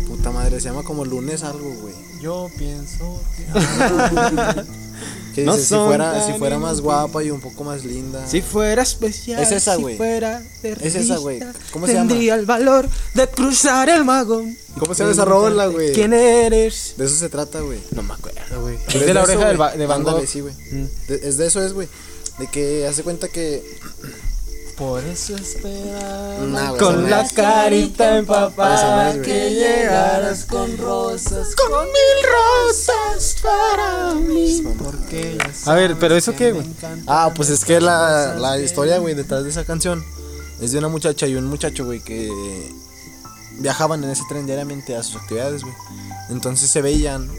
Puta 0.09 0.31
madre, 0.31 0.61
se 0.61 0.69
llama 0.69 0.83
como 0.83 1.05
lunes 1.05 1.43
algo, 1.43 1.71
güey. 1.83 1.95
Yo 2.23 2.49
pienso 2.57 3.21
que. 3.37 4.65
Que 5.35 5.45
No 5.45 5.53
dice, 5.53 5.63
si 5.65 5.69
son 5.71 5.87
fuera, 5.87 6.27
si 6.27 6.33
fuera 6.35 6.59
más 6.59 6.81
guapa 6.81 7.23
y 7.23 7.31
un 7.31 7.41
poco 7.41 7.63
más 7.63 7.85
linda. 7.85 8.27
Si 8.27 8.43
fuera 8.43 8.83
especial, 8.83 9.41
Es 9.41 9.53
esa, 9.53 9.77
si 9.77 9.83
güey. 9.83 9.97
fuera 9.97 10.43
de 10.63 10.73
Es 10.73 10.97
esa, 10.97 11.19
güey. 11.19 11.39
¿Cómo 11.73 11.87
se 11.87 11.95
llama? 11.95 12.09
Tendría 12.09 12.35
el 12.35 12.47
valor 12.47 12.89
de 13.15 13.29
cruzar 13.29 13.89
el 13.89 14.05
mago. 14.05 14.43
¿Cómo 14.77 14.93
se 14.93 15.05
llama 15.05 15.13
esa 15.13 15.25
rola, 15.25 15.67
güey? 15.69 15.93
¿Quién 15.93 16.13
eres? 16.15 16.95
De 16.97 17.05
eso 17.05 17.15
se 17.15 17.29
trata, 17.29 17.61
güey. 17.61 17.79
No 17.93 18.03
me 18.03 18.13
acuerdo, 18.15 18.61
güey. 18.61 18.77
Pero 18.89 18.99
Es 19.01 19.07
de 19.07 19.15
la 19.15 19.21
eso, 19.23 19.31
oreja 19.31 19.45
güey. 19.47 19.57
ba- 19.57 19.77
de 19.77 19.87
Van 19.87 20.03
Gogh. 20.03 20.27
sí, 20.27 20.41
güey. 20.41 20.53
Mm. 20.73 20.87
De- 21.07 21.29
es 21.29 21.37
de 21.37 21.47
eso, 21.47 21.63
es, 21.65 21.73
güey. 21.75 21.87
De 22.41 22.49
que 22.49 22.89
hace 22.89 23.05
cuenta 23.05 23.29
que. 23.29 23.63
Por 24.81 25.05
eso 25.05 25.37
esperaba. 25.37 26.39
Nah, 26.39 26.75
Con 26.79 27.11
la 27.11 27.29
carita 27.29 28.17
empapada 28.17 29.21
que 29.21 29.51
llegaras 29.51 30.47
con 30.47 30.79
rosas, 30.79 31.55
con 31.55 31.85
mil 31.85 32.67
rosas 32.67 33.37
para 33.43 34.15
mí. 34.15 34.63
Porque 34.83 35.37
A 35.67 35.75
ver, 35.75 35.99
pero 36.01 36.17
eso 36.17 36.35
qué, 36.35 36.53
güey. 36.53 36.67
Ah, 37.07 37.31
pues 37.37 37.51
es 37.51 37.63
que 37.63 37.79
la, 37.79 38.37
la 38.37 38.59
historia, 38.59 38.97
güey, 38.97 39.15
detrás 39.15 39.45
de 39.45 39.51
esa 39.51 39.67
canción 39.67 40.03
es 40.63 40.73
de 40.73 40.79
una 40.79 40.89
muchacha 40.89 41.27
y 41.27 41.35
un 41.35 41.45
muchacho, 41.45 41.85
güey, 41.85 42.01
que 42.01 42.31
viajaban 43.59 44.03
en 44.03 44.09
ese 44.09 44.23
tren 44.31 44.47
diariamente 44.47 44.97
a 44.97 45.03
sus 45.03 45.17
actividades, 45.17 45.61
güey. 45.61 45.75
Entonces 46.31 46.71
se 46.71 46.81
veían 46.81 47.31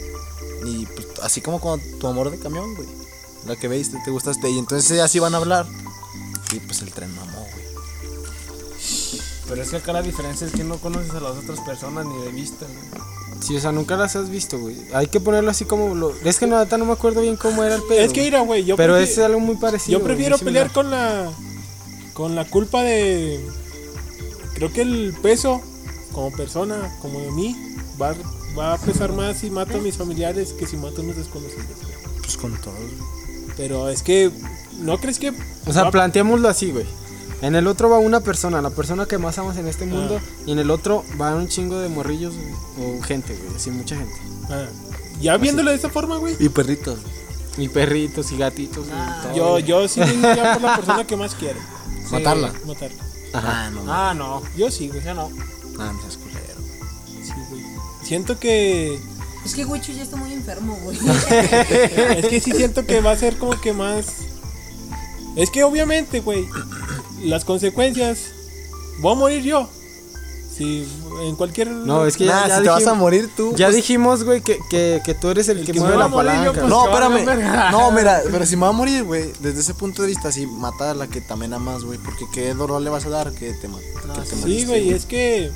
y 0.63 0.86
pues, 0.86 1.08
así 1.23 1.41
como 1.41 1.60
con 1.60 1.82
tu 1.99 2.06
amor 2.06 2.30
de 2.30 2.38
camión, 2.38 2.75
güey. 2.75 2.88
La 3.47 3.56
que 3.56 3.67
veiste, 3.67 3.97
te 4.06 4.12
gustaste 4.12 4.47
y 4.47 4.60
entonces 4.60 4.99
así 4.99 5.17
van 5.17 5.34
a 5.34 5.38
hablar. 5.38 5.65
Y 6.52 6.60
pues 6.60 6.82
el 6.82 6.92
tren 6.92 7.14
mamó, 7.16 7.40
güey. 7.52 7.66
Pero 9.48 9.62
es 9.64 9.70
que 9.70 9.78
acá 9.78 9.92
la 9.94 10.02
diferencia 10.02 10.48
es 10.48 10.54
que 10.54 10.64
no 10.64 10.78
conoces 10.78 11.12
a 11.12 11.20
las 11.20 11.38
otras 11.38 11.60
personas 11.62 12.06
ni 12.06 12.18
de 12.24 12.32
vista, 12.32 12.66
güey. 12.66 13.42
Sí, 13.42 13.56
o 13.56 13.60
sea, 13.60 13.72
nunca 13.72 13.98
las 13.98 14.16
has 14.16 14.30
visto, 14.30 14.58
güey. 14.60 14.78
Hay 14.94 15.08
que 15.08 15.20
ponerlo 15.20 15.52
así 15.52 15.66
como 15.66 15.96
lo... 15.96 16.14
Es 16.24 16.38
que 16.40 16.48
nada, 16.48 16.78
no 16.78 16.86
me 16.86 16.94
acuerdo 16.94 17.22
bien 17.22 17.36
cómo 17.38 17.64
era 17.64 17.76
el 17.76 17.82
pedo. 17.84 18.00
Es 18.00 18.14
que 18.14 18.22
mira, 18.22 18.42
güey, 18.42 18.64
yo 18.64 18.76
Pero 18.78 18.96
prefi- 18.98 19.02
es 19.04 19.18
algo 19.20 19.40
muy 19.40 19.56
parecido. 19.56 20.00
Yo 20.00 20.06
prefiero 20.06 20.38
pelear 20.38 20.72
con 20.72 20.90
la 20.92 21.32
con 22.14 22.36
la 22.36 22.46
culpa 22.46 22.84
de 22.84 23.44
creo 24.54 24.72
que 24.72 24.82
el 24.82 25.16
peso 25.24 25.62
como 26.12 26.32
persona, 26.32 26.96
como 27.02 27.20
de 27.20 27.32
mí, 27.32 27.56
va, 28.00 28.14
va 28.58 28.74
a 28.74 28.78
pesar 28.78 29.12
más 29.14 29.38
si 29.40 29.50
mato 29.50 29.78
a 29.78 29.82
mis 29.82 29.96
familiares 29.98 30.54
que 30.54 30.68
si 30.68 30.78
mato 30.78 31.02
a 31.02 31.04
unos 31.04 31.16
desconocidos. 31.18 31.66
güey. 31.82 31.96
Pues 32.22 32.38
con 32.38 32.56
todos, 32.62 32.78
güey. 32.78 33.48
Pero 33.58 33.90
es 33.90 34.04
que 34.04 34.30
no 34.82 34.98
crees 34.98 35.20
que 35.20 35.34
O 35.65 35.74
sea, 35.74 35.84
va- 35.84 35.91
planteémoslo 35.91 36.48
así, 36.50 36.72
güey. 36.72 36.86
En 37.41 37.56
el 37.56 37.65
otro 37.67 37.89
va 37.89 37.98
una 37.98 38.20
persona, 38.20 38.62
la 38.62 38.70
persona 38.70 39.08
que 39.08 39.17
más 39.17 39.38
amas 39.39 39.58
en 39.58 39.67
este 39.67 39.86
mundo. 39.86 40.20
Ah. 40.22 40.44
Y 40.46 40.52
en 40.52 40.60
el 40.60 40.70
otro 40.70 41.04
va 41.20 41.34
un 41.36 41.48
chingo 41.48 41.80
de 41.80 41.89
morrillos 41.89 42.34
o 42.80 43.02
gente, 43.02 43.36
güey. 43.36 43.56
Así, 43.56 43.72
mucha 43.72 43.96
gente. 43.96 44.13
Ah, 44.50 44.65
ya 45.20 45.38
viéndolo 45.38 45.72
de 45.72 45.78
esa 45.78 45.89
forma, 45.89 46.17
güey. 46.17 46.36
Y 46.39 46.50
perritos. 46.50 47.00
Y 47.58 47.67
perritos 47.67 48.32
y 48.32 48.38
gatitos. 48.38 48.86
y 48.88 48.91
Ah, 48.94 49.22
todo, 49.24 49.58
Yo 49.60 49.60
yo 49.60 49.88
sí 49.88 50.00
me 50.02 50.13
iría 50.13 50.54
por 50.54 50.62
la 50.62 50.76
persona 50.76 51.08
que 51.08 51.15
más 51.17 51.34
quiero 51.36 51.60
Matarla. 52.12 52.54
matarla. 52.67 53.04
Ah, 53.34 53.70
no. 53.74 53.82
Ah, 53.91 54.13
no. 54.15 54.41
Yo 54.56 54.70
sí, 54.70 54.88
güey. 54.89 55.04
Ya 55.04 55.13
no. 55.15 55.30
Ah, 55.80 55.91
no 55.94 56.02
seas 56.02 56.17
culero. 56.17 56.62
Sí, 57.24 57.34
güey. 57.50 57.63
Siento 58.04 58.38
que 58.39 59.00
Es 59.46 59.56
que 59.56 59.65
Wicho 59.65 59.91
ya 59.94 60.04
está 60.04 60.15
muy 60.15 60.32
enfermo, 60.34 60.78
güey. 60.84 60.98
es 62.17 62.26
que 62.28 62.39
sí 62.39 62.52
siento 62.52 62.86
que 62.86 63.02
va 63.02 63.12
a 63.12 63.17
ser 63.17 63.38
como 63.38 63.60
que 63.60 63.74
más. 63.74 64.06
Es 65.36 65.50
que 65.50 65.63
obviamente, 65.63 66.20
güey, 66.22 66.46
las 67.24 67.46
consecuencias. 67.46 68.32
Voy 69.00 69.13
a 69.13 69.15
morir 69.15 69.44
yo. 69.44 69.70
Si 70.56 70.86
en 71.24 71.36
cualquier. 71.38 71.70
No, 71.72 72.06
es 72.06 72.17
que 72.17 72.26
Nah, 72.26 72.41
ya, 72.41 72.48
ya 72.50 72.58
si 72.58 72.63
te 72.63 72.70
vas 72.70 72.78
a 72.78 72.80
dijimos- 72.82 72.98
morir 73.00 73.30
tú. 73.38 73.56
Ya 73.56 73.67
pues- 73.67 73.76
dijimos, 73.78 74.24
güey, 74.26 74.41
que, 74.41 74.60
que, 74.70 75.02
que 75.04 75.13
tú 75.15 75.30
eres 75.30 75.48
el, 75.48 75.60
El 75.60 75.65
que, 75.65 75.72
que 75.72 75.80
mueve 75.80 75.96
la 75.96 76.00
va 76.00 76.06
a 76.06 76.08
morir, 76.10 76.32
yo, 76.32 76.38
palanca. 76.54 76.60
pues, 76.60 76.70
No, 76.70 76.86
espérame. 76.86 77.72
No, 77.72 77.91
mira, 77.91 78.22
pero 78.30 78.46
si 78.46 78.56
me 78.58 78.63
va 78.63 78.67
a 78.70 78.74
morir, 78.74 79.04
güey, 79.06 79.32
desde 79.39 79.62
ese 79.62 79.74
punto 79.74 80.02
de 80.02 80.10
vista, 80.10 80.32
sí, 80.32 80.46
mata 80.46 80.91
a 80.91 80.94
la 80.94 81.08
que 81.08 81.22
también 81.22 81.54
amas, 81.54 81.84
güey. 81.86 81.98
Porque 82.00 82.26
qué 82.34 82.54
dolor 82.54 82.82
le 82.82 82.89
vas 82.89 83.06
a 83.06 83.10
dar 83.10 83.32
que 83.32 83.54
te, 83.54 83.67
ma- 83.70 83.80
que 83.80 84.22
te 84.30 84.36
Sí, 84.36 84.65
güey, 84.65 84.89
es 84.91 85.06
que. 85.06 85.50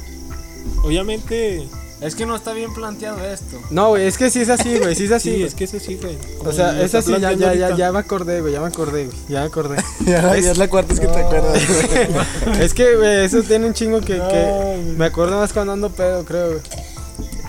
Obviamente. 0.84 1.68
Es 2.06 2.16
que 2.16 2.26
no 2.26 2.36
está 2.36 2.54
bien 2.54 2.74
planteado 2.74 3.24
esto. 3.26 3.60
No, 3.72 3.90
güey, 3.90 4.06
es 4.08 4.18
que 4.18 4.30
sí 4.30 4.42
es 4.42 4.50
así, 4.50 4.78
güey. 4.78 4.96
Sí 4.96 5.06
es 5.06 5.12
así. 5.20 5.36
Sí, 5.36 5.44
es 5.44 5.56
que 5.56 5.64
eso 5.66 5.80
sí, 5.80 5.98
güey. 6.02 6.18
O 6.46 6.52
sea, 6.52 6.82
es 6.82 6.94
así, 6.96 7.12
ya, 7.20 7.32
ya, 7.34 7.54
ya, 7.54 7.76
ya 7.76 7.92
me 7.92 8.00
acordé, 8.00 8.42
güey. 8.42 8.54
Ya 8.54 8.62
me 8.62 8.68
acordé, 8.68 9.06
güey. 9.06 9.18
Ya 9.28 9.42
me 9.42 9.48
acordé. 9.48 9.78
Ya, 10.06 10.36
Es- 10.36 10.46
ya 10.46 10.52
es 10.52 10.58
la 10.58 10.68
cuarta 10.70 10.94
vez 10.94 11.00
que 11.00 11.08
te 11.08 11.20
acuerdas, 11.20 11.62
güey. 12.46 12.62
es 12.62 12.74
que, 12.74 12.96
güey, 12.96 13.26
eso 13.26 13.42
tiene 13.44 13.66
un 13.68 13.74
chingo 13.74 14.02
que, 14.02 14.18
No, 14.18 14.28
que 14.28 14.94
me 14.98 15.06
acuerdo 15.06 15.38
más 15.38 15.52
cuando 15.54 15.74
ando 15.74 15.90
pedo, 15.90 16.24
creo, 16.26 16.48
güey. 16.50 16.62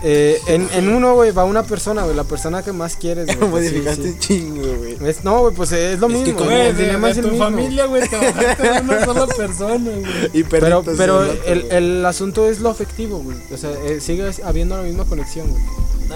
Eh, 0.03 0.39
en, 0.47 0.69
en 0.73 0.89
uno, 0.89 1.15
güey, 1.15 1.33
va 1.33 1.45
una 1.45 1.63
persona, 1.63 2.03
güey, 2.05 2.15
la 2.15 2.25
persona 2.25 2.63
que 2.63 2.73
más 2.73 2.97
quieres, 2.97 3.27
güey. 3.27 3.39
sí, 3.41 3.45
Modificaste 3.47 4.03
sí. 4.03 4.09
un 4.11 4.19
chingo, 4.19 4.75
güey. 4.79 4.97
No, 5.25 5.41
güey, 5.41 5.55
pues 5.55 5.73
es 5.73 5.99
lo 5.99 6.07
Es 6.09 6.13
que 6.15 6.33
mismo. 6.33 6.45
güey, 6.45 6.61
el 6.69 6.77
dilema 6.77 7.07
de 7.07 7.13
es 7.13 7.19
el 7.19 7.25
tu 7.25 7.31
mismo. 7.31 7.45
familia, 7.45 7.87
güey, 7.87 8.09
te 8.09 8.17
bajaste 8.33 8.63
de 8.63 8.81
una 8.81 9.05
sola 9.05 9.27
persona, 9.27 9.91
güey. 9.91 10.43
Pero, 10.45 10.83
pero 10.97 11.25
sí, 11.33 11.39
el, 11.47 11.73
el 11.73 12.07
asunto 12.07 12.47
es 12.49 12.61
lo 12.61 12.71
afectivo, 12.71 13.19
güey. 13.19 13.37
O 13.53 13.57
sea, 13.57 13.71
eh, 13.85 14.01
sigue 14.01 14.31
habiendo 14.45 14.77
la 14.77 14.83
misma 14.83 15.05
conexión, 15.05 15.49
güey. 15.49 15.63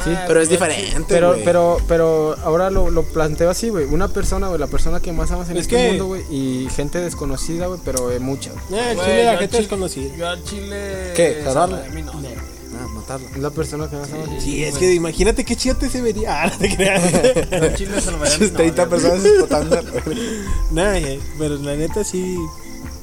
Sí, 0.04 0.10
Ah, 0.14 0.24
Pero 0.28 0.40
es 0.40 0.48
diferente, 0.48 1.04
Pero, 1.08 1.32
güey. 1.32 1.44
pero, 1.44 1.78
pero 1.88 2.36
ahora 2.44 2.70
lo, 2.70 2.90
lo 2.90 3.02
planteo 3.02 3.50
así, 3.50 3.70
güey. 3.70 3.86
Una 3.86 4.06
persona, 4.06 4.46
güey, 4.46 4.60
la 4.60 4.68
persona 4.68 5.00
que 5.00 5.10
más 5.12 5.32
amas 5.32 5.50
en 5.50 5.56
Es 5.56 5.62
este 5.62 5.74
que- 5.76 5.88
mundo, 5.88 6.06
güey. 6.06 6.22
Y 6.30 6.68
gente 6.70 7.00
desconocida, 7.00 7.66
güey, 7.66 7.80
pero 7.84 8.08
eh, 8.12 8.20
mucha. 8.20 8.52
güey. 8.68 8.80
Eh, 8.80 8.90
el 8.90 8.96
Güey, 8.96 9.08
chile 9.08 9.24
la 9.24 9.36
gente 9.38 9.56
desconocida. 9.56 10.16
Yo 10.16 10.28
al 10.28 10.44
chile. 10.44 11.12
¿Qué? 11.16 11.40
¿Jalarla? 11.44 11.78
salvaré 11.82 12.59
a 12.80 12.88
matarla. 12.88 13.28
Es 13.30 13.38
la 13.38 13.50
persona 13.50 13.88
que 13.90 13.96
más 13.96 14.12
amas. 14.12 14.42
Sí, 14.42 14.64
es 14.64 14.76
que 14.78 14.94
imagínate 14.94 15.44
qué 15.44 15.56
chido 15.56 15.76
te 15.76 15.88
se 15.88 16.00
vería. 16.02 16.42
Ah, 16.42 16.46
no 16.50 16.58
te 16.58 16.74
creas. 16.76 17.12
Yo 17.50 17.56
al 17.62 17.74
chile 17.74 18.00
salvaré 18.00 18.34
a 18.34 18.38
mi 18.38 18.48
30 18.48 18.86
novia, 18.86 18.86
güey. 18.86 18.88
personas 18.88 19.24
explotando. 19.24 19.76
Nah, 20.70 21.00
pero 21.38 21.56
la 21.56 21.76
neta 21.76 22.04
sí. 22.04 22.36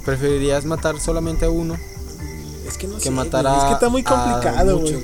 Preferirías 0.06 0.66
matar 0.66 1.00
solamente 1.00 1.46
a 1.46 1.50
uno. 1.50 1.76
Es 2.68 2.78
que 2.78 2.88
no 2.88 2.96
Que 2.96 3.02
sé. 3.04 3.12
matar 3.12 3.44
güey, 3.44 3.56
Es 3.58 3.64
que 3.64 3.70
a- 3.70 3.74
está 3.74 3.90
muy 3.90 4.02
a 4.02 4.04
complicado, 4.06 4.80
güey. 4.80 4.98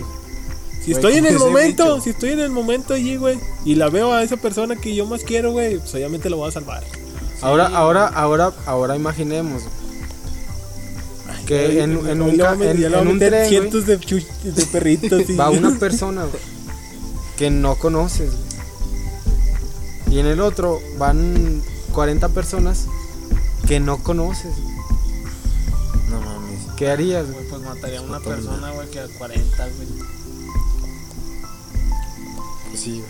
Si 0.83 0.91
estoy 0.91 1.13
en 1.17 1.25
el 1.25 1.39
momento, 1.39 2.01
si 2.01 2.09
estoy 2.09 2.31
en 2.31 2.39
el 2.41 2.49
momento 2.51 2.93
allí, 2.93 3.15
güey, 3.15 3.39
y 3.63 3.75
la 3.75 3.89
veo 3.89 4.11
a 4.13 4.21
esa 4.21 4.35
persona 4.37 4.75
que 4.75 4.93
yo 4.93 5.05
más 5.05 5.23
quiero, 5.23 5.51
güey, 5.53 5.77
pues 5.79 5.93
obviamente 5.95 6.29
lo 6.29 6.35
voy 6.37 6.49
a 6.49 6.51
salvar. 6.51 6.83
Ahora, 7.41 7.67
ahora, 7.67 8.07
ahora, 8.07 8.51
ahora 8.65 8.95
imaginemos. 8.95 9.63
Que 11.45 11.83
en, 11.83 12.07
en 12.07 12.21
un, 12.21 12.35
Ya 12.37 12.55
ca- 12.55 12.63
en, 12.71 12.83
en 12.83 13.07
un 13.07 13.19
tren, 13.19 13.49
cientos 13.49 13.85
de, 13.85 13.99
chu- 13.99 14.25
de 14.43 14.65
perritos. 14.67 15.29
y- 15.29 15.35
va 15.35 15.49
una 15.49 15.77
persona 15.77 16.23
güey, 16.25 16.41
que 17.37 17.49
no 17.49 17.75
conoces. 17.75 18.31
güey. 18.31 20.15
Y 20.15 20.19
en 20.19 20.27
el 20.27 20.39
otro 20.41 20.79
van 20.97 21.61
40 21.91 22.29
personas 22.29 22.85
que 23.67 23.79
no 23.79 23.97
conoces. 24.03 24.55
güey. 24.55 24.75
No 26.11 26.21
mames. 26.21 26.59
¿Qué 26.77 26.89
harías, 26.89 27.29
güey? 27.31 27.45
Pues 27.49 27.61
mataría 27.61 27.99
a 27.99 28.03
una 28.03 28.19
persona, 28.19 28.71
güey, 28.71 28.89
que 28.89 28.99
a 28.99 29.07
40, 29.17 29.67
güey. 29.69 29.87
Pues 32.69 32.79
sí, 32.81 33.03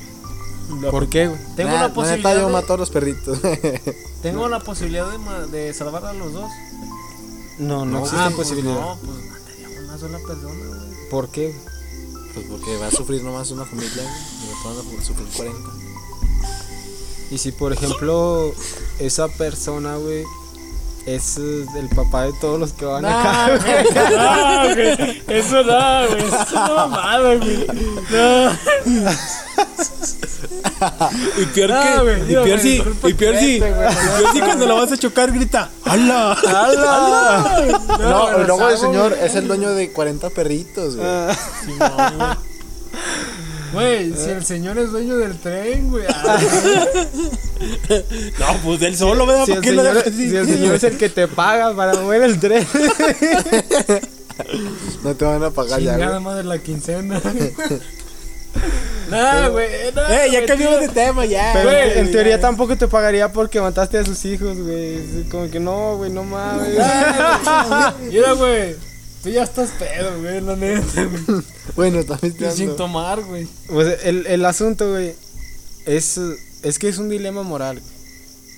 güey. 0.70 0.92
¿Por 0.92 1.08
qué, 1.10 1.28
güey? 1.28 1.40
Tengo 1.56 1.70
Nah, 1.72 1.76
la 1.76 1.82
neta, 1.84 1.94
posibilidad. 1.94 2.36
yo 2.40 2.48
de- 2.48 2.54
mato 2.54 2.74
a 2.74 2.78
los 2.78 2.90
perritos. 2.90 3.38
Tengo 4.22 4.48
la 4.48 4.60
posibilidad 4.60 5.10
de, 5.12 5.18
ma- 5.18 5.46
de 5.46 5.74
salvar 5.74 6.06
a 6.06 6.14
los 6.14 6.34
dos. 6.34 6.50
No, 7.60 7.86
no, 7.86 8.00
existe 8.00 8.18
Ah, 8.20 8.32
pues 8.36 8.48
posibilidad. 8.50 8.80
No, 8.80 8.98
pues 8.98 9.26
mataría 9.26 9.68
a 9.68 9.84
una 9.84 9.98
sola 9.98 10.18
persona, 10.20 10.66
güey. 10.68 11.10
¿Por 11.10 11.30
qué? 11.30 11.56
pues 12.34 12.48
porque 12.50 12.78
va 12.78 12.88
a 12.88 12.92
sufrir 12.92 13.24
nomás 13.24 13.52
una 13.52 13.64
familia, 13.64 14.02
güey. 14.02 14.06
Y 14.06 14.66
van 14.66 15.00
a 15.00 15.04
sufrir 15.04 15.28
40. 15.36 15.70
Y 17.30 17.38
si, 17.38 17.52
por 17.52 17.74
ejemplo, 17.74 18.54
esa 19.00 19.28
persona, 19.28 19.98
güey, 19.98 20.24
es 21.06 21.38
eh, 21.38 21.66
el 21.76 21.90
papá 21.90 22.24
de 22.24 22.34
todos 22.42 22.60
los 22.60 22.74
que 22.74 22.86
van 22.86 23.06
acá, 23.06 23.58
güey. 23.58 23.84
No, 23.94 24.74
güey. 24.74 25.22
Eso 25.28 25.64
no, 25.64 26.08
güey. 26.08 26.26
Eso 26.26 26.42
es 26.42 26.52
una 26.54 26.74
mamada, 26.74 27.36
güey. 27.36 27.68
No. 28.12 28.58
Y 31.42 31.46
peor 31.46 31.72
Ah, 31.72 32.02
que. 32.04 32.32
y 32.32 32.36
peor 32.36 32.60
si. 32.60 32.84
Y 33.04 33.14
peor 33.14 33.36
si. 33.38 33.56
Y 33.56 33.60
peor 33.60 33.92
si 34.34 34.40
cuando 34.40 34.66
lo 34.66 34.76
vas 34.76 34.92
a 34.92 34.98
chocar 34.98 35.32
grita. 35.32 35.70
¡Hala! 35.86 36.38
No, 38.00 38.26
pero 38.32 38.44
luego 38.48 38.70
el 38.70 38.78
señor 38.78 39.14
es 39.22 39.36
el 39.36 39.48
dueño 39.48 39.74
de 39.74 39.92
40 39.92 40.30
perritos, 40.32 40.96
güey. 40.96 41.08
Güey, 43.74 44.14
si 44.16 44.30
el 44.30 44.46
señor 44.46 44.78
es 44.78 44.92
dueño 44.92 45.18
del 45.18 45.36
tren, 45.40 45.90
güey. 45.90 46.06
ah, 46.08 46.38
No, 48.40 48.58
pues 48.64 48.82
él 48.84 48.96
solo, 48.96 49.26
¿verdad? 49.26 49.46
Si 49.46 49.52
¿Por 49.54 49.58
el, 49.58 49.64
qué 49.64 49.72
lo 49.72 49.84
señor, 49.84 50.04
si 50.14 50.36
el 50.36 50.48
señor 50.48 50.76
es 50.76 50.84
el 50.84 50.98
que 50.98 51.10
te 51.10 51.28
paga 51.28 51.76
para 51.76 51.94
mover 51.96 52.22
el 52.24 52.40
tren. 52.40 52.68
No 55.04 55.16
te 55.16 55.26
van 55.26 55.44
a 55.44 55.50
pagar 55.50 55.80
ya, 55.80 55.94
Chingada 55.94 56.20
güey. 56.20 56.24
madre 56.24 56.44
la 56.44 56.60
quincena. 56.60 57.20
Nah, 59.14 59.48
güey. 59.50 59.68
No, 59.96 60.02
Eh, 60.10 60.30
ya 60.32 60.46
cambiamos 60.46 60.80
de 60.82 60.90
tema, 60.90 61.26
ya. 61.26 61.52
Pero 61.54 61.70
Güey, 61.70 62.00
en 62.00 62.12
teoría 62.12 62.40
tampoco 62.40 62.76
te 62.78 62.88
pagaría 62.88 63.32
porque 63.32 63.62
mataste 63.62 63.98
a 64.00 64.06
sus 64.06 64.24
hijos, 64.26 64.58
güey. 64.58 65.24
Como 65.30 65.50
que 65.50 65.60
no, 65.60 65.98
güey, 65.98 66.12
no 66.12 66.24
mames. 66.24 66.70
Mira, 68.10 68.34
güey. 68.34 68.76
Tú 69.22 69.30
ya 69.30 69.44
estás 69.44 69.70
pedo, 69.80 70.20
güey, 70.20 70.42
la 70.42 70.56
neta, 70.56 71.04
güey. 71.06 71.42
Bueno, 71.76 72.04
también 72.04 72.34
te 72.36 72.52
sin 72.52 72.76
tomar, 72.76 73.22
güey. 73.22 73.48
Pues 73.68 74.00
el, 74.04 74.28
el 74.28 74.44
asunto, 74.46 74.92
güey, 74.92 75.16
es. 75.86 76.20
es 76.62 76.78
que 76.80 76.90
es 76.90 76.98
un 76.98 77.08
dilema 77.10 77.42
moral. 77.44 77.80
güey. 77.80 77.94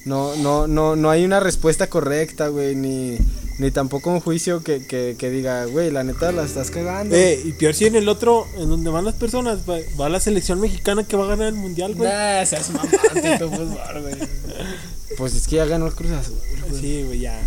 No, 0.05 0.35
no, 0.37 0.67
no, 0.67 0.95
no 0.95 1.09
hay 1.11 1.23
una 1.25 1.39
respuesta 1.39 1.87
correcta, 1.87 2.47
güey, 2.47 2.75
ni, 2.75 3.17
ni 3.57 3.71
tampoco 3.71 4.11
un 4.11 4.19
juicio 4.19 4.63
que, 4.63 4.85
que, 4.85 5.15
que 5.17 5.29
diga, 5.29 5.65
güey, 5.65 5.91
la 5.91 6.03
neta 6.03 6.31
la 6.31 6.43
estás 6.43 6.71
cagando. 6.71 7.15
Eh, 7.15 7.41
y 7.45 7.53
peor 7.53 7.73
si 7.73 7.85
en 7.85 7.95
el 7.95 8.09
otro, 8.09 8.47
en 8.57 8.69
donde 8.69 8.89
van 8.89 9.05
las 9.05 9.15
personas, 9.15 9.59
va, 9.69 9.77
va 9.99 10.09
la 10.09 10.19
selección 10.19 10.59
mexicana 10.59 11.03
que 11.03 11.15
va 11.15 11.25
a 11.25 11.27
ganar 11.27 11.47
el 11.47 11.55
mundial, 11.55 11.95
güey. 11.95 12.09
Nah, 12.09 12.45
seas 12.45 12.69
mamante, 12.69 13.37
tu 13.39 13.49
fútbol, 13.49 14.01
güey. 14.01 14.15
Pues 15.17 15.35
es 15.35 15.47
que 15.47 15.55
ya 15.57 15.65
ganó 15.65 15.87
el 15.87 15.93
Cruz 15.93 16.11
Azul, 16.11 16.35
güey. 16.69 16.81
Sí, 16.81 17.03
güey, 17.03 17.19
ya. 17.19 17.39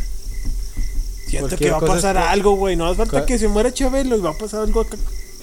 Siento 1.26 1.56
que 1.56 1.70
va 1.70 1.76
a 1.76 1.80
pasar 1.80 2.16
algo, 2.16 2.56
güey. 2.56 2.76
No 2.76 2.86
hace 2.86 2.96
falta 2.96 3.26
que 3.26 3.38
se 3.38 3.48
muera 3.48 3.72
Chabelo 3.72 4.16
y 4.16 4.20
va 4.20 4.30
a 4.30 4.38
pasar 4.38 4.60
algo 4.60 4.80
acá. 4.80 4.96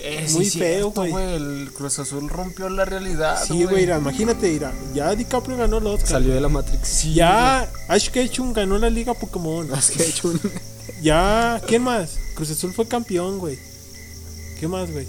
Eh, 0.07 0.27
Muy 0.33 0.45
sí, 0.45 0.59
feo, 0.59 0.91
güey. 0.91 1.11
El 1.13 1.71
Cruz 1.75 1.97
Azul 1.97 2.29
rompió 2.29 2.69
la 2.69 2.85
realidad, 2.85 3.43
Sí, 3.43 3.63
güey, 3.63 3.89
imagínate, 3.89 4.51
mira. 4.51 4.71
Ya 4.93 5.15
DiCaprio 5.15 5.57
ganó 5.57 5.79
el 5.79 5.87
Oscar. 5.87 6.07
Salió 6.09 6.33
de 6.33 6.41
la 6.41 6.47
Matrix. 6.49 6.87
Sí, 6.87 7.13
Ya 7.15 7.67
Ash 7.87 8.09
Ketchum 8.09 8.53
ganó 8.53 8.77
la 8.77 8.89
Liga 8.91 9.13
Pokémon. 9.15 9.67
Hecho 9.99 10.27
un. 10.29 10.39
Ya, 11.01 11.61
¿quién 11.67 11.81
más? 11.83 12.17
Cruz 12.35 12.51
Azul 12.51 12.71
fue 12.73 12.87
campeón, 12.87 13.39
güey. 13.39 13.57
¿Qué 14.59 14.67
más, 14.67 14.91
güey? 14.91 15.07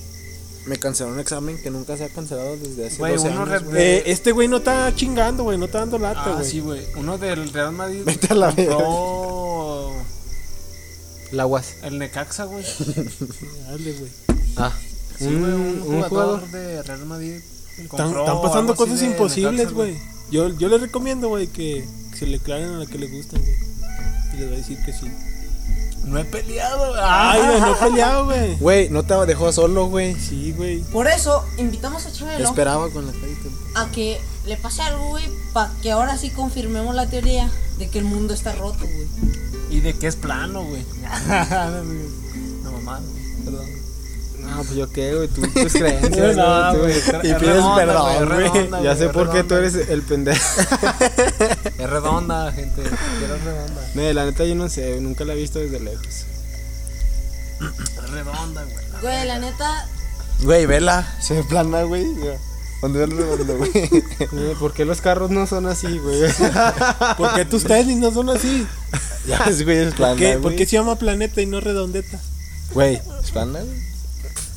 Me 0.67 0.77
canceló 0.79 1.11
un 1.11 1.21
examen 1.21 1.63
que 1.63 1.71
nunca 1.71 1.97
se 1.97 2.05
ha 2.05 2.09
cancelado 2.09 2.57
desde 2.57 2.87
hace 2.87 2.97
Güey, 2.97 3.13
12 3.15 3.29
uno 3.29 3.43
años, 3.43 3.49
re- 3.51 3.59
güey. 3.69 3.83
Eh, 3.83 4.03
este 4.07 4.33
güey 4.33 4.49
no 4.49 4.57
está 4.57 4.93
chingando, 4.97 5.45
güey. 5.45 5.57
No 5.59 5.67
está 5.67 5.79
dando 5.81 5.99
lata, 5.99 6.23
Ah, 6.25 6.33
güey. 6.39 6.51
sí, 6.51 6.61
güey. 6.61 6.83
Uno 6.97 7.19
del 7.19 7.53
Real 7.53 7.73
Madrid 7.73 8.03
Vete 8.07 8.29
a 8.33 8.35
la 8.35 8.47
compró 8.49 9.93
La 11.33 11.47
UAS. 11.47 11.75
el 11.83 11.99
Necaxa, 11.99 12.45
güey. 12.47 12.65
Dale, 13.69 13.93
güey. 13.93 14.11
Ah, 14.57 14.73
Sí, 15.19 15.27
un, 15.27 15.41
güey, 15.41 15.53
un 15.53 15.81
jugador. 15.83 16.09
jugador 16.09 16.51
de 16.51 16.83
Real 16.83 17.07
Madrid. 17.07 17.41
Están, 17.79 18.13
pasando 18.43 18.75
cosas 18.77 19.03
imposibles, 19.03 19.73
güey. 19.73 19.97
Yo, 20.31 20.49
yo 20.59 20.69
les 20.69 20.81
recomiendo, 20.81 21.29
güey, 21.29 21.47
que, 21.47 21.87
que 22.11 22.17
se 22.19 22.27
le 22.27 22.37
aclaren 22.37 22.71
a 22.71 22.79
la 22.79 22.87
que 22.87 22.99
le 22.99 23.07
gustan, 23.07 23.41
güey. 23.41 23.55
Y 24.35 24.37
les 24.39 24.51
va 24.51 24.55
a 24.55 24.57
decir 24.59 24.79
que 24.85 24.93
sí. 24.93 25.11
No 26.05 26.19
he 26.19 26.25
peleado. 26.25 26.95
Ay, 27.01 27.41
güey, 27.47 27.61
no 27.61 27.73
he 27.73 27.75
peleado, 27.77 28.25
güey. 28.27 28.57
Güey, 28.59 28.89
no 28.91 29.03
te 29.05 29.15
dejó 29.27 29.53
solo, 29.53 29.87
güey. 29.87 30.15
Sí, 30.15 30.53
güey. 30.53 30.81
Por 30.85 31.09
eso 31.09 31.45
invitamos 31.59 32.07
a 32.07 32.13
Chabelo 32.13 32.45
esperaba 32.45 32.89
con 32.91 33.07
la 33.07 33.13
carita. 33.13 33.49
a 33.75 33.91
que 33.91 34.21
le 34.47 34.57
pase 34.57 34.83
algo, 34.83 35.09
güey, 35.09 35.25
para 35.53 35.73
que 35.83 35.91
ahora 35.91 36.17
sí 36.17 36.31
confirmemos 36.31 36.95
la 36.95 37.09
teoría 37.09 37.51
de 37.79 37.89
que 37.89 37.99
el 37.99 38.05
mundo 38.05 38.35
está 38.35 38.53
roto, 38.53 38.79
güey. 38.81 39.07
Y 39.71 39.81
de 39.81 39.95
que 39.95 40.07
es 40.07 40.17
plano, 40.17 40.63
güey. 40.65 40.85
no, 42.63 42.73
mamá, 42.73 43.01
güey. 43.01 43.45
Perdón. 43.45 43.86
No, 44.47 44.57
pues 44.59 44.75
yo 44.75 44.91
qué, 44.93 45.15
güey, 45.15 45.29
tú 45.29 45.43
tus 45.43 45.73
creencias, 45.73 46.37
No, 46.37 46.79
güey, 46.79 46.97
Y 46.97 47.35
pides 47.35 47.41
redonda, 47.41 47.77
perdón, 47.77 48.29
güey. 48.29 48.49
redonda, 48.49 48.83
Ya 48.83 48.97
sé 48.97 49.09
por 49.09 49.31
qué 49.33 49.43
tú 49.45 49.55
eres 49.55 49.75
el 49.75 50.03
pendejo. 50.03 50.41
Es 51.79 51.91
redonda, 51.91 52.53
gente. 52.53 52.83
Quiero 53.19 53.37
redonda. 53.45 53.83
No, 53.95 54.13
la 54.13 54.25
neta 54.25 54.45
yo 54.45 54.55
no 54.55 54.69
sé, 54.69 55.01
nunca 55.01 55.25
la 55.25 55.35
he 55.35 55.37
visto 55.37 55.59
desde 55.59 55.81
lejos. 55.81 56.07
Es 57.61 58.11
redonda, 58.11 58.65
güey. 58.65 58.87
Güey, 59.03 59.27
la 59.27 59.39
neta, 59.39 59.89
Güey, 60.43 60.67
vela. 60.67 61.07
Se 61.21 61.35
ve 61.35 61.45
plana, 61.45 61.83
güey. 61.83 62.05
Cuando 62.81 62.99
ve 62.99 63.05
el 63.07 63.11
redondo, 63.17 63.57
güey. 63.59 64.55
¿Por 64.61 64.73
qué 64.75 64.85
los 64.85 65.01
carros 65.01 65.31
no 65.31 65.47
son 65.47 65.67
así, 65.67 65.99
güey? 65.99 66.21
¿Por 67.17 67.35
qué 67.35 67.45
tus 67.45 67.65
tenis 67.65 67.97
no 67.97 68.13
son 68.13 68.31
así? 68.31 68.67
Ya 69.27 69.39
güey, 69.65 69.79
es 69.79 69.95
plana. 69.95 70.13
¿Por 70.13 70.19
qué, 70.19 70.31
güey. 70.37 70.43
¿Por 70.43 70.57
qué 70.57 70.67
se 70.67 70.73
llama 70.73 70.97
planeta 70.97 71.41
y 71.41 71.47
no 71.47 71.61
redondeta? 71.61 72.21
Güey, 72.73 73.01
es 73.23 73.31
plana, 73.31 73.61
güey. 73.61 73.96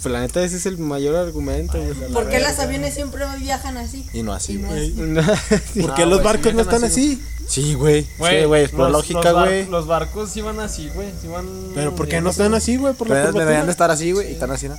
Pues 0.02 0.14
la 0.14 0.22
neta 0.22 0.41
ese 0.43 0.56
es 0.58 0.66
el 0.66 0.78
mayor 0.78 1.16
argumento, 1.18 1.78
güey. 1.78 2.12
¿por 2.14 2.30
qué 2.30 2.39
las 2.39 2.58
aviones 2.60 2.93
siempre 2.93 3.26
viajan 3.39 3.78
así? 3.78 4.06
Y 4.14 4.24
no 4.24 4.32
así, 4.34 4.54
no 4.54 4.70
güey. 4.70 4.91
¿Por 4.91 5.08
No, 5.08 5.95
qué 5.95 6.06
los 6.06 6.22
güey, 6.22 6.24
barcos 6.24 6.54
no 6.54 6.62
están 6.62 6.84
así, 6.86 7.20
así? 7.43 7.45
Sí, 7.47 7.74
güey. 7.74 8.04
Sí, 8.04 8.45
güey, 8.45 8.64
es 8.64 8.70
por 8.72 8.80
los- 8.82 8.91
lógica, 8.91 9.22
los 9.24 9.34
bar- 9.34 9.47
güey. 9.50 9.66
Los 9.68 9.88
barcos 9.88 10.30
sí 10.30 10.41
van 10.41 10.60
así, 10.62 10.89
güey. 10.95 11.10
Sí 11.22 11.28
van. 11.28 11.45
Pero 11.76 11.95
¿por 11.95 12.08
qué 12.08 12.22
no 12.22 12.30
están 12.30 12.54
así, 12.54 12.78
güey? 12.78 12.93
Por 12.93 13.10
la 13.10 13.16
Pero 13.16 13.32
deberían 13.39 13.66
de 13.66 13.72
estar 13.72 13.91
así, 13.91 14.12
güey. 14.14 14.30
Y 14.30 14.34
están 14.34 14.52
así, 14.52 14.70
¿no? 14.70 14.76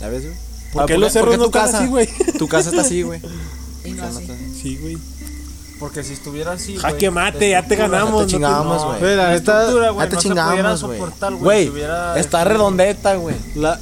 ¿Ya 0.00 0.08
ves, 0.08 0.22
güey? 0.24 0.34
¿Por 0.72 0.82
Ah, 0.84 0.86
qué 0.86 0.96
los 0.98 1.12
cerros 1.12 1.36
no 1.36 1.46
están 1.46 1.74
así, 1.74 1.86
güey? 1.88 2.08
Tu 2.38 2.48
casa 2.48 2.70
está 2.70 2.82
así, 2.82 3.02
güey. 3.02 3.20
Y 3.84 3.90
no 3.92 4.04
así. 4.04 4.26
Sí, 4.62 4.78
güey. 4.80 4.96
Porque 5.80 6.04
si 6.04 6.12
estuviera 6.12 6.52
así. 6.52 6.76
Jaque 6.76 7.08
güey, 7.08 7.24
mate, 7.24 7.50
ya 7.50 7.66
te 7.66 7.74
ganamos, 7.74 8.26
te 8.26 8.32
chingamos, 8.32 8.82
no, 8.82 8.88
güey. 8.88 9.00
Güey, 9.00 9.16
la 9.16 9.30
neta, 9.30 9.64
Ya 9.66 10.08
te 10.08 10.14
no 10.14 10.20
chingamos, 10.20 10.82
güey. 10.82 11.00
está 12.16 12.44
redondeta, 12.44 13.14
güey. 13.16 13.34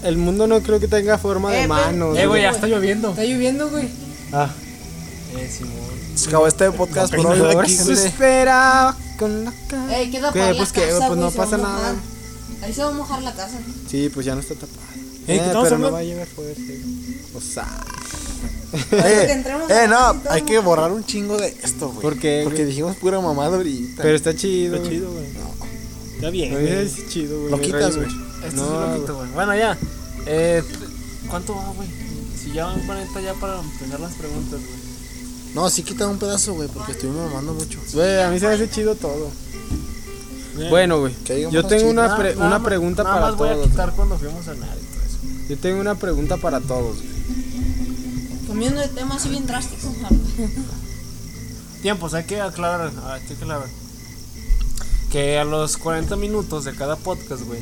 El 0.05 0.17
mundo 0.17 0.47
no 0.47 0.61
creo 0.63 0.79
que 0.79 0.87
tenga 0.89 1.19
forma 1.19 1.51
de 1.51 1.59
Eh, 1.65 1.69
pero- 1.69 1.75
mano. 1.75 2.17
Eh, 2.17 2.27
güey, 2.27 2.43
ya 2.43 2.51
está 2.51 2.69
lloviendo. 2.69 3.11
Está 3.11 3.25
lloviendo, 3.25 3.69
güey. 3.69 3.89
Ah, 4.33 4.49
Eh, 5.37 5.51
Simón. 5.55 5.77
Se 6.15 6.29
acabó 6.29 6.47
este 6.47 6.71
podcast 6.73 7.15
por 7.15 7.25
No, 7.25 7.31
hoy, 7.31 7.39
no, 7.39 7.53
güey. 7.53 7.69
se 7.69 7.93
espera 7.93 8.97
con 9.19 9.45
la 9.45 9.53
cara. 9.69 9.99
Ey, 9.99 10.11
queda 10.11 10.33
¿Qué? 10.33 10.41
para 10.41 10.55
Pues 10.57 10.73
que, 10.73 10.81
pues 11.07 11.19
no 11.19 11.31
pasa 11.31 11.59
nada. 11.59 11.95
Ahí 12.63 12.73
se 12.73 12.83
va 12.83 12.89
a 12.89 12.93
mojar 12.93 13.23
la 13.23 13.33
casa. 13.35 13.59
Sí, 13.89 14.09
pues 14.13 14.25
ya 14.25 14.35
no 14.35 14.41
está 14.41 14.55
tapada. 14.55 14.79
Eh, 14.95 15.03
¿qué 15.27 15.37
estamos 15.37 15.65
pero 15.69 15.79
no 15.79 15.93
va 15.93 15.99
a 15.99 16.03
llover 16.03 16.27
fuerte. 16.27 16.81
O 17.37 17.41
sea, 17.41 17.67
Eh, 18.93 19.45
eh, 19.70 19.86
no, 19.89 20.14
hay 20.30 20.41
¿no? 20.43 20.47
que 20.47 20.59
borrar 20.59 20.93
un 20.93 21.05
chingo 21.05 21.36
de 21.39 21.49
esto, 21.62 21.89
güey. 21.89 22.01
¿Por 22.03 22.18
qué, 22.18 22.43
Porque 22.45 22.59
güey? 22.62 22.68
dijimos 22.68 22.97
pura 22.97 23.20
mamada 23.20 23.57
ahorita. 23.57 24.03
pero 24.03 24.14
está 24.14 24.34
chido. 24.36 24.76
Está 24.76 24.86
güey. 24.89 24.99
chido, 24.99 25.12
güey. 25.12 25.26
Está 26.16 26.30
bien, 26.30 26.53
No, 26.53 26.61
güey. 26.61 26.72
es 26.72 27.09
chido, 27.09 27.39
güey. 27.39 27.51
Lo 27.51 27.57
no 27.57 27.62
quitas, 27.62 27.97
güey. 27.97 28.09
Este 28.45 28.57
No, 28.57 28.66
sí 28.66 28.72
lo 28.91 29.01
quito, 29.01 29.16
güey. 29.16 29.30
Bueno, 29.32 29.57
ya. 29.57 29.78
Eh, 30.26 30.62
¿Cuánto 31.30 31.55
va, 31.57 31.72
güey? 31.76 31.89
Si 32.43 32.53
ya 32.53 32.66
van 32.66 32.80
40 32.86 33.20
ya 33.20 33.34
para 33.34 33.61
empezar 33.61 34.01
las 34.01 34.12
preguntas, 34.14 34.61
güey. 34.61 34.78
No, 35.55 35.70
sí 35.70 35.82
quita 35.82 36.07
un 36.07 36.18
pedazo, 36.18 36.53
güey, 36.55 36.68
porque 36.68 36.93
estuvimos 36.93 37.26
mamando 37.30 37.55
mucho. 37.55 37.78
Güey, 37.95 38.20
a 38.22 38.30
mí 38.30 38.39
se 38.39 38.47
me 38.49 38.55
hace 38.55 38.68
chido 38.68 38.95
todo. 38.97 39.30
Eh, 40.59 40.66
Bueno, 40.68 41.01
güey. 41.01 41.14
Yo 41.51 41.64
tengo 41.66 41.89
una, 41.89 42.16
pre- 42.16 42.34
Nada- 42.34 42.47
una 42.47 42.59
nada 42.59 42.64
pregunta 42.64 43.03
nada 43.03 43.14
para 43.14 43.26
más 43.28 43.36
voy 43.39 43.49
a 43.49 43.53
todos. 43.55 43.68
quitar 43.68 43.93
cuando 43.95 44.18
fuimos 44.18 44.47
a 44.49 44.53
eso. 44.53 44.61
Yo 45.49 45.57
tengo 45.57 45.80
una 45.80 45.95
pregunta 45.95 46.36
para 46.36 46.61
todos. 46.61 46.97
güey. 46.97 47.18
Cambiando 48.49 48.81
de 48.81 48.89
tema 48.89 49.17
así 49.17 49.29
bien 49.29 49.47
drástico. 49.47 49.95
Tiempos, 51.83 52.15
hay 52.15 52.25
que 52.25 52.41
aclarar. 52.41 52.91
Hay 53.05 53.21
que 53.27 53.35
aclarar. 53.35 53.69
Que 55.13 55.39
a 55.39 55.45
los 55.45 55.77
40 55.77 56.17
minutos 56.17 56.65
de 56.65 56.75
cada 56.75 56.97
podcast, 56.97 57.43
güey. 57.43 57.61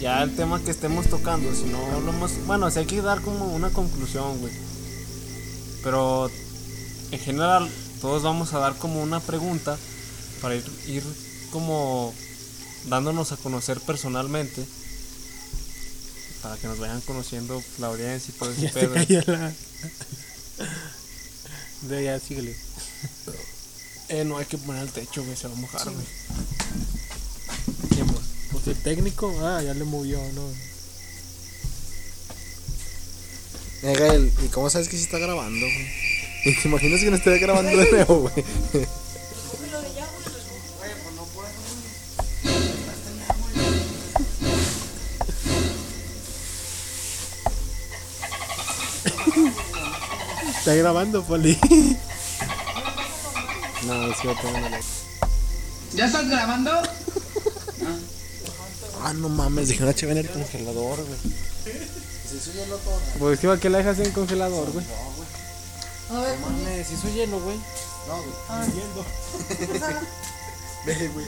Ya 0.00 0.22
el 0.22 0.36
tema 0.36 0.60
que 0.60 0.70
estemos 0.70 1.08
tocando, 1.08 1.54
si 1.54 1.64
no 1.64 1.78
lo 2.00 2.10
hemos. 2.10 2.32
Bueno, 2.46 2.70
si 2.70 2.80
hay 2.80 2.84
que 2.84 3.00
dar 3.00 3.22
como 3.22 3.46
una 3.46 3.70
conclusión, 3.70 4.38
güey. 4.40 4.52
Pero 5.82 6.30
en 7.10 7.18
general, 7.18 7.70
todos 8.02 8.22
vamos 8.22 8.52
a 8.52 8.58
dar 8.58 8.76
como 8.76 9.02
una 9.02 9.20
pregunta 9.20 9.78
para 10.42 10.54
ir, 10.54 10.64
ir 10.86 11.02
como 11.50 12.12
dándonos 12.88 13.32
a 13.32 13.38
conocer 13.38 13.80
personalmente. 13.80 14.66
Para 16.44 16.58
que 16.58 16.66
nos 16.66 16.78
vayan 16.78 17.00
conociendo 17.00 17.64
la 17.78 17.86
audiencia 17.86 18.34
y 18.34 18.38
todo 18.38 18.50
ese 18.52 18.62
Ya 18.62 18.92
cayó 18.92 19.22
la. 19.26 19.50
De 21.88 22.04
ya, 22.04 22.20
síguele. 22.20 22.54
Eh, 24.10 24.22
no 24.22 24.36
hay 24.36 24.44
que 24.44 24.58
poner 24.58 24.82
el 24.82 24.90
techo, 24.90 25.24
güey, 25.24 25.34
se 25.34 25.48
va 25.48 25.54
a 25.54 25.56
mojar, 25.56 25.88
güey. 25.90 26.06
Tiempos. 27.88 28.20
Pues 28.52 28.66
el 28.66 28.76
técnico, 28.82 29.34
ah, 29.40 29.62
ya 29.62 29.72
le 29.72 29.84
movió, 29.84 30.18
¿no? 30.34 30.46
Eh, 33.88 33.96
Gael, 33.96 34.30
¿y 34.44 34.48
cómo 34.48 34.68
sabes 34.68 34.90
que 34.90 34.98
sí 34.98 35.04
está 35.04 35.18
grabando, 35.18 35.64
güey? 35.64 35.88
¿Y 36.44 36.54
te 36.54 36.68
imaginas 36.68 37.00
que 37.00 37.10
no 37.10 37.16
esté 37.16 37.38
grabando 37.38 37.74
de 37.74 37.90
nuevo, 37.90 38.28
güey? 38.28 38.44
Está 50.74 50.82
grabando, 50.82 51.22
Poli. 51.22 51.56
No, 53.86 54.10
es 54.10 54.16
que 54.16 54.34
tengo 54.34 54.66
una 54.66 54.80
¿Ya 55.92 56.06
estás 56.06 56.28
grabando? 56.28 56.72
Ah, 59.02 59.12
no 59.12 59.28
mames, 59.28 59.68
dejé 59.68 59.84
una 59.84 59.94
chave 59.94 60.12
en 60.12 60.18
el 60.18 60.30
congelador, 60.30 61.04
güey. 61.04 61.18
Pues 63.20 63.38
que 63.38 63.46
¿para 63.46 63.60
qué 63.60 63.70
la 63.70 63.78
dejas 63.78 64.00
en 64.00 64.10
congelador, 64.10 64.72
güey? 64.72 64.84
A 66.10 66.20
ver, 66.20 66.38
Mames, 66.40 66.90
hizo 66.90 67.08
hielo, 67.14 67.38
güey. 67.40 67.56
Ve, 70.86 71.08
güey. 71.08 71.26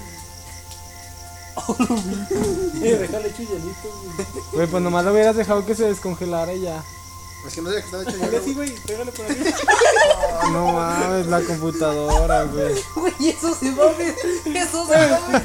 Déjale 2.80 3.32
chuyelito, 3.36 4.04
Güey, 4.54 4.66
pues 4.66 4.82
nomás 4.82 5.04
lo 5.04 5.12
hubieras 5.12 5.36
dejado 5.36 5.64
que 5.64 5.76
se 5.76 5.84
descongelara 5.84 6.52
y 6.54 6.62
ya. 6.62 6.82
Es 7.46 7.54
que 7.54 7.62
no 7.62 7.70
sé 7.70 7.76
que 7.76 7.80
estaba 7.82 8.02
hecho 8.02 8.18
güey. 8.18 8.44
Sí, 8.44 8.54
güey, 8.54 8.70
pégale 8.86 9.12
por 9.12 9.26
ahí. 9.26 9.36
No 10.52 10.72
mames, 10.72 11.26
la 11.26 11.40
computadora, 11.42 12.44
güey. 12.44 12.74
güey, 12.94 13.14
eso 13.28 13.54
se 13.54 13.70
va 13.72 13.90
a 13.90 13.92
ver. 13.92 14.14
Eso 14.54 14.86
se 14.86 14.94
va 14.94 15.16
a 15.16 15.28
ver. 15.28 15.42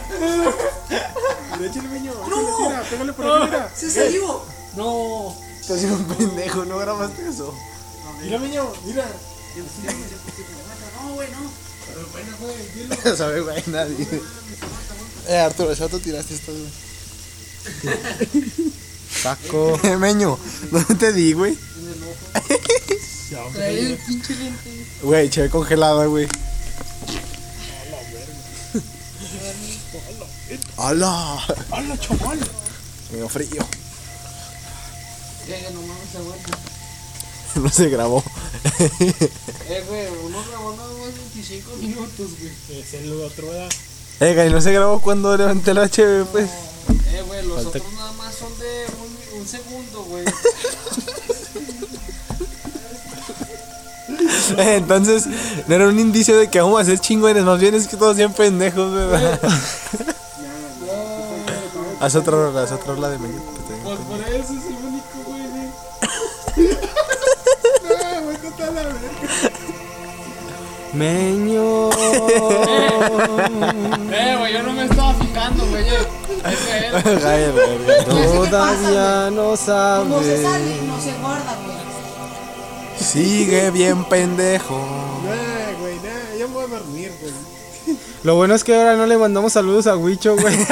Échale, 1.65 1.87
niño. 1.89 2.13
No. 2.29 2.59
Mira, 2.59 2.83
pégale 2.89 3.13
por 3.13 3.25
aquí, 3.25 3.45
mira. 3.45 3.71
Se 3.75 3.89
salió. 3.89 4.43
No. 4.75 5.35
Estás 5.59 5.79
siendo 5.79 5.97
un 5.97 6.05
pendejo, 6.05 6.65
no 6.65 6.77
grabaste 6.77 7.27
eso. 7.27 7.53
Mira, 8.21 8.39
niño, 8.39 8.71
mira. 8.85 9.07
No 13.05 13.15
sabe, 13.15 13.41
güey, 13.41 13.63
nadie. 13.67 14.07
Eh, 15.27 15.37
Arturo, 15.37 15.73
ya 15.73 15.87
tú 15.87 15.99
tiraste 15.99 16.35
esto, 16.35 16.51
güey. 16.51 17.95
Saco. 19.21 19.79
Eh, 19.83 19.97
Meño, 19.99 20.37
¿dónde 20.71 20.95
te 20.95 21.13
di, 21.13 21.33
güey? 21.33 21.57
Trae 23.53 23.79
el 23.79 23.97
pinche 23.97 24.35
lente. 24.35 24.85
Güey, 25.03 25.29
cheve 25.29 25.49
congelada, 25.49 26.05
güey. 26.05 26.27
¡Hala! 30.77 31.39
¡Hala, 31.71 31.97
chaval! 31.99 32.39
Me 33.11 33.17
dio 33.17 33.29
frío. 33.29 33.65
Eh, 35.47 35.69
no 35.73 35.81
mames, 35.81 36.15
aguanta. 36.15 36.57
No 37.55 37.67
se 37.69 37.89
grabó. 37.89 38.23
Eh, 38.79 39.83
güey, 39.89 40.07
uno 40.23 40.41
grabó 40.49 40.73
nada 40.73 40.87
más 40.93 41.13
25 41.33 41.75
minutos, 41.81 42.29
güey. 42.39 42.79
Es 42.79 42.93
el 42.93 43.11
otro, 43.21 43.47
¿verdad? 43.47 43.69
Eh, 44.21 44.47
y 44.47 44.51
no 44.53 44.61
se 44.61 44.71
grabó 44.71 45.01
cuando 45.01 45.35
levanté 45.35 45.73
la 45.73 45.89
cheve, 45.89 46.23
pues. 46.31 46.49
Eh, 47.07 47.21
güey, 47.27 47.45
los 47.45 47.63
Falta- 47.63 47.79
otros 47.79 47.93
nada 47.93 48.13
más 48.13 48.33
son 48.35 48.57
de 48.57 48.85
un, 49.33 49.41
un 49.41 49.47
segundo, 49.47 50.03
güey. 50.03 50.23
Entonces, 54.57 55.27
no 55.67 55.75
era 55.75 55.87
un 55.87 55.99
indicio 55.99 56.37
de 56.37 56.49
que 56.49 56.59
vamos 56.61 56.81
a 56.81 56.85
ser 56.85 56.99
chingones, 56.99 57.43
más 57.43 57.59
bien 57.59 57.75
es 57.75 57.87
que 57.87 57.97
todos 57.97 58.15
sean 58.17 58.33
pendejos, 58.33 58.93
¿verdad? 58.93 59.39
haz 61.99 62.15
otra 62.15 62.31
rola, 62.33 62.63
haz 62.63 62.71
otra 62.71 62.93
rola 62.93 63.09
de 63.09 63.17
te- 63.17 63.73
Pues 63.83 63.99
por 63.99 64.19
eso 64.19 64.53
es 64.53 64.65
el 64.65 64.75
único, 64.85 65.17
güey. 65.27 65.41
güey. 68.83 69.01
Meño. 70.93 71.89
Eh, 74.11 74.35
güey, 74.37 74.53
yo 74.53 74.63
no 74.63 74.73
me 74.73 74.83
estaba 74.85 75.13
fijando, 75.13 75.65
güey. 75.67 75.85
verga. 77.53 78.03
Todavía 78.05 79.29
no 79.31 80.15
Como 80.15 80.23
se 80.23 80.41
sale, 80.43 80.65
sabe. 80.65 80.81
no 80.87 80.99
se 81.01 81.13
guarda, 81.13 81.55
güey. 81.63 81.70
Sigue 83.11 83.71
bien 83.71 84.05
pendejo. 84.05 84.77
Nah, 85.25 85.73
güey, 85.81 85.95
nah, 85.97 86.33
ya 86.39 86.47
me 86.47 86.53
voy 86.53 86.63
a 86.63 86.67
dormir, 86.67 87.11
güey. 87.19 87.33
Lo 88.23 88.35
bueno 88.35 88.55
es 88.55 88.63
que 88.63 88.73
ahora 88.73 88.95
no 88.95 89.05
le 89.05 89.17
mandamos 89.17 89.51
saludos 89.51 89.85
a 89.87 89.97
Huicho, 89.97 90.37
güey. 90.37 90.55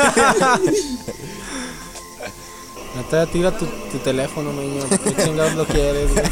Neta, 2.95 3.25
tira 3.27 3.57
tu, 3.57 3.65
tu 3.65 3.97
teléfono, 3.97 4.53
meño. 4.53 4.83
¿Qué 4.89 5.15
chingados 5.21 5.55
lo 5.55 5.65
quieres, 5.65 6.13
güey? 6.13 6.25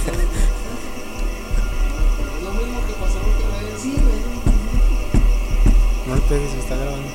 Lo 2.41 2.51
mismo 2.51 2.79
que 2.87 2.93
pasó 2.93 3.17
otra 3.19 3.49
vez. 3.63 3.81
Sí, 3.81 3.91
güey. 3.91 4.21
No 6.07 6.15
pegues, 6.27 6.51
se 6.51 6.59
está 6.59 6.75
grabando. 6.77 7.09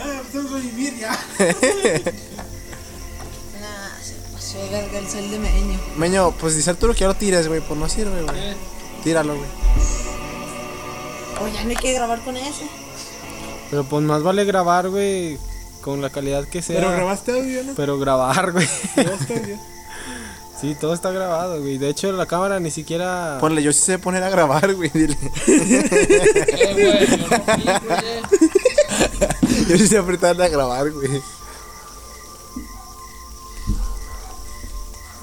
Ah, 0.00 0.20
pues 0.22 0.34
vamos 0.34 0.52
a 0.52 0.58
vivir 0.64 0.98
ya. 0.98 1.16
el 4.72 5.08
sol 5.08 5.30
de 5.30 5.38
meño. 5.38 5.78
Meño, 5.96 6.32
pues 6.32 6.56
dice 6.56 6.70
Arturo 6.70 6.92
que 6.92 7.00
ya 7.00 7.08
lo 7.08 7.14
tires, 7.14 7.48
güey, 7.48 7.60
pues 7.60 7.78
no 7.78 7.88
sirve, 7.88 8.22
güey. 8.22 8.36
Tíralo, 9.02 9.36
güey. 9.36 9.48
O 11.40 11.48
ya 11.48 11.64
no 11.64 11.70
hay 11.70 11.76
que 11.76 11.92
grabar 11.92 12.20
con 12.22 12.36
ese. 12.36 12.66
Pero 13.70 13.84
pues 13.84 14.02
más 14.02 14.22
vale 14.22 14.44
grabar, 14.44 14.88
güey, 14.88 15.38
con 15.80 16.00
la 16.00 16.10
calidad 16.10 16.44
que 16.44 16.62
sea. 16.62 16.80
Pero 16.80 16.92
grabaste 16.92 17.32
audio, 17.32 17.64
¿no? 17.64 17.74
Pero 17.74 17.98
grabar, 17.98 18.52
güey. 18.52 18.68
Grabaste 18.96 19.38
audio. 19.38 19.58
Sí, 20.58 20.74
todo 20.74 20.94
está 20.94 21.10
grabado, 21.10 21.60
güey. 21.60 21.76
De 21.76 21.90
hecho, 21.90 22.10
la 22.12 22.24
cámara 22.24 22.58
ni 22.60 22.70
siquiera... 22.70 23.36
Ponle, 23.40 23.62
yo 23.62 23.74
sí 23.74 23.80
sé 23.80 23.98
poner 23.98 24.22
a 24.22 24.30
grabar, 24.30 24.74
güey, 24.74 24.88
dile. 24.88 25.14
Eh, 25.46 26.70
güey, 26.72 27.06
yo 27.06 27.16
no 27.18 27.26
fui, 27.26 27.62
güey. 27.62 28.22
yo 29.68 29.76
sí 29.76 29.86
sé 29.86 29.98
apretarle 29.98 30.46
a 30.46 30.48
grabar, 30.48 30.90
güey. 30.92 31.20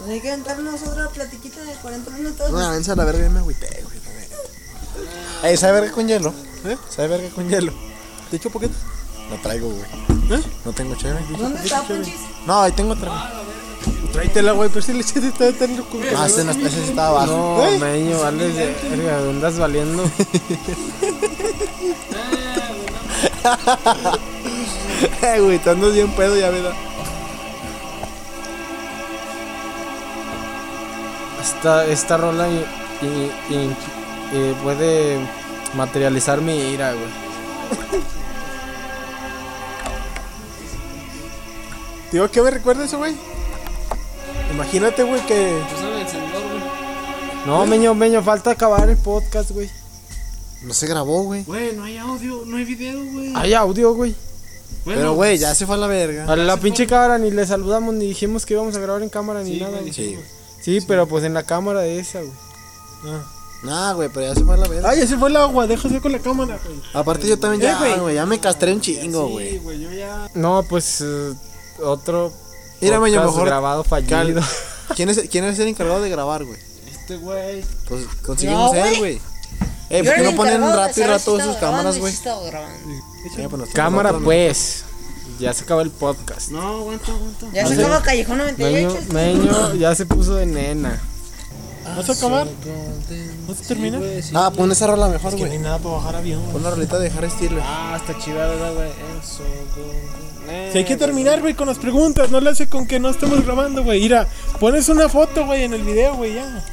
Pues 0.04 0.16
hay 0.16 0.22
que 0.22 0.32
aventarnos 0.32 0.84
otra 0.84 1.08
platiquita 1.08 1.64
de 1.64 1.72
40 1.76 2.12
minutos. 2.12 2.52
No, 2.52 2.72
vence 2.72 2.92
a 2.92 2.96
la 2.96 3.06
verga, 3.06 3.24
ya 3.24 3.30
me 3.30 3.40
agüité, 3.40 3.68
güey. 3.84 3.98
Ey, 5.44 5.56
¿sabe 5.56 5.80
verga 5.80 5.94
con 5.94 6.06
hielo? 6.06 6.34
¿Eh? 6.66 6.76
¿Sabe 6.90 7.08
verga 7.08 7.30
con 7.30 7.48
hielo? 7.48 7.72
¿Te 8.30 8.36
echo 8.36 8.50
poquito? 8.50 8.74
No 9.30 9.38
traigo, 9.42 9.70
güey. 9.70 9.86
¿Eh? 10.42 10.44
No 10.66 10.74
tengo 10.74 10.96
chévere. 10.96 11.24
¿Dónde 11.38 11.64
está, 11.64 11.84
Punchis? 11.84 12.20
No, 12.46 12.64
ahí 12.64 12.74
tengo 12.74 12.92
otra. 12.92 13.32
Tráetela, 14.12 14.52
güey, 14.52 14.68
pero 14.68 14.82
si 14.82 14.92
le 14.92 15.00
echaste 15.00 15.30
está 15.30 15.54
tan 15.54 15.78
loco. 15.78 15.98
Ah, 16.18 16.26
ese, 16.28 16.44
no, 16.44 16.52
ese 16.52 16.70
sí 16.70 16.90
estaba 16.90 17.22
abajo. 17.22 17.66
No, 17.66 17.80
meño, 17.80 18.20
vale 18.20 18.50
de 18.50 18.76
verga, 18.90 19.20
andas 19.20 19.58
valiendo. 19.58 20.04
Eh, 25.22 25.40
güey, 25.40 25.60
te 25.60 25.70
andas 25.70 25.94
bien 25.94 26.12
pedo, 26.12 26.38
ya 26.38 26.50
verdad. 26.50 26.74
Esta, 31.44 31.86
esta 31.86 32.18
rola 32.18 32.48
y, 32.50 32.66
y- 33.06 33.54
y- 33.54 33.76
eh, 34.36 34.56
puede 34.64 35.20
materializar 35.76 36.42
mi 36.42 36.58
ira, 36.58 36.94
güey. 36.94 37.06
Digo, 42.12 42.30
¿qué 42.30 42.42
me 42.42 42.52
recuerda 42.52 42.86
eso, 42.86 42.98
güey? 43.00 43.16
Imagínate, 44.52 45.04
güey, 45.04 45.26
que. 45.26 45.60
No, 47.46 47.66
meño, 47.66 47.94
meño, 47.96 48.22
falta 48.24 48.52
acabar 48.52 48.88
el 48.90 48.98
podcast, 48.98 49.52
güey. 49.52 49.70
No 50.64 50.74
se 50.74 50.88
grabó, 50.88 51.24
güey. 51.24 51.44
Güey, 51.44 51.76
no 51.76 51.84
hay 51.84 51.98
audio, 51.98 52.44
no 52.46 52.58
hay 52.58 52.64
video, 52.66 53.04
güey. 53.12 53.34
Hay 53.36 53.54
audio, 53.54 53.94
güey. 53.94 54.16
Bueno, 54.86 55.00
Pero, 55.00 55.14
güey, 55.14 55.38
ya 55.38 55.56
se 55.56 55.66
fue 55.66 55.76
a 55.76 55.80
la 55.80 55.88
verga. 55.88 56.26
A 56.32 56.36
la 56.36 56.58
pinche 56.58 56.86
cámara 56.88 57.18
ni 57.18 57.32
le 57.32 57.46
saludamos 57.48 57.94
ni 57.96 58.08
dijimos 58.08 58.46
que 58.46 58.54
íbamos 58.54 58.76
a 58.76 58.80
grabar 58.80 59.02
en 59.02 59.10
cámara 59.10 59.42
ni 59.44 59.60
nada. 59.60 59.80
güey. 59.80 60.18
Sí, 60.64 60.80
Sí, 60.80 60.86
pero 60.88 61.08
pues 61.08 61.24
en 61.24 61.34
la 61.34 61.44
cámara 61.44 61.82
de 61.82 62.00
esa, 62.00 62.20
güey. 62.20 62.32
Nah, 63.64 63.94
güey, 63.94 64.10
pero 64.10 64.28
ya 64.28 64.36
se 64.36 64.44
fue 64.44 64.56
a 64.56 64.58
la 64.58 64.68
verga. 64.68 64.90
Ay, 64.90 65.00
ese 65.02 65.18
fue 65.18 65.30
el 65.30 65.38
agua, 65.38 65.68
déjase 65.68 66.02
con 66.02 66.12
la 66.12 66.20
cámara, 66.20 66.60
güey. 66.66 66.82
Aparte, 66.94 67.28
yo 67.28 67.38
también 67.40 67.62
Eh, 67.62 67.66
ya, 67.66 67.98
güey. 67.98 68.16
ya 68.16 68.26
me 68.26 68.40
castré 68.40 68.74
un 68.74 68.82
chingo, 68.82 69.30
güey. 69.30 69.58
güey, 69.60 69.80
yo 69.82 69.92
ya. 69.92 70.30
No, 70.36 70.64
pues 70.68 71.02
eh, 71.02 71.34
otro 71.82 72.32
Mira, 72.82 73.00
meño, 73.00 73.16
podcast 73.18 73.34
mejor. 73.36 73.48
grabado 73.48 73.84
fallido. 73.84 74.42
¿Quién 74.96 75.10
es, 75.10 75.22
¿Quién 75.30 75.46
es 75.46 75.58
el 75.60 75.68
encargado 75.70 76.02
de 76.02 76.10
grabar, 76.10 76.44
güey? 76.44 76.58
Este 76.92 77.18
güey. 77.18 77.64
Pues 77.88 78.06
conseguimos 78.26 78.74
No, 78.74 78.78
él, 78.86 78.98
güey. 78.98 79.00
güey. 79.00 79.22
Eh, 79.90 80.04
¿por 80.04 80.16
qué 80.16 80.22
no 80.24 80.36
ponen 80.36 80.62
rato 80.62 81.00
y 81.00 81.04
rato 81.04 81.40
sus 81.40 81.56
cámaras, 81.58 82.00
güey? 82.00 82.14
pues, 82.14 83.70
Cámara, 83.74 84.14
pues. 84.14 84.84
Ya 85.44 85.54
se 85.54 85.64
acabó 85.64 85.82
el 85.82 85.92
podcast. 85.92 86.50
No, 86.52 86.78
aguanta, 86.78 87.12
aguanta. 87.12 87.48
Ya 87.54 87.68
se 87.68 87.74
acaba 87.74 88.02
Callejón 88.02 88.38
98. 88.38 88.98
Meño, 89.12 89.44
Meño 89.44 89.76
ya 89.76 89.94
se 89.94 90.06
puso 90.06 90.36
de 90.36 90.46
nena. 90.46 91.02
¿Vas 91.98 92.10
a 92.10 92.14
acabar? 92.14 92.48
¿No 93.48 93.54
se 93.54 93.64
termina? 93.66 94.00
Ah, 94.34 94.52
pon 94.56 94.72
esa 94.72 94.88
rola 94.88 95.10
mejor, 95.10 95.34
Es 95.34 95.36
que 95.36 95.42
no 95.42 95.52
hay 95.52 95.58
güey. 95.58 95.64
nada 95.64 95.80
para 95.80 95.96
bajar 95.96 96.16
avión. 96.16 96.42
Pon 96.54 96.64
la 96.64 96.70
rolita 96.70 96.98
de 96.98 97.10
Harry 97.10 97.30
Styles. 97.30 97.62
Ah, 97.62 97.98
está 98.00 98.18
chida, 98.18 98.48
¿verdad, 98.48 98.74
güey? 98.74 98.90
Eso, 98.90 99.44
güey. 99.76 100.72
Si 100.72 100.78
hay 100.78 100.86
que 100.86 100.96
terminar, 100.96 101.42
güey, 101.42 101.54
con 101.56 101.68
las 101.68 101.78
preguntas. 101.78 102.30
No 102.32 102.40
le 102.40 102.50
hace 102.52 102.68
con 102.68 102.88
que 102.88 103.00
no 103.00 103.10
estemos 103.10 103.44
grabando, 103.44 103.84
güey. 103.84 104.00
Mira, 104.00 104.28
pones 104.62 104.88
una 104.88 105.10
foto, 105.10 105.46
güey, 105.46 105.64
en 105.64 105.74
el 105.74 105.84
video, 105.84 106.16
güey, 106.16 106.36
ya. 106.36 106.64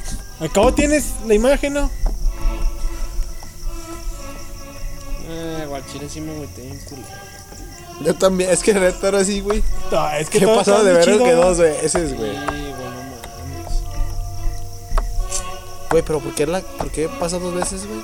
Acabo 0.41 0.73
tienes 0.73 1.07
la 1.27 1.35
imagen, 1.35 1.75
¿no? 1.75 1.91
Eh, 5.29 5.67
guachile 5.69 6.09
sí 6.09 6.21
me 6.21 6.33
agüité. 6.33 6.79
Yo 8.05 8.15
también, 8.15 8.51
es 8.51 8.63
que 8.63 8.73
neta 8.73 9.09
era 9.09 9.19
así, 9.21 9.41
güey. 9.41 9.63
No, 9.93 10.09
es 10.11 10.31
que 10.31 10.39
¿Qué 10.39 10.47
todo 10.47 10.57
pasó 10.57 10.79
está 10.79 10.85
de 10.85 11.05
chido, 11.05 11.19
que 11.19 11.35
güey. 11.35 11.37
dos 11.37 11.59
veces, 11.59 12.17
güey? 12.17 12.31
Sí, 12.33 12.37
güey, 12.47 12.57
no 12.71 12.77
mames. 12.77 13.83
Güey, 15.91 16.03
pero 16.05 16.21
¿por 16.21 16.35
qué, 16.35 16.47
la, 16.47 16.61
¿por 16.61 16.91
qué 16.91 17.09
pasa 17.09 17.39
dos 17.39 17.53
veces, 17.55 17.87
güey? 17.87 18.01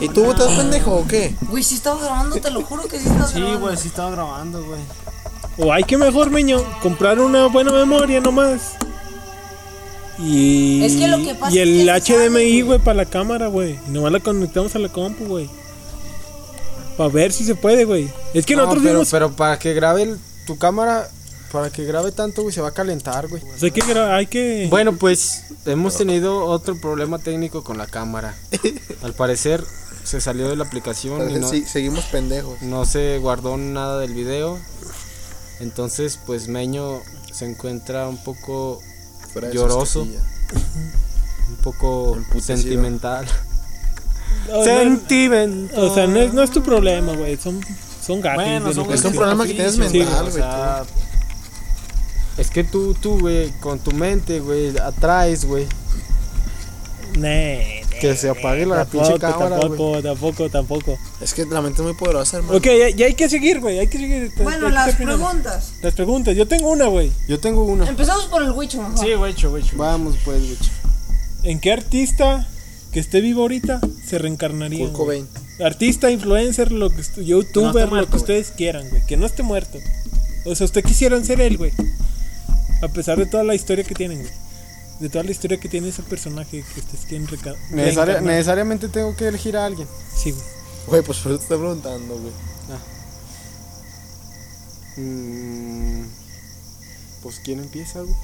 ¿Y 0.00 0.08
tú 0.08 0.30
estás 0.30 0.52
pendejo 0.52 0.94
o 0.96 1.06
qué? 1.06 1.34
Güey, 1.48 1.62
sí 1.62 1.74
estaba 1.76 2.00
grabando, 2.00 2.36
te 2.40 2.50
lo 2.50 2.62
juro 2.62 2.84
que 2.84 2.98
sí 3.00 3.08
estaba 3.08 3.26
Sí, 3.26 3.38
grabando. 3.40 3.60
güey, 3.60 3.76
sí 3.76 3.88
estaba 3.88 4.10
grabando, 4.10 4.62
güey. 4.64 4.80
O 5.58 5.72
hay 5.72 5.84
que 5.84 5.96
mejor, 5.98 6.30
meño, 6.30 6.62
comprar 6.82 7.18
una 7.20 7.46
buena 7.46 7.72
memoria 7.72 8.20
nomás. 8.20 8.72
Y, 10.18 10.84
Es 10.84 10.94
que 10.96 11.08
lo 11.08 11.18
que 11.18 11.34
pasa 11.34 11.52
y 11.54 11.58
es 11.58 11.62
el 11.68 12.02
que 12.02 12.12
sabe, 12.12 12.28
HDMI, 12.28 12.60
güey. 12.62 12.78
para 12.78 12.94
la 12.98 13.04
cámara, 13.06 13.48
güey. 13.48 13.78
Y 13.88 13.90
nomás 13.90 14.12
la 14.12 14.20
conectamos 14.20 14.74
a 14.76 14.78
la 14.78 14.88
compu, 14.88 15.24
güey. 15.24 15.50
Para 16.96 17.08
ver 17.10 17.32
si 17.32 17.44
se 17.44 17.54
puede, 17.54 17.84
güey. 17.84 18.10
Es 18.34 18.44
que 18.46 18.54
No, 18.54 18.62
nosotros 18.62 18.82
pero, 18.84 18.94
vimos. 18.98 19.10
pero 19.10 19.32
para 19.32 19.58
que 19.58 19.72
grabe 19.74 20.02
el- 20.02 20.18
tu 20.46 20.58
cámara, 20.58 21.08
para 21.50 21.70
que 21.70 21.84
grabe 21.84 22.12
tanto, 22.12 22.42
güey, 22.42 22.54
se 22.54 22.60
va 22.60 22.68
a 22.68 22.72
calentar, 22.72 23.28
güey. 23.28 23.42
pues 23.42 23.62
hay 23.62 23.70
que. 23.70 23.80
gra- 23.82 24.14
Hay 24.16 24.26
que... 24.26 24.66
Bueno, 24.70 24.94
pues 24.96 25.44
hemos 25.66 25.96
tenido 25.96 26.44
otro 26.46 26.80
problema 26.80 27.18
técnico 27.18 27.62
con 27.64 27.78
la 27.78 27.86
cámara. 27.86 28.34
Al 29.02 29.12
parecer 29.14 29.64
se 30.04 30.20
salió 30.20 30.48
de 30.48 30.56
la 30.56 30.64
aplicación 30.64 31.30
y 31.30 31.34
no, 31.38 31.48
Sí, 31.48 31.64
seguimos 31.64 32.04
pendejos. 32.06 32.60
no 32.62 32.84
se 32.84 33.18
guardó 33.18 33.56
nada 33.56 33.98
del 34.00 34.14
video. 34.14 34.58
Entonces, 35.60 36.18
pues 36.26 36.48
Meño 36.48 37.00
se 37.32 37.44
encuentra 37.46 38.08
un 38.08 38.16
poco 38.22 38.80
Lloroso. 39.52 40.02
un 40.02 41.56
poco 41.62 42.18
sentimental. 42.40 43.26
O. 44.50 44.60
O 44.60 45.94
sea, 45.94 46.06
no 46.06 46.20
es, 46.20 46.32
no 46.32 46.42
es 46.42 46.50
tu 46.50 46.62
problema, 46.62 47.12
güey. 47.14 47.36
Son, 47.36 47.60
son. 48.04 48.20
Bueno, 48.20 48.66
que 48.86 48.94
Es 48.94 49.04
un 49.04 49.12
problema 49.14 49.46
que 49.46 49.54
tienes 49.54 49.78
mental, 49.78 50.26
o 50.26 50.30
güey, 50.30 50.32
sea, 50.32 50.84
Es 52.36 52.50
que 52.50 52.64
tú, 52.64 52.94
tú, 52.94 53.20
güey, 53.20 53.50
con 53.60 53.78
tu 53.78 53.92
mente, 53.92 54.40
güey, 54.40 54.76
atraes, 54.78 55.44
güey. 55.44 55.66
Nee, 57.18 57.84
nee, 57.90 57.98
Que 58.00 58.16
se 58.16 58.30
apague 58.30 58.64
la 58.64 58.84
tampoco, 58.86 59.04
pinche 59.04 59.20
cámara, 59.20 59.60
Tampoco, 59.60 60.02
tampoco, 60.02 60.48
tampoco. 60.48 60.98
Es 61.20 61.34
que 61.34 61.44
la 61.44 61.60
mente 61.60 61.82
es 61.82 61.86
muy 61.86 61.94
poderosa, 61.94 62.38
hermano. 62.38 62.56
Ok, 62.56 62.64
ya, 62.64 62.88
ya 62.88 63.06
hay 63.06 63.14
que 63.14 63.28
seguir, 63.28 63.60
güey. 63.60 63.78
Hay 63.78 63.86
que 63.88 63.98
seguir. 63.98 64.32
Bueno, 64.42 64.68
Hay 64.68 64.72
las 64.72 64.96
terminar. 64.96 65.16
preguntas. 65.16 65.72
Las 65.82 65.94
preguntas. 65.94 66.34
Yo 66.36 66.48
tengo 66.48 66.70
una, 66.70 66.86
güey. 66.86 67.12
Yo 67.28 67.38
tengo 67.38 67.64
una. 67.64 67.86
Empezamos 67.86 68.26
por 68.26 68.42
el 68.42 68.52
Wicho 68.52 68.80
mejor. 68.80 68.98
Sí, 68.98 69.12
güey, 69.14 69.34
güey. 69.34 69.64
Vamos, 69.74 70.16
pues, 70.24 70.40
güey. 70.40 70.58
¿En 71.42 71.60
qué 71.60 71.72
artista 71.72 72.48
que 72.92 73.00
esté 73.00 73.20
vivo 73.20 73.42
ahorita 73.42 73.80
se 74.06 74.18
reencarnaría? 74.18 74.78
Kurt 74.90 74.92
güey? 74.96 75.22
Cobain. 75.24 75.28
Artista, 75.64 76.10
influencer, 76.10 76.72
lo 76.72 76.90
que 76.90 77.02
youtuber, 77.24 77.88
muerto, 77.88 77.96
lo 77.96 78.10
que 78.10 78.16
ustedes 78.16 78.50
quieran, 78.50 78.88
güey. 78.90 79.04
Que 79.06 79.16
no 79.16 79.26
esté 79.26 79.42
muerto. 79.42 79.78
O 80.44 80.54
sea, 80.54 80.64
usted 80.66 80.84
quisiera 80.84 81.22
ser 81.24 81.40
él, 81.40 81.56
güey. 81.56 81.72
A 82.82 82.88
pesar 82.88 83.18
de 83.18 83.26
toda 83.26 83.44
la 83.44 83.54
historia 83.54 83.84
que 83.84 83.94
tienen, 83.94 84.18
güey. 84.20 84.32
De 85.00 85.08
toda 85.08 85.24
la 85.24 85.30
historia 85.30 85.58
que 85.58 85.68
tiene 85.68 85.88
ese 85.88 86.02
personaje 86.02 86.64
que 86.74 86.80
ustedes 86.80 87.06
quieren 87.06 87.26
Necesaria- 87.26 87.70
reencarnar. 87.70 88.22
necesariamente 88.22 88.88
tengo 88.88 89.16
que 89.16 89.26
elegir 89.28 89.56
a 89.56 89.66
alguien. 89.66 89.88
Sí, 90.16 90.30
güey. 90.32 90.44
Güey, 90.86 91.02
pues 91.02 91.18
por 91.18 91.32
eso 91.32 91.38
te 91.38 91.44
estoy 91.44 91.58
preguntando, 91.58 92.18
güey. 92.18 92.32
Mm, 94.96 96.04
pues, 97.22 97.40
¿quién 97.44 97.60
empieza, 97.60 98.00
güey? 98.00 98.14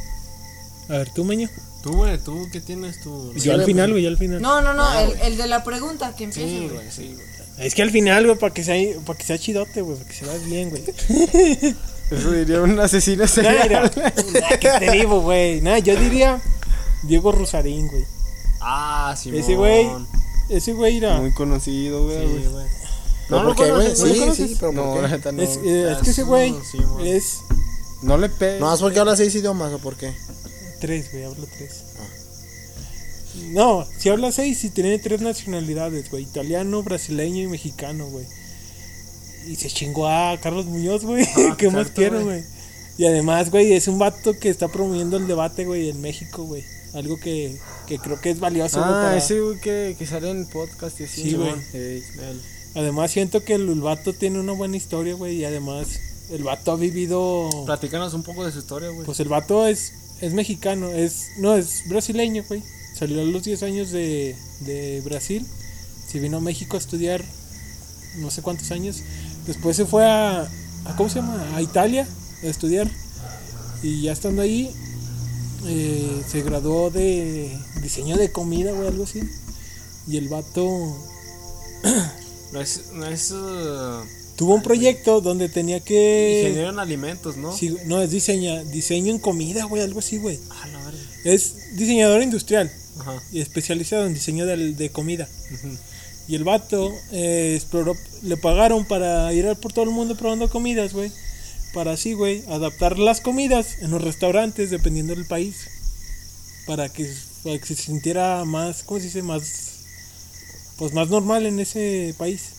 A 0.88 0.92
ver, 0.92 1.10
tú, 1.14 1.24
meño. 1.24 1.48
Tú, 1.82 1.92
güey, 1.92 2.18
tú, 2.18 2.48
¿qué 2.52 2.60
tienes 2.60 3.00
tú? 3.00 3.32
yo 3.36 3.52
al 3.54 3.64
final, 3.64 3.90
güey, 3.92 4.02
yo 4.02 4.08
al 4.08 4.18
final. 4.18 4.42
No, 4.42 4.60
no, 4.60 4.74
no, 4.74 4.98
el, 4.98 5.12
el 5.20 5.36
de 5.36 5.46
la 5.46 5.62
pregunta 5.64 6.14
que 6.16 6.24
empieza. 6.24 6.48
Sí, 6.48 6.68
güey. 6.72 6.90
sí, 6.90 7.14
güey. 7.14 7.26
Es 7.66 7.74
que 7.74 7.82
al 7.82 7.90
final, 7.90 8.24
güey, 8.26 8.38
para 8.38 8.52
que 8.54 8.62
sea, 8.64 8.74
para 9.04 9.18
que 9.18 9.24
sea 9.24 9.38
chidote, 9.38 9.82
güey, 9.82 9.96
para 9.96 10.08
que 10.08 10.14
se 10.14 10.24
vea 10.26 10.38
bien, 10.38 10.70
güey. 10.70 10.84
Eso 12.10 12.30
diría 12.32 12.62
un 12.62 12.78
asesino 12.80 13.26
serial. 13.28 13.92
nah, 13.96 14.58
que 14.58 14.68
esté 14.68 14.90
vivo, 14.92 15.20
güey. 15.20 15.60
Nah, 15.60 15.78
yo 15.78 15.94
diría 15.96 16.40
Diego 17.04 17.32
Rosarín, 17.32 17.86
güey. 17.88 18.04
Ah, 18.60 19.14
sí, 19.16 19.30
Ese 19.36 19.54
güey, 19.54 19.88
ese 20.48 20.72
güey 20.72 20.96
era. 20.98 21.18
Muy 21.20 21.32
conocido, 21.32 22.04
güey. 22.04 22.18
Sí, 22.18 22.32
güey. 22.32 22.46
güey. 22.48 22.66
¿Pero 23.28 23.40
No, 23.42 23.46
por 23.48 23.56
qué, 23.56 23.68
no 23.70 23.74
güey? 23.76 23.86
conoces, 23.94 24.18
¿no 24.26 24.34
Sí, 24.34 24.48
sí, 24.48 24.56
pero 24.58 24.72
No, 24.72 24.84
¿por 24.94 25.02
la 25.02 25.08
qué? 25.08 25.16
neta 25.16 25.32
no. 25.32 25.42
Es, 25.42 25.58
eh, 25.62 25.92
es 25.92 25.98
que 25.98 26.10
ese 26.10 26.22
Ah, 26.22 26.24
güey 26.24 26.54
sí, 26.70 26.78
es 27.04 27.40
No 28.02 28.16
le 28.16 28.28
pegues. 28.30 28.60
No, 28.60 28.66
más 28.66 28.80
porque 28.80 28.98
habla 29.00 29.14
seis 29.16 29.34
idiomas, 29.34 29.72
¿o 29.72 29.78
por 29.78 29.96
qué? 29.96 30.14
Tres, 30.80 31.10
güey, 31.12 31.24
hablo 31.24 31.46
tres. 31.56 31.84
No, 33.52 33.86
si 33.98 34.08
habla 34.08 34.32
seis 34.32 34.64
y 34.64 34.70
tiene 34.70 34.98
tres 34.98 35.20
nacionalidades, 35.20 36.10
güey. 36.10 36.24
Italiano, 36.24 36.82
brasileño 36.82 37.42
y 37.42 37.46
mexicano, 37.46 38.06
güey. 38.08 38.26
Y 39.46 39.56
se 39.56 39.68
chingó 39.68 40.08
a 40.08 40.38
Carlos 40.40 40.66
Muñoz, 40.66 41.04
güey. 41.04 41.24
Ah, 41.36 41.54
¿Qué 41.58 41.70
más 41.70 41.90
quiero, 41.90 42.24
güey. 42.24 42.42
Y 42.96 43.06
además, 43.06 43.50
güey, 43.50 43.72
es 43.74 43.86
un 43.86 43.98
vato 43.98 44.32
que 44.38 44.48
está 44.48 44.68
promoviendo 44.68 45.16
el 45.16 45.28
debate, 45.28 45.64
güey, 45.64 45.88
en 45.88 46.00
México, 46.00 46.42
güey. 46.44 46.64
Algo 46.94 47.16
que, 47.18 47.56
que 47.86 47.98
creo 47.98 48.20
que 48.20 48.30
es 48.30 48.40
valioso, 48.40 48.78
güey, 48.80 48.90
Ah, 48.90 49.02
para- 49.04 49.16
ese 49.18 49.40
güey 49.40 49.60
que, 49.60 49.94
que 49.96 50.06
sale 50.06 50.30
en 50.30 50.46
podcast 50.48 50.98
y 51.00 51.04
así. 51.04 51.22
Sí, 51.22 51.34
güey. 51.34 51.52
Además 52.74 53.10
siento 53.12 53.44
que 53.44 53.54
el, 53.54 53.68
el 53.68 53.80
vato 53.80 54.12
tiene 54.14 54.40
una 54.40 54.52
buena 54.52 54.76
historia, 54.76 55.14
güey, 55.14 55.36
y 55.36 55.44
además 55.44 56.00
el 56.30 56.44
vato 56.44 56.72
ha 56.72 56.76
vivido... 56.76 57.48
Platícanos 57.66 58.14
un 58.14 58.22
poco 58.22 58.44
de 58.44 58.52
su 58.52 58.58
historia, 58.58 58.90
güey. 58.90 59.04
Pues 59.04 59.20
el 59.20 59.28
vato 59.28 59.66
es, 59.66 59.92
es 60.20 60.32
mexicano, 60.32 60.88
es 60.88 61.28
no, 61.38 61.54
es 61.54 61.88
brasileño, 61.88 62.44
güey. 62.48 62.62
Salió 62.94 63.20
a 63.20 63.24
los 63.24 63.44
10 63.44 63.62
años 63.62 63.90
de, 63.90 64.36
de 64.60 65.00
Brasil, 65.04 65.46
se 66.08 66.18
vino 66.18 66.38
a 66.38 66.40
México 66.40 66.76
a 66.76 66.80
estudiar 66.80 67.24
no 68.16 68.30
sé 68.30 68.42
cuántos 68.42 68.70
años. 68.70 69.02
Después 69.46 69.76
se 69.76 69.86
fue 69.86 70.04
a, 70.04 70.42
a 70.42 70.96
¿cómo 70.96 71.08
se 71.08 71.20
llama? 71.20 71.56
A 71.56 71.62
Italia 71.62 72.06
a 72.42 72.46
estudiar. 72.46 72.90
Y 73.82 74.02
ya 74.02 74.12
estando 74.12 74.42
ahí, 74.42 74.74
eh, 75.66 76.22
se 76.26 76.42
graduó 76.42 76.90
de 76.90 77.56
diseño 77.80 78.16
de 78.16 78.32
comida, 78.32 78.72
güey, 78.72 78.88
algo 78.88 79.04
así. 79.04 79.22
Y 80.06 80.16
el 80.16 80.28
vato 80.28 80.64
no 82.52 82.60
es, 82.60 82.92
no 82.94 83.06
es 83.06 83.30
uh, 83.30 84.02
tuvo 84.38 84.54
un 84.54 84.62
proyecto 84.62 85.20
donde 85.20 85.48
tenía 85.48 85.80
que... 85.80 86.42
ingeniero 86.42 86.70
en 86.70 86.78
alimentos, 86.78 87.36
¿no? 87.36 87.54
Sí, 87.54 87.76
no, 87.86 88.00
es 88.00 88.12
diseña, 88.12 88.62
diseño 88.62 89.12
en 89.12 89.18
comida, 89.18 89.64
güey, 89.64 89.82
algo 89.82 89.98
así, 89.98 90.18
güey. 90.18 90.38
Ah, 90.48 90.68
la. 90.68 90.78
Es 91.24 91.76
diseñador 91.76 92.22
industrial 92.22 92.70
Ajá. 93.00 93.20
y 93.32 93.40
especializado 93.40 94.06
en 94.06 94.14
diseño 94.14 94.46
de, 94.46 94.90
comida. 94.90 95.28
Y 96.28 96.36
el 96.36 96.44
vato 96.44 96.92
eh, 97.10 97.54
exploró, 97.56 97.96
le 98.22 98.36
pagaron 98.36 98.84
para 98.84 99.32
ir 99.32 99.44
por 99.56 99.72
todo 99.72 99.84
el 99.86 99.90
mundo 99.90 100.16
probando 100.16 100.48
comidas, 100.48 100.92
güey. 100.92 101.10
Para 101.74 101.92
así, 101.92 102.12
güey, 102.12 102.44
adaptar 102.48 102.96
las 102.98 103.20
comidas 103.20 103.78
en 103.82 103.90
los 103.90 104.02
restaurantes 104.02 104.70
dependiendo 104.70 105.16
del 105.16 105.26
país. 105.26 105.68
Para 106.64 106.88
que, 106.88 107.12
para 107.42 107.58
que 107.58 107.66
se 107.66 107.74
sintiera 107.74 108.44
más, 108.44 108.84
¿cómo 108.84 109.00
se 109.00 109.06
dice? 109.06 109.22
Más, 109.22 109.80
pues 110.76 110.92
más 110.92 111.08
normal 111.08 111.44
en 111.44 111.58
ese 111.58 112.14
país. 112.16 112.57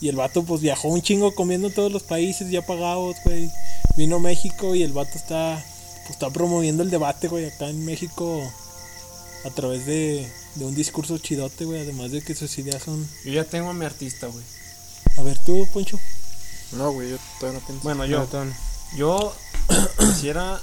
Y 0.00 0.08
el 0.08 0.16
vato 0.16 0.44
pues 0.44 0.60
viajó 0.60 0.88
un 0.88 1.02
chingo 1.02 1.34
comiendo 1.34 1.68
en 1.68 1.74
todos 1.74 1.90
los 1.90 2.02
países 2.04 2.50
ya 2.50 2.64
pagados, 2.64 3.16
güey. 3.24 3.50
Vino 3.96 4.16
a 4.16 4.20
México 4.20 4.74
y 4.74 4.82
el 4.82 4.92
vato 4.92 5.16
está, 5.16 5.62
pues, 6.02 6.10
está 6.10 6.30
promoviendo 6.30 6.82
el 6.82 6.90
debate, 6.90 7.26
güey, 7.28 7.46
acá 7.46 7.68
en 7.68 7.84
México 7.84 8.40
a 9.44 9.50
través 9.50 9.86
de, 9.86 10.30
de 10.54 10.64
un 10.64 10.74
discurso 10.74 11.18
chidote, 11.18 11.64
güey. 11.64 11.80
Además 11.80 12.12
de 12.12 12.22
que 12.22 12.34
sus 12.34 12.56
ideas 12.58 12.82
son... 12.82 13.08
Yo 13.24 13.32
ya 13.32 13.44
tengo 13.44 13.70
a 13.70 13.74
mi 13.74 13.84
artista, 13.84 14.28
güey. 14.28 14.44
A 15.16 15.22
ver 15.22 15.38
tú, 15.44 15.66
Poncho. 15.72 15.98
No, 16.72 16.92
güey, 16.92 17.10
yo 17.10 17.16
todavía 17.40 17.60
no 17.60 17.66
pienso. 17.66 17.82
Bueno, 17.82 18.04
yo, 18.06 18.28
yo 18.96 19.34
quisiera 19.98 20.60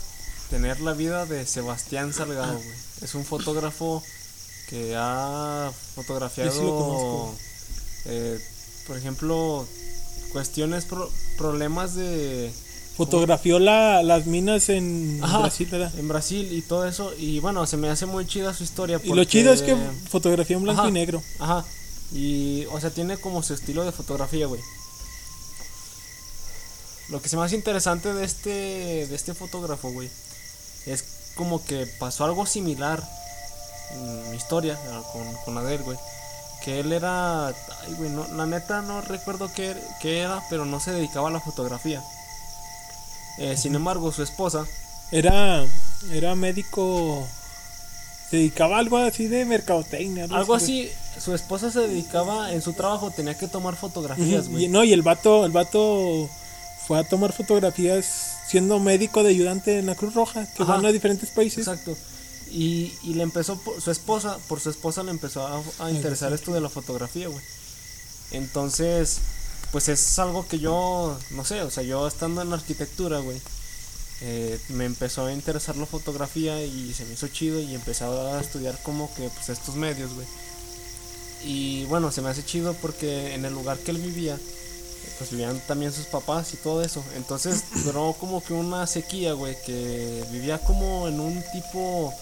tener 0.50 0.80
la 0.80 0.94
vida 0.94 1.26
de 1.26 1.46
Sebastián 1.46 2.14
Salgado, 2.14 2.54
güey. 2.54 2.76
Es 3.02 3.16
un 3.16 3.26
fotógrafo 3.26 4.02
que 4.70 4.96
ha 4.98 5.72
fotografiado, 5.96 6.52
Yo 6.52 6.58
sí 6.58 6.64
lo 6.66 6.78
conozco. 6.78 7.36
eh, 8.06 8.40
por 8.88 8.98
ejemplo, 8.98 9.66
cuestiones, 10.32 10.86
pro- 10.86 11.10
problemas 11.38 11.96
de 11.96 12.52
Fotografió 12.96 13.60
la, 13.60 14.02
las 14.04 14.26
minas 14.26 14.70
en 14.70 15.20
Ajá, 15.22 15.40
Brasil, 15.40 15.68
¿verdad? 15.70 15.92
en 16.00 16.08
Brasil 16.08 16.48
y 16.54 16.62
todo 16.62 16.88
eso. 16.88 17.14
Y 17.18 17.42
bueno, 17.42 17.66
se 17.68 17.76
me 17.76 17.90
hace 17.90 18.06
muy 18.06 18.26
chida 18.26 18.54
su 18.54 18.64
historia. 18.64 19.02
Y 19.04 19.14
lo 19.14 19.24
chido 19.26 19.52
es 19.52 19.62
que 19.62 19.76
fotografió 20.10 20.56
en 20.56 20.64
blanco 20.64 20.82
Ajá. 20.84 20.90
y 20.90 20.94
negro. 20.94 21.22
Ajá. 21.40 21.66
Y, 22.14 22.66
o 22.72 22.80
sea, 22.80 22.92
tiene 22.92 23.18
como 23.18 23.44
su 23.44 23.54
estilo 23.54 23.84
de 23.84 23.92
fotografía, 23.92 24.46
güey. 24.48 24.62
Lo 27.10 27.22
que 27.22 27.28
se 27.30 27.36
me 27.38 27.44
hace 27.44 27.56
interesante 27.56 28.14
de 28.14 28.24
este, 28.26 28.50
de 29.08 29.14
este 29.16 29.34
fotógrafo, 29.34 29.92
güey, 29.92 30.10
es 30.86 31.04
como 31.36 31.64
que 31.64 31.86
pasó 32.00 32.24
algo 32.26 32.46
similar 32.46 33.04
en 33.92 34.32
mi 34.32 34.38
historia 34.38 34.74
eh, 34.74 35.02
con, 35.12 35.34
con 35.44 35.56
la 35.56 35.64
de 35.64 35.76
él, 35.76 35.84
güey. 35.84 35.98
Que 36.66 36.80
él 36.80 36.92
era, 36.92 37.48
ay, 37.50 37.94
güey, 37.98 38.10
no, 38.10 38.28
la 38.36 38.48
neta 38.48 38.82
no 38.82 39.00
recuerdo 39.02 39.52
qué, 39.54 39.76
qué 40.02 40.20
era, 40.22 40.42
pero 40.50 40.66
no 40.66 40.80
se 40.80 40.92
dedicaba 40.92 41.30
a 41.30 41.32
la 41.32 41.40
fotografía. 41.40 42.02
Eh, 43.38 43.56
sin 43.56 43.76
embargo, 43.76 44.12
su 44.12 44.24
esposa, 44.24 44.66
Era, 45.12 45.64
era 46.12 46.34
médico. 46.36 47.28
Se 48.32 48.38
dedicaba 48.38 48.78
a 48.78 48.80
algo 48.80 48.98
así 48.98 49.28
de 49.28 49.46
mercadotecnia. 49.46 50.26
algo 50.32 50.56
así, 50.56 50.90
su 51.24 51.36
esposa 51.36 51.70
se 51.72 51.82
dedicaba 51.82 52.52
en 52.52 52.64
su 52.64 52.74
trabajo, 52.74 53.12
tenía 53.12 53.38
que 53.38 53.48
tomar 53.48 53.76
fotografías, 53.76 54.50
güey. 54.50 54.68
No, 54.68 54.84
y 54.84 54.92
el 54.94 55.04
vato, 55.04 55.46
el 55.46 55.52
vato 55.52 56.28
fue 56.88 56.98
a 56.98 57.04
tomar 57.04 57.32
fotografías 57.32 58.06
siendo 58.48 58.80
médico 58.80 59.22
de 59.22 59.30
ayudante 59.30 59.78
en 59.78 59.86
la 59.86 59.94
Cruz 59.96 60.16
Roja, 60.16 60.48
que 60.56 60.64
Ajá. 60.64 60.74
van 60.78 60.86
a 60.88 60.92
diferentes 60.92 61.30
países. 61.30 61.68
Exacto. 61.68 61.96
Y, 62.58 62.94
y 63.04 63.16
le 63.16 63.24
empezó, 63.24 63.58
por- 63.58 63.82
su 63.82 63.92
esposa, 63.92 64.38
por 64.48 64.62
su 64.62 64.70
esposa 64.70 65.04
le 65.04 65.12
empezó 65.12 65.46
a, 65.46 65.62
a 65.80 65.92
interesar 65.92 66.32
esto 66.32 66.54
de 66.54 66.62
la 66.62 66.70
fotografía, 66.70 67.28
güey. 67.28 67.44
Entonces, 68.32 69.18
pues 69.72 69.90
es 69.90 70.18
algo 70.20 70.48
que 70.48 70.60
yo, 70.60 71.18
no 71.32 71.44
sé, 71.44 71.62
o 71.62 71.70
sea, 71.70 71.84
yo 71.84 72.08
estando 72.08 72.42
en 72.42 72.54
arquitectura, 72.54 73.20
güey, 73.20 73.42
eh, 74.22 74.58
me 74.70 74.86
empezó 74.86 75.26
a 75.26 75.34
interesar 75.34 75.76
la 75.76 75.86
fotografía 75.86 76.64
y 76.64 76.94
se 76.94 77.04
me 77.06 77.14
hizo 77.16 77.28
chido 77.28 77.60
y 77.60 77.76
empecé 77.76 78.06
a 78.06 78.40
estudiar 78.40 78.82
como 78.84 79.14
que, 79.16 79.30
pues, 79.30 79.50
estos 79.50 79.76
medios, 79.76 80.14
güey. 80.14 80.28
Y 81.44 81.84
bueno, 81.86 82.12
se 82.12 82.22
me 82.22 82.30
hace 82.30 82.44
chido 82.46 82.74
porque 82.82 83.34
en 83.36 83.44
el 83.44 83.54
lugar 83.54 83.78
que 83.80 83.92
él 83.92 83.98
vivía, 83.98 84.40
pues 85.18 85.30
vivían 85.30 85.60
también 85.68 85.92
sus 85.92 86.06
papás 86.06 86.54
y 86.54 86.58
todo 86.58 86.82
eso. 86.82 87.04
Entonces 87.18 87.64
duró 87.84 88.16
como 88.20 88.42
que 88.44 88.54
una 88.54 88.88
sequía, 88.88 89.34
güey, 89.34 89.56
que 89.66 90.24
vivía 90.32 90.58
como 90.60 91.08
en 91.08 91.20
un 91.20 91.44
tipo, 91.54 92.14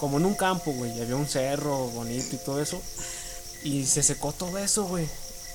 como 0.00 0.16
en 0.18 0.24
un 0.26 0.34
campo, 0.34 0.72
güey. 0.72 0.96
y 0.96 1.02
Había 1.02 1.16
un 1.16 1.28
cerro 1.28 1.86
bonito 1.88 2.34
y 2.34 2.38
todo 2.38 2.60
eso. 2.60 2.80
Y 3.62 3.84
se 3.84 4.02
secó 4.02 4.32
todo 4.32 4.56
eso, 4.58 4.84
güey. 4.84 5.06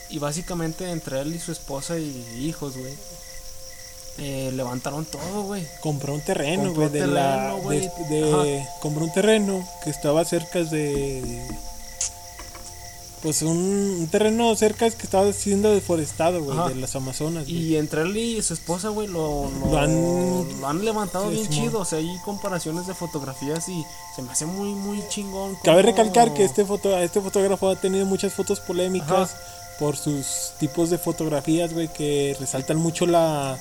Y 0.09 0.19
básicamente 0.19 0.89
entre 0.91 1.19
él 1.21 1.35
y 1.35 1.39
su 1.39 1.51
esposa 1.51 1.97
y 1.97 2.23
hijos, 2.39 2.77
güey, 2.77 2.93
eh, 4.19 4.51
levantaron 4.53 5.03
todo, 5.05 5.43
güey. 5.43 5.67
Compró 5.81 6.13
un 6.13 6.21
terreno, 6.21 6.73
güey, 6.73 6.89
de 6.89 7.07
la... 7.07 7.49
terreno, 7.55 7.61
de- 8.09 8.15
de- 8.43 8.67
compró 8.81 9.03
un 9.05 9.11
terreno 9.13 9.67
que 9.83 9.89
estaba 9.89 10.23
cerca 10.23 10.59
de... 10.63 11.47
pues 13.25 13.41
un, 13.41 13.57
un 13.57 14.07
terreno 14.11 14.55
cerca 14.55 14.85
es 14.85 14.93
que 14.93 15.01
estaba 15.01 15.33
siendo 15.33 15.71
deforestado, 15.71 16.43
güey, 16.43 16.55
de 16.69 16.75
las 16.75 16.95
Amazonas. 16.95 17.49
Y 17.49 17.75
entre 17.75 18.03
él 18.03 18.15
y 18.15 18.39
su 18.43 18.53
esposa, 18.53 18.89
güey, 18.89 19.07
lo, 19.07 19.49
lo, 19.49 19.71
Lo 19.71 19.77
han- 19.79 20.61
lo 20.61 20.67
han 20.67 20.85
levantado 20.85 21.29
Sí, 21.31 21.37
bien 21.37 21.49
chido. 21.49 21.79
O 21.79 21.85
sea, 21.85 21.97
hay 21.97 22.17
comparaciones 22.23 22.85
de 22.85 22.93
fotografías 22.93 23.67
y 23.67 23.83
se 24.15 24.21
me 24.21 24.31
hace 24.31 24.45
muy, 24.45 24.75
muy 24.75 25.01
chingón. 25.09 25.57
Cabe 25.63 25.81
recalcar 25.81 26.35
que 26.35 26.43
este 26.43 26.65
foto, 26.65 26.95
este 26.99 27.19
fotógrafo 27.19 27.67
ha 27.69 27.75
tenido 27.75 28.05
muchas 28.05 28.31
fotos 28.31 28.59
polémicas 28.59 29.35
por 29.79 29.97
sus 29.97 30.51
tipos 30.59 30.91
de 30.91 30.99
fotografías, 30.99 31.73
güey, 31.73 31.87
que 31.91 32.37
resaltan 32.39 32.77
mucho 32.77 33.07
la, 33.07 33.57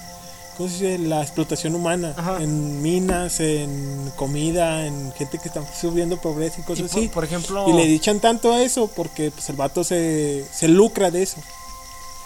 ¿cómo 0.56 0.68
se 0.68 0.74
dice? 0.74 0.98
La 0.98 1.22
explotación 1.22 1.74
humana 1.74 2.14
Ajá. 2.16 2.42
en 2.42 2.82
minas, 2.82 3.40
en 3.40 4.12
comida, 4.16 4.86
en 4.86 5.12
gente 5.12 5.38
que 5.38 5.48
está 5.48 5.62
sufriendo 5.74 6.20
pobreza 6.20 6.60
y 6.60 6.62
Y 6.62 6.64
cosas 6.64 6.90
por, 6.90 7.02
así. 7.02 7.08
por 7.08 7.24
ejemplo, 7.24 7.68
Y 7.68 7.72
le 7.72 7.86
dichan 7.86 8.20
tanto 8.20 8.52
a 8.52 8.62
eso 8.62 8.88
porque 8.88 9.30
pues, 9.30 9.48
el 9.50 9.56
vato 9.56 9.84
se, 9.84 10.46
se 10.52 10.68
lucra 10.68 11.10
de 11.10 11.22
eso. 11.22 11.36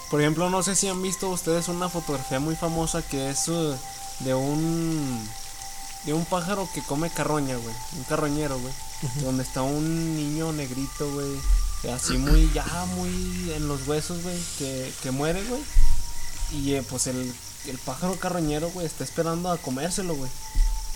por 0.09 0.21
ejemplo, 0.21 0.49
no 0.49 0.63
sé 0.63 0.75
si 0.75 0.87
han 0.87 1.01
visto 1.01 1.29
ustedes 1.29 1.67
una 1.67 1.89
fotografía 1.89 2.39
muy 2.39 2.55
famosa 2.55 3.01
que 3.01 3.29
es 3.29 3.47
uh, 3.47 3.75
de 4.19 4.33
un 4.33 5.29
de 6.05 6.13
un 6.13 6.23
pájaro 6.25 6.67
que 6.73 6.81
come 6.81 7.09
carroña, 7.09 7.57
güey, 7.57 7.75
un 7.97 8.03
carroñero, 8.05 8.57
güey, 8.59 8.73
donde 9.23 9.43
está 9.43 9.61
un 9.63 10.15
niño 10.15 10.53
negrito, 10.53 11.11
güey, 11.13 11.93
así 11.93 12.17
muy 12.17 12.49
ya 12.53 12.65
muy 12.95 13.51
en 13.53 13.67
los 13.67 13.85
huesos, 13.87 14.23
güey, 14.23 14.37
que, 14.57 14.91
que 15.03 15.11
muere, 15.11 15.43
güey. 15.43 15.61
Y 16.51 16.73
eh, 16.73 16.83
pues 16.89 17.07
el, 17.07 17.33
el 17.67 17.77
pájaro 17.79 18.15
carroñero, 18.19 18.69
güey, 18.71 18.85
está 18.85 19.03
esperando 19.03 19.51
a 19.51 19.57
comérselo, 19.57 20.15
güey. 20.15 20.29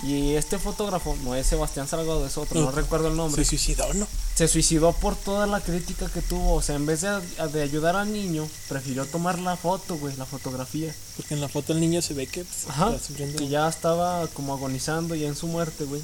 Y 0.02 0.34
este 0.34 0.58
fotógrafo, 0.58 1.16
no 1.24 1.36
es 1.36 1.46
Sebastián 1.48 1.88
Salgado, 1.88 2.26
es 2.26 2.36
otro, 2.38 2.60
no 2.60 2.68
Otro. 2.70 2.82
recuerdo 2.82 3.08
el 3.10 3.16
nombre 3.16 3.44
Se 3.44 3.50
suicidó, 3.50 3.94
¿no? 3.94 4.08
se 4.34 4.48
suicidó 4.48 4.92
por 4.92 5.16
toda 5.16 5.46
la 5.46 5.62
crítica 5.62 6.10
que 6.10 6.22
tuvo. 6.22 6.56
O 6.56 6.62
sea, 6.62 6.76
en 6.76 6.86
vez 6.88 7.02
de, 7.02 7.22
de 7.54 7.62
ayudar 7.62 7.96
al 7.96 8.12
niño, 8.12 8.50
prefirió 8.68 9.06
tomar 9.06 9.38
la 9.40 9.56
foto, 9.56 9.96
güey, 9.98 10.16
la 10.18 10.26
fotografía. 10.26 10.94
Porque 11.16 11.36
en 11.36 11.42
la 11.42 11.48
foto 11.48 11.74
el 11.74 11.80
niño 11.80 12.02
se 12.02 12.16
ve 12.16 12.26
que 12.28 12.44
pues, 12.44 12.68
Ajá. 12.68 12.92
Que 13.38 13.48
ya 13.48 13.70
estaba 13.70 14.28
como 14.30 14.54
agonizando 14.54 15.14
ya 15.16 15.28
en 15.28 15.36
su 15.36 15.48
muerte, 15.48 15.86
güey. 15.86 16.02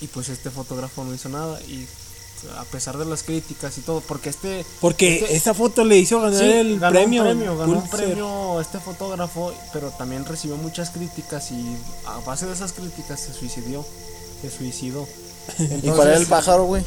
Y 0.00 0.06
pues 0.08 0.30
este 0.30 0.50
fotógrafo 0.50 1.04
no 1.04 1.14
hizo 1.14 1.28
nada. 1.28 1.60
Y 1.62 1.86
a 2.58 2.64
pesar 2.64 2.98
de 2.98 3.04
las 3.04 3.22
críticas 3.22 3.76
y 3.78 3.80
todo, 3.82 4.00
porque 4.00 4.30
este. 4.30 4.64
Porque 4.80 5.20
este- 5.20 5.36
esa 5.36 5.54
foto 5.54 5.84
le 5.84 5.98
hizo 5.98 6.20
ganar 6.20 6.38
sí, 6.40 6.50
el 6.50 6.78
ganó 6.80 6.92
premio. 6.94 7.22
un 7.22 7.28
premio, 7.28 7.56
ganó 7.58 7.72
un 7.72 7.88
premio 7.88 8.60
este 8.60 8.78
fotógrafo, 8.78 9.52
pero 9.72 9.90
también 9.90 10.24
recibió 10.24 10.56
muchas 10.56 10.90
críticas 10.90 11.50
y 11.52 11.76
a 12.06 12.18
base 12.20 12.46
de 12.46 12.52
esas 12.52 12.72
críticas 12.72 13.20
se 13.20 13.32
suicidió. 13.32 13.84
Se 14.40 14.50
suicidó. 14.50 15.06
¿Y 15.82 15.88
cuál 15.90 16.08
era 16.08 16.16
el 16.16 16.26
pájaro, 16.26 16.64
güey? 16.64 16.84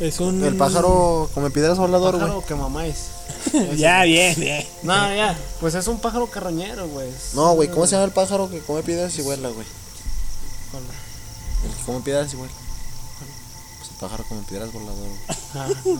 Es 0.00 0.20
un. 0.20 0.42
El 0.44 0.56
pájaro 0.56 1.28
come 1.34 1.50
piedras 1.50 1.78
volador, 1.78 2.14
güey. 2.16 2.26
pájaro 2.26 2.44
que 2.46 2.54
mamá 2.54 2.86
es. 2.86 3.06
Ya, 3.76 4.02
bien, 4.04 4.34
bien. 4.38 4.66
No, 4.82 4.94
ya, 5.14 5.38
pues 5.60 5.74
es 5.74 5.86
un 5.86 5.98
pájaro 5.98 6.26
carroñero, 6.26 6.88
güey. 6.88 7.08
No, 7.34 7.54
güey, 7.54 7.68
¿cómo 7.70 7.86
se 7.86 7.92
llama 7.92 8.04
el 8.04 8.10
pájaro 8.12 8.50
que 8.50 8.58
come 8.60 8.82
piedras 8.82 9.16
y 9.18 9.22
vuela, 9.22 9.48
güey? 9.48 9.66
El 11.64 11.74
que 11.76 11.82
come 11.84 12.00
piedras 12.00 12.32
y 12.32 12.36
vuela. 12.36 12.52
Pájaro 14.00 14.24
come 14.28 14.42
piedras 14.48 14.72
volador. 14.72 15.08
Ah, 15.54 15.68
no. 15.84 15.98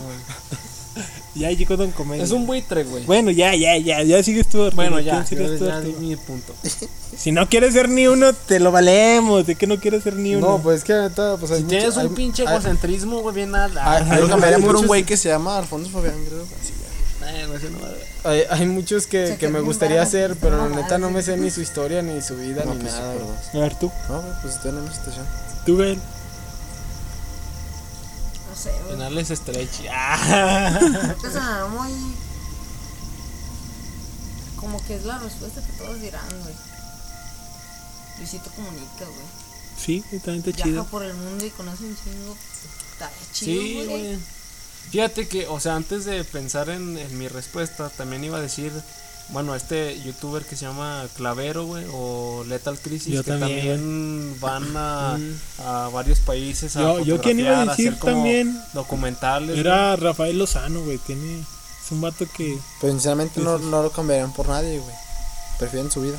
Ya 1.35 1.49
llegó 1.51 1.77
Don 1.77 1.91
Comedia. 1.91 2.23
Es 2.23 2.31
un 2.31 2.45
buitre, 2.45 2.83
güey. 2.83 3.05
Bueno, 3.05 3.31
ya, 3.31 3.55
ya, 3.55 3.77
ya, 3.77 4.03
ya 4.03 4.21
sigues 4.23 4.47
tú. 4.49 4.63
Arturo. 4.63 4.75
Bueno, 4.75 4.99
ya, 4.99 5.23
¿Quién 5.23 5.27
serías 5.27 5.51
ya, 5.51 5.57
tú, 5.57 5.65
ya 5.67 5.77
Arturo? 5.77 5.97
di 5.99 6.05
mi 6.07 6.15
punto. 6.17 6.53
Si 7.17 7.31
no 7.31 7.47
quieres 7.47 7.73
ser 7.73 7.87
ni 7.87 8.07
uno, 8.07 8.33
te 8.33 8.59
lo 8.59 8.71
valemos. 8.71 9.45
De 9.47 9.55
que 9.55 9.67
no 9.67 9.79
quieres 9.79 10.03
ser 10.03 10.15
ni 10.17 10.35
uno. 10.35 10.47
No, 10.57 10.61
pues 10.61 10.79
es 10.79 10.83
que 10.83 10.93
neta, 10.93 11.37
pues 11.37 11.51
hay 11.51 11.57
Si 11.59 11.63
mucho- 11.63 11.77
tienes 11.77 11.95
un 11.95 12.01
hay- 12.01 12.07
pinche 12.09 12.43
hay- 12.45 12.53
egocentrismo, 12.55 13.21
güey, 13.21 13.35
bien 13.35 13.51
nada. 13.51 13.69
Ay, 13.93 14.05
Yo 14.17 14.21
lo 14.23 14.29
cambiaría 14.29 14.59
por 14.65 14.75
un 14.75 14.87
güey 14.87 15.03
que 15.05 15.15
se 15.15 15.29
llama 15.29 15.57
Alfonso 15.57 15.89
Fabián, 15.91 16.15
creo. 16.27 16.43
Así 16.43 16.73
ya. 17.21 17.31
Eh, 17.41 17.45
güey, 17.45 17.57
ese 17.57 17.69
no 17.69 17.79
va 17.79 17.87
a- 17.87 18.29
Hay, 18.31 18.43
hay 18.49 18.65
muchos 18.67 19.07
que, 19.07 19.27
sea, 19.27 19.35
que 19.37 19.45
que 19.47 19.51
me 19.53 19.61
gustaría 19.61 20.01
hacer, 20.01 20.35
pero 20.41 20.57
la 20.57 20.67
no, 20.69 20.75
neta 20.75 20.97
no 20.97 21.09
me 21.09 21.23
sé 21.23 21.37
ni 21.37 21.49
su 21.51 21.61
historia, 21.61 22.01
ni 22.01 22.21
su 22.21 22.35
vida, 22.35 22.63
No, 22.65 22.73
ni 22.73 22.81
pues 22.81 22.93
sí, 22.93 22.99
nada. 22.99 23.13
dos. 23.13 23.55
A 23.55 23.57
ver, 23.59 23.75
tú. 23.79 23.89
No, 24.09 24.21
güey, 24.21 24.33
pues 24.41 24.55
estoy 24.55 24.69
en 24.69 24.75
la 24.75 24.81
misma 24.81 24.95
situación. 24.97 25.25
Tú, 25.65 25.77
Gael. 25.77 25.99
Sé. 28.61 28.71
Penales 28.89 29.29
stretch. 29.29 29.81
Ah. 29.91 31.15
Que 31.21 31.27
sonará 31.31 31.67
muy. 31.67 31.91
Como 34.57 34.83
que 34.85 34.95
es 34.95 35.05
la 35.05 35.17
respuesta 35.17 35.61
que 35.65 35.73
todos 35.73 35.99
dirán, 36.01 36.27
güey. 36.43 36.53
Luisito 38.19 38.49
comunica, 38.51 39.05
güey. 39.05 39.41
Sí, 39.77 40.03
está 40.11 40.31
Viaja 40.31 40.51
chido. 40.63 40.85
por 40.85 41.01
el 41.03 41.13
mundo 41.15 41.43
y 41.45 41.49
conoce 41.49 41.83
un 41.85 41.95
chingo. 41.95 42.37
Está 42.93 43.09
chido, 43.33 43.61
Sí, 43.61 43.85
güey. 43.87 44.19
Fíjate 44.91 45.27
que, 45.27 45.47
o 45.47 45.59
sea, 45.59 45.75
antes 45.75 46.05
de 46.05 46.23
pensar 46.23 46.69
en, 46.69 46.97
en 46.97 47.17
mi 47.17 47.27
respuesta, 47.27 47.89
también 47.89 48.23
iba 48.23 48.37
a 48.37 48.41
decir, 48.41 48.71
bueno, 49.31 49.55
este 49.55 49.99
youtuber 50.03 50.43
que 50.43 50.55
se 50.55 50.65
llama 50.65 51.05
Clavero, 51.15 51.65
güey, 51.65 51.85
o 51.93 52.43
Lethal 52.47 52.77
Crisis, 52.79 53.13
Yo 53.13 53.23
que 53.23 53.31
también, 53.31 53.59
también, 53.77 54.39
van 54.41 54.75
a, 54.77 55.17
a 55.85 55.89
varios 55.89 56.19
países 56.19 56.75
a 56.75 56.81
Yo- 56.81 56.99
yo 57.01 57.21
quién 57.21 57.39
iba 57.39 57.61
a 57.61 57.65
decir 57.65 57.97
también. 57.99 58.59
documentales. 58.73 59.57
Era 59.57 59.95
Rafael 59.95 60.37
Lozano, 60.37 60.81
güey. 60.81 60.97
Tiene. 60.99 61.39
Es 61.39 61.91
un 61.91 62.01
vato 62.01 62.25
que. 62.35 62.57
Pero 62.79 62.93
sinceramente 62.93 63.39
no, 63.41 63.57
no 63.57 63.81
lo 63.83 63.89
cambiarían 63.91 64.33
por 64.33 64.47
nadie, 64.49 64.79
güey. 64.79 64.95
Prefieren 65.59 65.89
su 65.91 66.01
vida. 66.01 66.17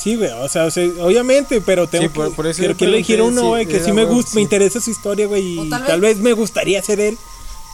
Sí, 0.00 0.16
güey. 0.16 0.30
O 0.30 0.48
sea, 0.48 0.64
o 0.64 0.70
sea, 0.70 0.84
obviamente, 1.00 1.60
pero 1.60 1.88
tengo 1.88 2.04
Sí, 2.04 2.08
por- 2.10 2.28
que. 2.30 2.34
por 2.36 2.46
eso 2.46 2.58
quiero 2.58 2.72
yo 2.72 2.78
que 2.78 2.84
elegir 2.86 3.22
uno, 3.22 3.48
güey. 3.48 3.66
Que 3.66 3.80
sí 3.80 3.92
me 3.92 4.04
gusta, 4.04 4.30
sí. 4.32 4.36
me 4.36 4.42
interesa 4.42 4.80
su 4.80 4.90
historia, 4.90 5.26
güey. 5.26 5.58
Y 5.60 5.70
tal 5.70 5.84
tal, 5.86 6.00
vez- 6.00 6.16
vez 6.16 6.24
me 6.24 6.32
gustaría 6.32 6.82
ser 6.82 7.00
él. 7.00 7.18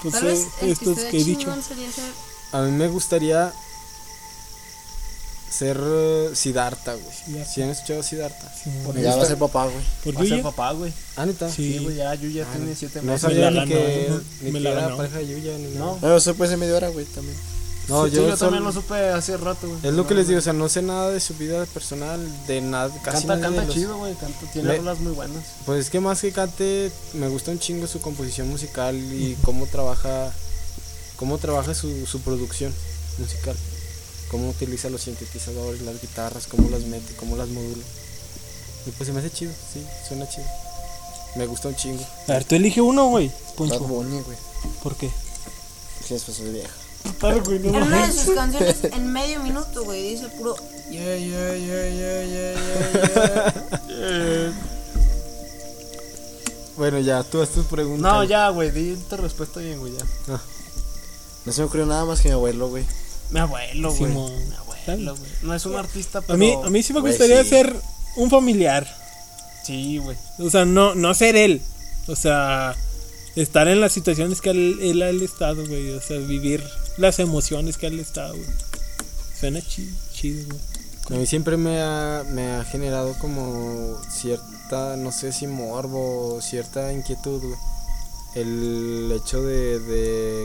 Pues 0.02 0.14
Tal 0.14 0.24
eh, 0.24 0.30
vez 0.30 0.46
el 0.62 0.70
estos 0.70 0.98
que, 0.98 1.08
que 1.10 1.18
he 1.18 1.24
dicho. 1.24 1.40
chingón 1.40 1.62
sería 1.62 1.90
ser. 1.90 2.04
A 2.52 2.60
mí 2.62 2.70
me 2.72 2.88
gustaría 2.88 3.52
ser 5.50 5.78
eh, 5.80 6.30
Siddhartha, 6.34 6.94
güey. 6.94 7.06
Siddhartha. 7.24 7.52
¿Sí 7.52 7.62
han 7.62 7.70
escuchado 7.70 8.02
Siddhartha? 8.02 8.52
Por 8.84 8.98
Ya 9.00 9.16
va 9.16 9.22
a 9.22 9.26
ser 9.26 9.38
papá, 9.38 9.64
güey. 9.64 9.84
Por 10.04 10.16
Va 10.18 10.22
a 10.22 10.26
ser 10.26 10.42
papá, 10.42 10.72
güey. 10.72 10.92
Ah, 11.16 11.26
neta. 11.26 11.50
Sí. 11.50 11.74
Sí, 11.74 11.84
güey, 11.84 11.96
ya 11.96 12.14
Yuya 12.14 12.44
tiene 12.54 12.74
siete 12.74 13.00
No 13.02 13.06
meses. 13.12 13.22
sabía 13.22 13.50
la 13.50 13.64
ni 13.64 13.70
que, 13.72 14.06
¿no? 14.10 14.20
ni 14.42 14.50
Me 14.52 14.58
que 14.58 14.60
la 14.64 14.70
era 14.70 14.80
ganó. 14.82 14.96
pareja 14.96 15.18
de 15.18 15.26
Yuya 15.28 15.56
ni 15.58 15.64
nada. 15.74 15.78
No. 15.78 15.98
No, 16.00 16.16
eso 16.16 16.34
puede 16.34 16.50
ser 16.50 16.58
media 16.58 16.76
hora, 16.76 16.88
güey, 16.88 17.06
también. 17.06 17.36
No, 17.88 18.04
Sí, 18.06 18.16
yo, 18.16 18.28
yo, 18.28 18.36
también 18.36 18.62
lo 18.64 18.70
supe 18.70 18.94
hace 19.08 19.38
rato, 19.38 19.66
güey. 19.66 19.78
Es 19.82 19.94
lo 19.94 20.06
que 20.06 20.12
les 20.14 20.26
digo, 20.28 20.38
o 20.40 20.42
sea, 20.42 20.52
no 20.52 20.68
sé 20.68 20.82
nada 20.82 21.08
de 21.10 21.20
su 21.20 21.32
vida 21.34 21.64
personal, 21.72 22.20
de 22.46 22.60
nada, 22.60 22.90
casi 23.02 23.26
Canta, 23.26 23.36
nada 23.36 23.38
de 23.38 23.56
canta 23.56 23.64
los- 23.64 23.74
chido, 23.74 23.96
güey. 23.96 24.14
Canta, 24.16 24.38
tiene 24.52 24.68
Le- 24.68 24.76
rolas 24.76 24.98
muy 25.00 25.12
buenas. 25.12 25.42
Pues 25.64 25.86
es 25.86 25.90
que 25.90 25.98
más 25.98 26.20
que 26.20 26.30
cante, 26.30 26.92
me 27.14 27.28
gusta 27.28 27.50
un 27.50 27.58
chingo 27.58 27.86
su 27.86 28.02
composición 28.02 28.46
musical 28.50 28.94
y 28.94 29.38
cómo 29.42 29.64
trabaja, 29.66 30.30
cómo 31.16 31.38
trabaja 31.38 31.72
su, 31.74 32.04
su 32.06 32.20
producción 32.20 32.74
musical, 33.16 33.56
cómo 34.30 34.50
utiliza 34.50 34.90
los 34.90 35.02
sintetizadores, 35.02 35.82
las 35.82 36.00
guitarras, 36.00 36.46
cómo 36.46 36.68
las 36.68 36.82
mete, 36.82 37.14
cómo 37.16 37.36
las 37.36 37.48
modula. 37.48 37.84
Y 38.86 38.90
pues 38.90 39.06
se 39.06 39.12
me 39.12 39.20
hace 39.20 39.30
chido, 39.30 39.52
sí, 39.72 39.84
suena 40.06 40.28
chido. 40.28 40.46
Me 41.36 41.46
gusta 41.46 41.68
un 41.68 41.76
chingo. 41.76 42.02
A 42.26 42.32
ver, 42.32 42.44
tú 42.44 42.54
elige 42.54 42.80
uno, 42.80 43.08
güey. 43.08 43.28
Bad 43.28 43.54
Poncho. 43.54 43.80
Bunny, 43.80 44.20
güey. 44.20 44.38
¿Por 44.82 44.96
qué? 44.96 45.10
Sí, 46.06 46.14
después 46.14 46.36
soy 46.36 46.50
vieja. 46.50 46.72
Claro, 47.18 47.42
güey, 47.44 47.58
no 47.58 47.68
En 47.68 47.82
una 47.82 48.06
de 48.06 48.12
sus 48.12 48.34
canciones, 48.34 48.84
en 48.84 49.12
medio 49.12 49.40
minuto, 49.42 49.84
güey, 49.84 50.10
dice 50.10 50.28
puro. 50.28 50.56
Yeah, 50.90 51.16
yeah, 51.16 51.56
yeah, 51.56 51.88
yeah, 51.88 52.24
yeah, 52.24 52.54
yeah, 53.08 53.52
yeah. 53.88 54.52
Bueno, 56.76 56.98
ya, 57.00 57.22
tú 57.24 57.42
haz 57.42 57.50
tus 57.50 57.66
preguntas. 57.66 58.00
No, 58.00 58.24
ya, 58.24 58.48
güey. 58.50 58.70
Di 58.70 58.96
tu 58.96 59.16
respuesta 59.16 59.60
bien, 59.60 59.80
güey, 59.80 59.92
ya. 59.96 60.04
No 61.44 61.52
se 61.52 61.60
me 61.60 61.66
ocurrió 61.66 61.86
nada 61.86 62.04
más 62.04 62.20
que 62.20 62.28
mi 62.28 62.34
abuelo, 62.34 62.68
güey. 62.68 62.84
Mi 63.30 63.40
abuelo, 63.40 63.92
güey. 63.94 64.10
Simón. 64.12 64.48
Mi 64.48 64.54
abuelo, 64.54 65.16
güey. 65.16 65.30
No 65.42 65.54
es 65.54 65.66
un 65.66 65.76
artista, 65.76 66.20
pero. 66.20 66.34
A 66.34 66.36
mí, 66.36 66.52
a 66.64 66.70
mí 66.70 66.82
sí 66.82 66.92
me 66.92 67.00
Güey, 67.00 67.12
gustaría 67.12 67.42
sí. 67.44 67.50
ser 67.50 67.74
un 68.16 68.30
familiar. 68.30 68.86
Sí, 69.64 69.98
güey. 69.98 70.16
O 70.38 70.48
sea, 70.50 70.64
no, 70.64 70.94
no 70.94 71.12
ser 71.14 71.36
él. 71.36 71.60
O 72.06 72.16
sea, 72.16 72.74
estar 73.36 73.68
en 73.68 73.80
las 73.80 73.92
situaciones 73.92 74.40
que 74.40 74.50
él, 74.50 74.78
él 74.80 75.02
ha 75.02 75.10
estado, 75.10 75.66
güey. 75.66 75.90
O 75.90 76.00
sea, 76.00 76.18
vivir 76.18 76.64
las 76.96 77.18
emociones 77.18 77.76
que 77.76 77.86
él 77.88 77.98
ha 77.98 78.02
estado, 78.02 78.34
güey. 78.34 78.48
Suena 79.38 79.60
chi- 79.60 79.94
chido, 80.12 80.46
güey. 80.46 80.60
A 81.10 81.20
mí 81.20 81.26
siempre 81.26 81.56
me 81.56 81.80
ha, 81.80 82.24
me 82.32 82.46
ha 82.56 82.64
generado 82.64 83.14
como 83.18 83.96
cierta, 84.10 84.96
no 84.96 85.10
sé 85.12 85.32
si 85.32 85.46
morbo, 85.46 86.40
cierta 86.42 86.92
inquietud, 86.92 87.40
güey. 87.42 87.54
El 88.34 89.10
hecho 89.16 89.42
de, 89.42 89.78
de, 89.80 90.44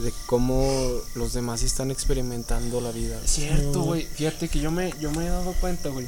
de 0.00 0.12
cómo 0.26 0.68
los 1.14 1.32
demás 1.32 1.62
están 1.62 1.90
experimentando 1.90 2.80
la 2.80 2.90
vida. 2.90 3.18
Cierto, 3.24 3.82
güey. 3.82 4.02
Fíjate 4.02 4.48
que 4.48 4.60
yo 4.60 4.70
me, 4.70 4.92
yo 5.00 5.10
me 5.12 5.26
he 5.26 5.28
dado 5.28 5.52
cuenta, 5.60 5.88
güey. 5.88 6.06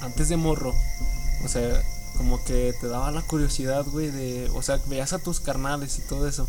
Antes 0.00 0.28
de 0.28 0.36
morro. 0.36 0.74
O 1.44 1.48
sea, 1.48 1.82
como 2.16 2.42
que 2.44 2.74
te 2.80 2.86
daba 2.86 3.10
la 3.10 3.22
curiosidad, 3.22 3.84
güey, 3.86 4.10
de. 4.10 4.50
O 4.54 4.62
sea, 4.62 4.78
veías 4.86 5.12
a 5.12 5.18
tus 5.18 5.40
carnales 5.40 5.98
y 5.98 6.02
todo 6.02 6.28
eso. 6.28 6.46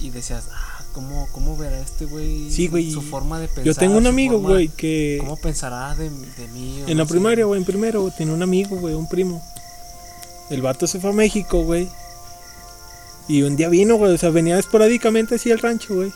Y 0.00 0.10
decías, 0.10 0.48
ah, 0.52 0.84
¿cómo, 0.92 1.28
cómo 1.32 1.56
verá 1.56 1.78
este 1.80 2.06
güey? 2.06 2.50
Sí, 2.50 2.68
güey. 2.68 2.90
Su 2.90 3.02
forma 3.02 3.38
de 3.38 3.46
pensar. 3.46 3.64
Yo 3.64 3.74
tengo 3.74 3.98
un 3.98 4.06
amigo, 4.06 4.40
güey, 4.40 4.68
que 4.68 5.18
¿Cómo 5.20 5.36
pensará 5.36 5.94
de, 5.94 6.10
de 6.10 6.48
mí? 6.54 6.82
o 6.82 6.88
en 6.88 6.96
la 6.96 7.04
no 7.04 7.08
primaria, 7.08 7.44
güey, 7.44 7.60
en 7.60 7.66
primero, 7.66 8.10
tenía 8.16 8.34
un 8.34 8.42
amigo, 8.42 8.76
güey, 8.76 8.94
un 8.94 9.08
primo. 9.08 9.42
El 10.48 10.62
vato 10.62 10.86
se 10.86 10.98
fue 10.98 11.10
a 11.10 11.12
México, 11.12 11.62
güey. 11.62 11.88
Y 13.30 13.42
un 13.42 13.54
día 13.54 13.68
vino, 13.68 13.94
güey, 13.94 14.12
o 14.12 14.18
sea, 14.18 14.30
venía 14.30 14.58
esporádicamente 14.58 15.36
así 15.36 15.52
al 15.52 15.60
rancho, 15.60 15.94
güey. 15.94 16.12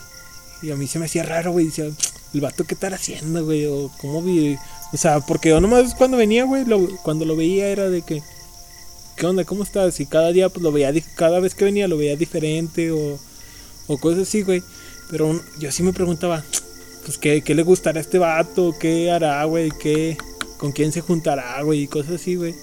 Y 0.61 0.71
a 0.71 0.75
mí 0.75 0.85
se 0.85 0.99
me 0.99 1.05
hacía 1.05 1.23
raro, 1.23 1.53
güey. 1.53 1.67
Decía, 1.67 1.85
el 1.85 2.41
vato, 2.41 2.65
¿qué 2.65 2.73
estará 2.73 2.97
haciendo, 2.97 3.45
güey? 3.45 3.65
O 3.67 3.89
cómo 4.01 4.21
vi. 4.21 4.57
O 4.91 4.97
sea, 4.97 5.21
porque 5.21 5.47
yo 5.47 5.61
nomás 5.61 5.95
cuando 5.95 6.17
venía, 6.17 6.43
güey, 6.43 6.65
cuando 7.03 7.23
lo 7.23 7.37
veía 7.37 7.69
era 7.69 7.89
de 7.89 8.01
que. 8.01 8.21
¿Qué 9.15 9.25
onda? 9.25 9.45
¿Cómo 9.45 9.63
estás? 9.63 9.97
Y 10.01 10.07
cada 10.07 10.33
día, 10.33 10.49
pues 10.49 10.61
lo 10.61 10.73
veía, 10.73 10.91
cada 11.15 11.39
vez 11.39 11.55
que 11.55 11.63
venía 11.63 11.87
lo 11.87 11.95
veía 11.95 12.17
diferente 12.17 12.91
o, 12.91 13.17
o 13.87 13.97
cosas 13.97 14.23
así, 14.23 14.41
güey. 14.41 14.61
Pero 15.09 15.39
yo 15.57 15.71
sí 15.71 15.83
me 15.83 15.93
preguntaba, 15.93 16.43
pues, 17.05 17.17
¿qué, 17.17 17.43
qué 17.43 17.55
le 17.55 17.63
gustará 17.63 17.99
a 17.99 18.01
este 18.01 18.19
vato? 18.19 18.75
¿Qué 18.77 19.09
hará, 19.09 19.41
güey? 19.45 19.71
¿Qué, 19.79 20.17
¿Con 20.57 20.73
quién 20.73 20.91
se 20.91 20.99
juntará, 20.99 21.61
güey? 21.61 21.83
Y 21.83 21.87
cosas 21.87 22.15
así, 22.15 22.35
güey. 22.35 22.53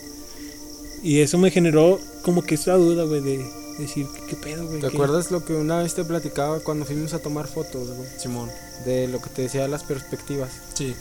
Y 1.02 1.20
eso 1.20 1.38
me 1.38 1.50
generó 1.50 1.98
como 2.20 2.42
que 2.42 2.56
esa 2.56 2.74
duda, 2.74 3.04
güey, 3.04 3.22
de 3.22 3.61
decir, 3.78 4.06
¿qué, 4.14 4.26
qué 4.26 4.36
pedo, 4.36 4.66
güey? 4.66 4.80
¿Te 4.80 4.88
¿Qué- 4.88 4.96
acuerdas 4.96 5.30
lo 5.30 5.44
que 5.44 5.54
una 5.54 5.78
vez 5.78 5.94
te 5.94 6.04
platicaba 6.04 6.60
cuando 6.60 6.84
fuimos 6.84 7.12
a 7.14 7.18
tomar 7.20 7.46
fotos, 7.48 7.88
güey? 7.90 8.08
Simón. 8.18 8.50
De 8.84 9.08
lo 9.08 9.20
que 9.20 9.30
te 9.30 9.42
decía 9.42 9.62
de 9.62 9.68
las 9.68 9.84
perspectivas. 9.84 10.50
Sí. 10.74 10.94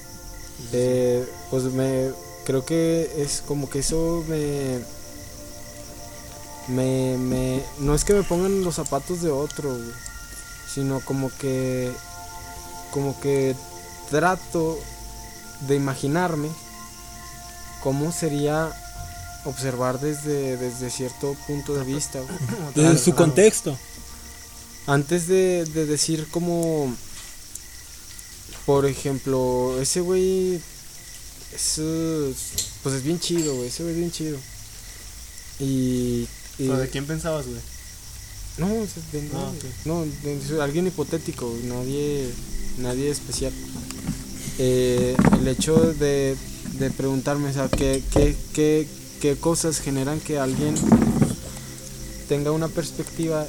Eh, 0.72 1.26
pues 1.50 1.64
me 1.64 2.12
creo 2.46 2.66
que 2.66 3.10
es 3.18 3.42
como 3.48 3.70
que 3.70 3.80
eso 3.80 4.24
me 4.28 4.80
me, 6.68 7.18
me 7.18 7.64
no 7.80 7.96
es 7.96 8.04
que 8.04 8.14
me 8.14 8.24
pongan 8.24 8.64
los 8.64 8.76
zapatos 8.76 9.22
de 9.22 9.32
otro 9.32 9.70
güey, 9.70 9.92
sino 10.72 11.00
como 11.02 11.30
que 11.40 11.92
como 12.92 13.20
que 13.20 13.56
trato 14.10 14.78
de 15.62 15.76
imaginarme 15.76 16.50
cómo 17.82 18.12
sería 18.12 18.72
observar 19.46 20.00
desde, 20.00 20.58
desde 20.58 20.90
cierto 20.90 21.36
punto 21.48 21.74
de 21.76 21.84
vista. 21.84 22.20
Desde 22.76 22.98
su 22.98 23.12
an- 23.12 23.16
contexto. 23.18 23.78
antes 24.88 25.28
de, 25.28 25.66
de 25.66 25.86
decir 25.86 26.28
como 26.32 26.94
por 28.66 28.86
ejemplo 28.86 29.78
ese 29.82 30.02
güey 30.02 30.56
es 31.54 31.82
pues 32.84 32.96
es 32.96 33.04
bien 33.04 33.20
chido 33.20 33.56
güey 33.56 33.68
ese 33.68 33.84
güey 33.84 33.94
es 33.96 34.00
bien 34.00 34.12
chido 34.12 34.38
y, 35.60 35.64
y- 35.64 36.28
¿Pero 36.58 36.78
de 36.78 36.90
quién 36.90 37.06
pensabas, 37.06 37.46
güey? 37.48 37.60
no, 38.58 38.68
de- 38.68 39.30
Ah, 39.34 39.52
no, 39.86 40.06
de- 40.24 40.62
alguien 40.62 40.88
hipotético 40.88 41.54
nadie 41.64 42.30
nadie 42.78 43.10
especial 43.10 43.54
Eh, 44.60 45.16
el 45.40 45.48
hecho 45.48 45.76
de, 45.94 46.36
de 46.74 46.92
preguntarme 46.92 47.50
o 47.50 47.54
sea 47.54 47.68
qué, 47.70 48.04
qué, 48.14 48.36
qué, 48.54 48.88
qué 49.22 49.38
cosas 49.38 49.80
generan 49.80 50.20
que 50.20 50.40
alguien 50.40 50.76
tenga 52.28 52.52
una 52.52 52.68
perspectiva 52.68 53.46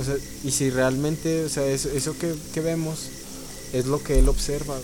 o 0.00 0.04
sea, 0.04 0.16
y 0.44 0.50
si 0.50 0.70
realmente, 0.70 1.44
o 1.44 1.48
sea, 1.50 1.66
eso, 1.66 2.16
que, 2.18 2.34
que 2.54 2.60
vemos 2.60 3.00
es 3.74 3.84
lo 3.84 4.02
que 4.02 4.18
él 4.18 4.30
observa. 4.30 4.78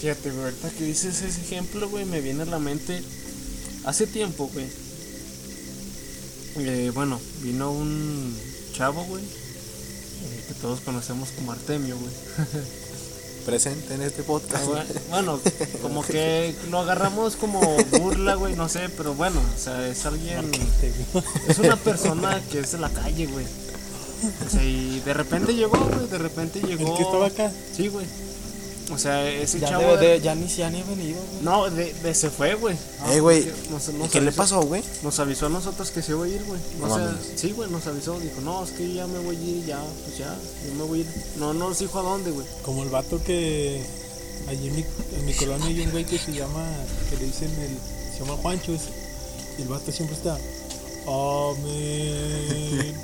Fíjate, 0.00 0.30
güey, 0.30 0.44
ahorita 0.44 0.70
que 0.70 0.84
dices 0.84 1.20
ese 1.20 1.40
ejemplo, 1.42 1.90
güey, 1.90 2.06
me 2.06 2.22
viene 2.22 2.44
a 2.44 2.46
la 2.46 2.58
mente. 2.58 3.02
Hace 3.84 4.06
tiempo, 4.06 4.48
güey. 4.54 4.66
eh, 6.60 6.90
bueno, 6.94 7.20
vino 7.42 7.72
un 7.72 8.34
chavo, 8.72 9.04
güey. 9.04 9.22
eh, 9.22 10.44
que 10.48 10.54
todos 10.54 10.80
conocemos 10.80 11.28
como 11.32 11.52
Artemio, 11.52 11.94
güey. 11.98 12.12
Presente 13.48 13.94
en 13.94 14.02
este 14.02 14.22
podcast. 14.24 14.66
Ah, 14.74 14.84
Bueno, 15.08 15.40
como 15.82 16.04
que 16.04 16.54
lo 16.70 16.80
agarramos 16.80 17.34
como 17.34 17.60
burla, 17.98 18.34
güey, 18.34 18.54
no 18.54 18.68
sé, 18.68 18.90
pero 18.94 19.14
bueno, 19.14 19.40
o 19.40 19.58
sea, 19.58 19.88
es 19.88 20.04
alguien. 20.04 20.50
Es 21.48 21.58
una 21.58 21.76
persona 21.76 22.42
que 22.52 22.58
es 22.58 22.72
de 22.72 22.78
la 22.78 22.90
calle, 22.90 23.24
güey. 23.24 23.46
O 24.46 24.50
sea, 24.50 24.62
y 24.62 25.00
de 25.00 25.14
repente 25.14 25.54
llegó, 25.54 25.78
güey, 25.78 26.08
de 26.08 26.18
repente 26.18 26.60
llegó. 26.60 26.90
¿El 26.90 26.96
que 26.98 27.02
estaba 27.02 27.26
acá? 27.26 27.50
Sí, 27.74 27.88
güey. 27.88 28.04
O 28.90 28.96
sea, 28.96 29.28
ese 29.30 29.60
Ya, 29.60 29.68
chavo. 29.68 29.96
de- 29.98 30.06
de- 30.08 30.20
ya 30.20 30.34
ni 30.34 30.46
ya 30.46 30.70
ni 30.70 30.80
ha 30.80 30.84
venido, 30.84 31.20
güey. 31.30 31.42
No, 31.42 31.68
de, 31.70 31.92
de 31.92 32.14
se 32.14 32.30
fue, 32.30 32.54
güey. 32.54 32.74
Eh, 33.10 33.20
güey, 33.20 33.44
nos- 33.70 33.88
nos 33.92 34.10
¿Qué 34.10 34.20
le 34.20 34.32
pasó, 34.32 34.62
güey? 34.62 34.82
Nos 35.02 35.18
avisó 35.20 35.46
a 35.46 35.48
nosotros 35.50 35.90
que 35.90 36.00
se 36.02 36.12
iba 36.12 36.24
a 36.24 36.28
ir, 36.28 36.42
güey. 36.44 36.60
No 36.80 36.86
O 36.86 36.96
sea, 36.96 37.04
mames. 37.06 37.20
sí, 37.36 37.52
güey, 37.52 37.70
nos 37.70 37.86
avisó. 37.86 38.18
Dijo, 38.18 38.40
no, 38.40 38.64
es 38.64 38.70
que 38.70 38.90
ya 38.94 39.06
me 39.06 39.18
voy 39.18 39.36
a 39.36 39.40
ir, 39.40 39.66
ya, 39.66 39.78
pues 40.04 40.16
ya, 40.18 40.34
yo 40.66 40.74
me 40.74 40.84
voy 40.84 41.00
a 41.00 41.02
ir. 41.02 41.08
No, 41.36 41.52
no 41.52 41.68
nos 41.68 41.78
dijo 41.78 41.98
a 41.98 42.02
dónde, 42.02 42.30
güey. 42.30 42.46
Como 42.62 42.82
el 42.82 42.88
vato 42.88 43.22
que 43.22 43.82
allí 44.48 44.68
en 44.68 44.76
mi, 44.76 44.84
en 45.18 45.26
mi 45.26 45.34
colonia 45.34 45.66
hay 45.66 45.80
un 45.80 45.90
güey 45.90 46.04
que 46.06 46.18
se 46.18 46.32
llama, 46.32 46.66
que 47.10 47.16
le 47.18 47.24
dicen 47.26 47.50
el, 47.60 47.76
se 48.12 48.20
llama 48.24 48.38
Juancho 48.40 48.72
ese, 48.72 48.88
y 49.58 49.62
el 49.62 49.68
vato 49.68 49.92
siempre 49.92 50.16
está, 50.16 50.38
amén, 51.06 52.94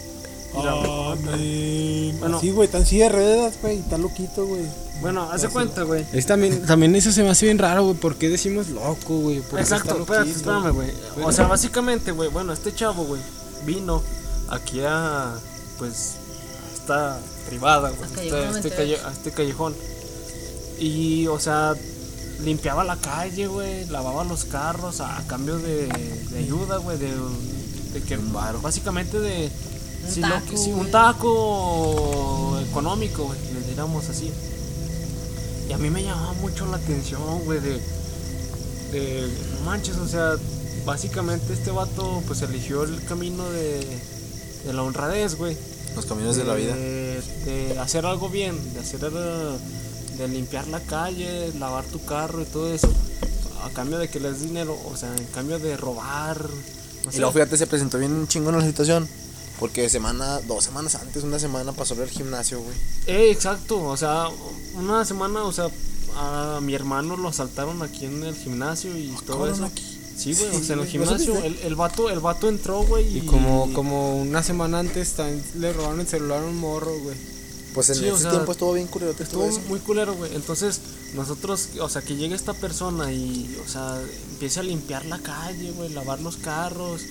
amén. 0.57 2.17
Bueno. 2.21 2.37
Así, 2.39 2.51
güey, 2.53 2.69
tan 2.69 2.87
silla 2.87 3.11
de 3.11 3.51
güey, 3.61 3.81
está 3.81 3.99
loquito, 3.99 4.47
güey. 4.47 4.63
Bueno, 5.01 5.29
hace 5.31 5.49
cuenta, 5.49 5.83
güey. 5.83 6.07
Es 6.13 6.27
también, 6.27 6.65
también 6.67 6.95
eso 6.97 7.13
se 7.13 7.23
me 7.23 7.31
hace 7.31 7.47
bien 7.47 7.59
raro, 7.59 7.85
güey. 7.85 7.97
¿Por 7.97 8.17
qué 8.17 8.29
decimos 8.29 8.69
loco, 8.69 9.19
güey? 9.19 9.41
¿Por 9.41 9.57
qué 9.57 9.63
Exacto, 9.63 9.91
está 9.91 10.01
espérate, 10.03 10.29
loquito? 10.31 10.51
espérame, 10.57 10.73
güey. 10.75 10.91
O 11.27 11.33
sea, 11.33 11.47
básicamente, 11.47 12.13
güey, 12.13 12.31
bueno, 12.31 12.53
este 12.53 12.75
chavo, 12.75 13.05
güey, 13.05 13.21
vino 13.67 14.03
aquí 14.49 14.81
a, 14.87 15.35
pues, 15.79 16.15
a 16.71 16.75
esta 16.75 17.19
privada, 17.49 17.91
güey, 17.91 18.03
A 18.03 18.07
este, 18.07 18.27
este 18.27 18.47
98. 18.47 18.77
calle- 18.77 19.01
a 19.07 19.13
este 19.13 19.31
callejón. 19.33 19.75
Y, 20.79 21.27
o 21.27 21.39
sea, 21.39 21.75
limpiaba 22.43 22.83
la 22.85 22.97
calle, 22.97 23.47
güey, 23.47 23.87
lavaba 23.87 24.25
los 24.25 24.45
carros 24.45 25.01
a, 25.01 25.19
a 25.19 25.27
cambio 25.27 25.59
de, 25.59 25.87
de 25.87 26.39
ayuda, 26.39 26.79
güey, 26.79 26.99
de, 26.99 27.11
de 27.93 28.01
que, 28.03 28.17
básicamente 28.63 29.21
de... 29.21 29.51
Un 30.07 30.11
sí, 30.11 30.21
lo 30.21 30.29
taco, 30.29 30.47
que- 30.51 30.75
un 30.75 30.91
taco 30.91 32.59
económico, 32.71 33.25
güey, 33.25 33.39
le 33.55 33.61
diéramos 33.67 34.09
así. 34.09 34.31
Y 35.69 35.73
a 35.73 35.79
mí 35.79 35.91
me 35.91 36.03
llamaba 36.03 36.33
mucho 36.35 36.67
la 36.67 36.77
atención, 36.77 37.21
güey, 37.45 37.61
de, 37.61 37.81
de, 38.93 39.29
no 39.59 39.61
manches, 39.65 39.97
o 39.97 40.07
sea, 40.07 40.35
básicamente 40.85 41.53
este 41.53 41.71
vato 41.71 42.23
pues 42.27 42.43
eligió 42.43 42.85
el 42.85 43.03
camino 43.05 43.49
de, 43.51 43.87
de 44.67 44.73
la 44.73 44.83
honradez, 44.83 45.37
güey. 45.37 45.57
Los 45.97 46.07
caminos 46.07 46.37
de 46.37 46.45
la 46.45 46.55
vida. 46.55 46.75
De, 46.75 47.23
de 47.47 47.79
hacer 47.79 48.05
algo 48.05 48.29
bien, 48.29 48.57
de 48.75 48.81
hacer, 48.81 49.01
eh, 49.05 49.57
de 50.19 50.29
limpiar 50.29 50.67
la 50.69 50.81
calle, 50.81 51.53
lavar 51.59 51.85
tu 51.85 52.05
carro 52.05 52.43
y 52.43 52.47
todo 52.47 52.73
eso. 52.73 52.93
A 53.65 53.71
cambio 53.71 53.99
de 53.99 54.09
que 54.09 54.21
les 54.21 54.33
des 54.33 54.43
dinero, 54.43 54.77
o 54.93 54.97
sea, 54.97 55.15
en 55.17 55.25
cambio 55.27 55.59
de 55.59 55.77
robar. 55.77 56.39
No 57.05 57.11
Y 57.11 57.13
sé. 57.13 57.19
luego 57.21 57.33
fíjate, 57.33 57.57
se 57.57 57.67
presentó 57.67 57.99
bien 57.99 58.27
chingón 58.29 58.59
la 58.59 58.65
situación. 58.65 59.09
Porque 59.61 59.89
semana, 59.89 60.41
dos 60.41 60.65
semanas 60.65 60.97
antes, 60.97 61.23
una 61.23 61.39
semana 61.39 61.73
pasó 61.73 61.95
al 61.95 62.09
gimnasio, 62.11 62.61
güey. 62.61 62.77
Eh, 63.07 63.31
exacto, 63.31 63.83
o 63.83 63.97
sea, 63.97 64.27
una 64.75 65.05
semana, 65.05 65.45
o 65.45 65.53
sea, 65.53 65.69
a 66.17 66.59
mi 66.61 66.75
hermano 66.75 67.17
lo 67.17 67.29
asaltaron 67.29 67.83
aquí 67.83 68.05
en 68.07 68.23
el 68.25 68.35
gimnasio 68.35 68.97
y 68.97 69.09
todo 69.27 69.39
cabrón, 69.39 69.55
eso. 69.55 69.65
aquí. 69.65 70.01
Sí, 70.17 70.33
güey, 70.35 70.49
o 70.57 70.63
sea, 70.63 70.75
en 70.75 70.81
el 70.81 70.87
güey, 70.87 70.99
¿no 70.99 71.07
gimnasio, 71.07 71.37
el, 71.45 71.59
el 71.61 71.75
vato, 71.77 72.11
el 72.11 72.21
vato 72.21 72.49
entró, 72.49 72.83
güey, 72.83 73.07
y, 73.17 73.19
Y 73.19 73.27
como, 73.27 73.73
como 73.73 74.17
una 74.21 74.43
semana 74.43 74.81
antes 74.81 75.13
también 75.13 75.43
le 75.59 75.73
robaron 75.73 76.01
el 76.01 76.07
celular 76.09 76.43
a 76.43 76.47
un 76.47 76.57
morro, 76.59 76.93
güey. 77.01 77.17
Pues 77.75 77.91
en 77.91 77.97
Sí, 77.97 78.05
o 78.05 78.15
ese 78.15 78.23
sea, 78.23 78.31
tiempo 78.31 78.53
estuvo 78.53 78.73
bien 78.75 78.87
todo 78.87 79.11
Estuvo 79.11 79.45
eso. 79.47 79.61
muy 79.69 79.81
culero, 79.81 80.15
güey. 80.15 80.33
Entonces, 80.37 80.81
nosotros, 81.15 81.71
o 81.81 81.89
sea, 81.89 82.03
que 82.03 82.15
llegue 82.15 82.35
esta 82.37 82.55
persona 82.55 83.13
y, 83.13 83.57
o 83.65 83.69
sea, 83.69 84.01
empiece 84.31 84.61
a 84.61 84.63
limpiar 84.63 85.05
la 85.07 85.19
calle, 85.19 85.73
güey, 85.73 85.89
lavar 85.93 86.21
los 86.21 86.37
carros, 86.37 87.03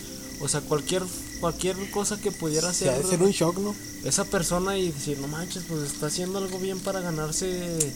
o 0.43 0.47
sea, 0.47 0.61
cualquier 0.61 1.03
cualquier 1.39 1.75
cosa 1.91 2.19
que 2.19 2.31
pudiera 2.31 2.69
O 2.69 2.73
sea, 2.73 2.91
hacer 2.91 3.03
debe 3.03 3.09
ser 3.17 3.23
un 3.23 3.31
shock, 3.31 3.57
¿no? 3.57 3.75
esa 4.03 4.25
persona 4.25 4.77
y 4.77 4.91
decir, 4.91 5.17
no 5.19 5.27
manches, 5.27 5.63
pues 5.67 5.81
está 5.91 6.07
haciendo 6.07 6.37
algo 6.39 6.59
bien 6.59 6.79
para 6.79 6.99
ganarse, 6.99 7.95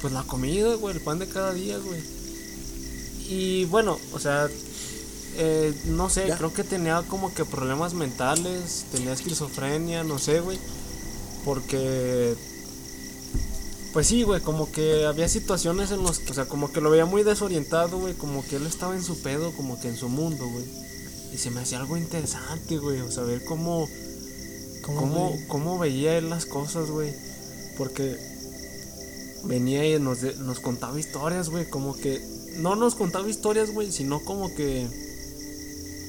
pues 0.00 0.12
la 0.12 0.22
comida, 0.22 0.74
güey, 0.74 0.94
el 0.94 1.00
pan 1.02 1.18
de 1.18 1.26
cada 1.28 1.52
día, 1.54 1.78
güey. 1.78 2.00
Y 3.30 3.64
bueno, 3.66 3.98
o 4.12 4.18
sea, 4.18 4.48
eh, 5.36 5.74
no 5.86 6.10
sé, 6.10 6.26
Ya. 6.28 6.36
creo 6.36 6.52
que 6.52 6.64
tenía 6.64 7.02
como 7.08 7.32
que 7.32 7.44
problemas 7.44 7.94
mentales, 7.94 8.84
tenía 8.92 9.12
esquizofrenia, 9.12 10.04
no 10.04 10.18
sé, 10.18 10.40
güey. 10.40 10.58
Porque, 11.44 12.34
pues 13.92 14.06
sí, 14.06 14.22
güey, 14.22 14.40
como 14.42 14.70
que 14.70 15.06
había 15.06 15.28
situaciones 15.28 15.90
en 15.92 16.02
los 16.02 16.18
que, 16.18 16.32
o 16.32 16.34
sea, 16.34 16.46
como 16.46 16.70
que 16.72 16.80
lo 16.80 16.90
veía 16.90 17.06
muy 17.06 17.22
desorientado, 17.22 17.98
güey, 17.98 18.14
como 18.14 18.46
que 18.46 18.56
él 18.56 18.66
estaba 18.66 18.94
en 18.94 19.02
su 19.02 19.20
pedo, 19.22 19.52
como 19.52 19.80
que 19.80 19.88
en 19.88 19.96
su 19.96 20.08
mundo, 20.08 20.46
güey. 20.48 20.64
Y 21.32 21.38
se 21.38 21.50
me 21.50 21.60
hacía 21.60 21.78
algo 21.78 21.96
interesante, 21.96 22.78
güey, 22.78 23.00
o 23.00 23.10
sea, 23.10 23.22
ver 23.24 23.44
cómo, 23.44 23.86
cómo, 24.82 25.36
cómo 25.48 25.78
veía 25.78 26.16
él 26.18 26.30
las 26.30 26.46
cosas, 26.46 26.90
güey. 26.90 27.12
Porque 27.76 28.16
venía 29.44 29.86
y 29.86 29.98
nos, 30.00 30.20
de- 30.20 30.34
nos 30.36 30.60
contaba 30.60 30.98
historias, 30.98 31.48
güey, 31.50 31.68
como 31.68 31.94
que, 31.96 32.20
no 32.58 32.74
nos 32.76 32.94
contaba 32.94 33.28
historias, 33.28 33.70
güey, 33.70 33.92
sino 33.92 34.20
como 34.24 34.52
que, 34.54 34.86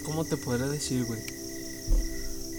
¿cómo 0.05 0.25
te 0.25 0.37
podría 0.37 0.67
decir, 0.67 1.05
güey? 1.05 1.21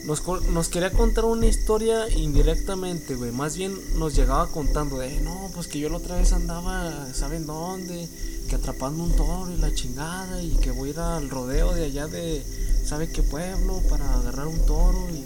Nos, 0.04 0.22
nos 0.48 0.68
quería 0.68 0.90
contar 0.90 1.26
una 1.26 1.46
historia 1.46 2.08
indirectamente, 2.08 3.14
güey. 3.14 3.32
Más 3.32 3.56
bien 3.56 3.74
nos 3.96 4.14
llegaba 4.14 4.46
contando 4.48 4.98
de, 4.98 5.20
no, 5.20 5.50
pues 5.54 5.66
que 5.66 5.78
yo 5.78 5.88
la 5.88 5.98
otra 5.98 6.16
vez 6.16 6.32
andaba, 6.32 7.12
¿saben 7.12 7.46
dónde? 7.46 8.08
Que 8.48 8.56
atrapando 8.56 9.04
un 9.04 9.14
toro 9.14 9.52
y 9.52 9.58
la 9.58 9.72
chingada 9.74 10.42
y 10.42 10.56
que 10.56 10.70
voy 10.70 10.88
a 10.88 10.92
ir 10.92 10.98
al 11.00 11.30
rodeo 11.30 11.72
de 11.74 11.84
allá 11.84 12.06
de 12.06 12.42
sabe 12.84 13.08
qué 13.08 13.22
pueblo 13.22 13.80
para 13.88 14.14
agarrar 14.14 14.46
un 14.48 14.58
toro 14.66 15.06
y, 15.10 15.24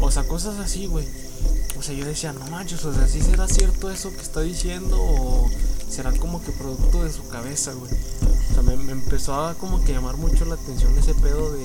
o 0.00 0.10
sea, 0.10 0.24
cosas 0.24 0.58
así, 0.58 0.86
güey. 0.86 1.06
O 1.78 1.82
sea, 1.82 1.94
yo 1.94 2.04
decía, 2.04 2.32
no 2.32 2.46
manches, 2.48 2.84
o 2.84 2.92
sea, 2.92 3.06
¿sí 3.06 3.20
será 3.22 3.46
cierto 3.48 3.90
eso 3.90 4.10
que 4.10 4.22
está 4.22 4.40
diciendo 4.40 4.98
o 5.00 5.48
será 5.88 6.12
como 6.12 6.42
que 6.42 6.50
producto 6.52 7.04
de 7.04 7.12
su 7.12 7.26
cabeza, 7.28 7.72
güey? 7.74 7.92
O 8.50 8.54
sea, 8.54 8.62
me, 8.62 8.76
me 8.76 8.92
empezó 8.92 9.34
a 9.34 9.54
como 9.54 9.82
que 9.84 9.92
llamar 9.92 10.16
mucho 10.16 10.44
la 10.46 10.54
atención 10.54 10.98
ese 10.98 11.14
pedo 11.14 11.52
de, 11.52 11.64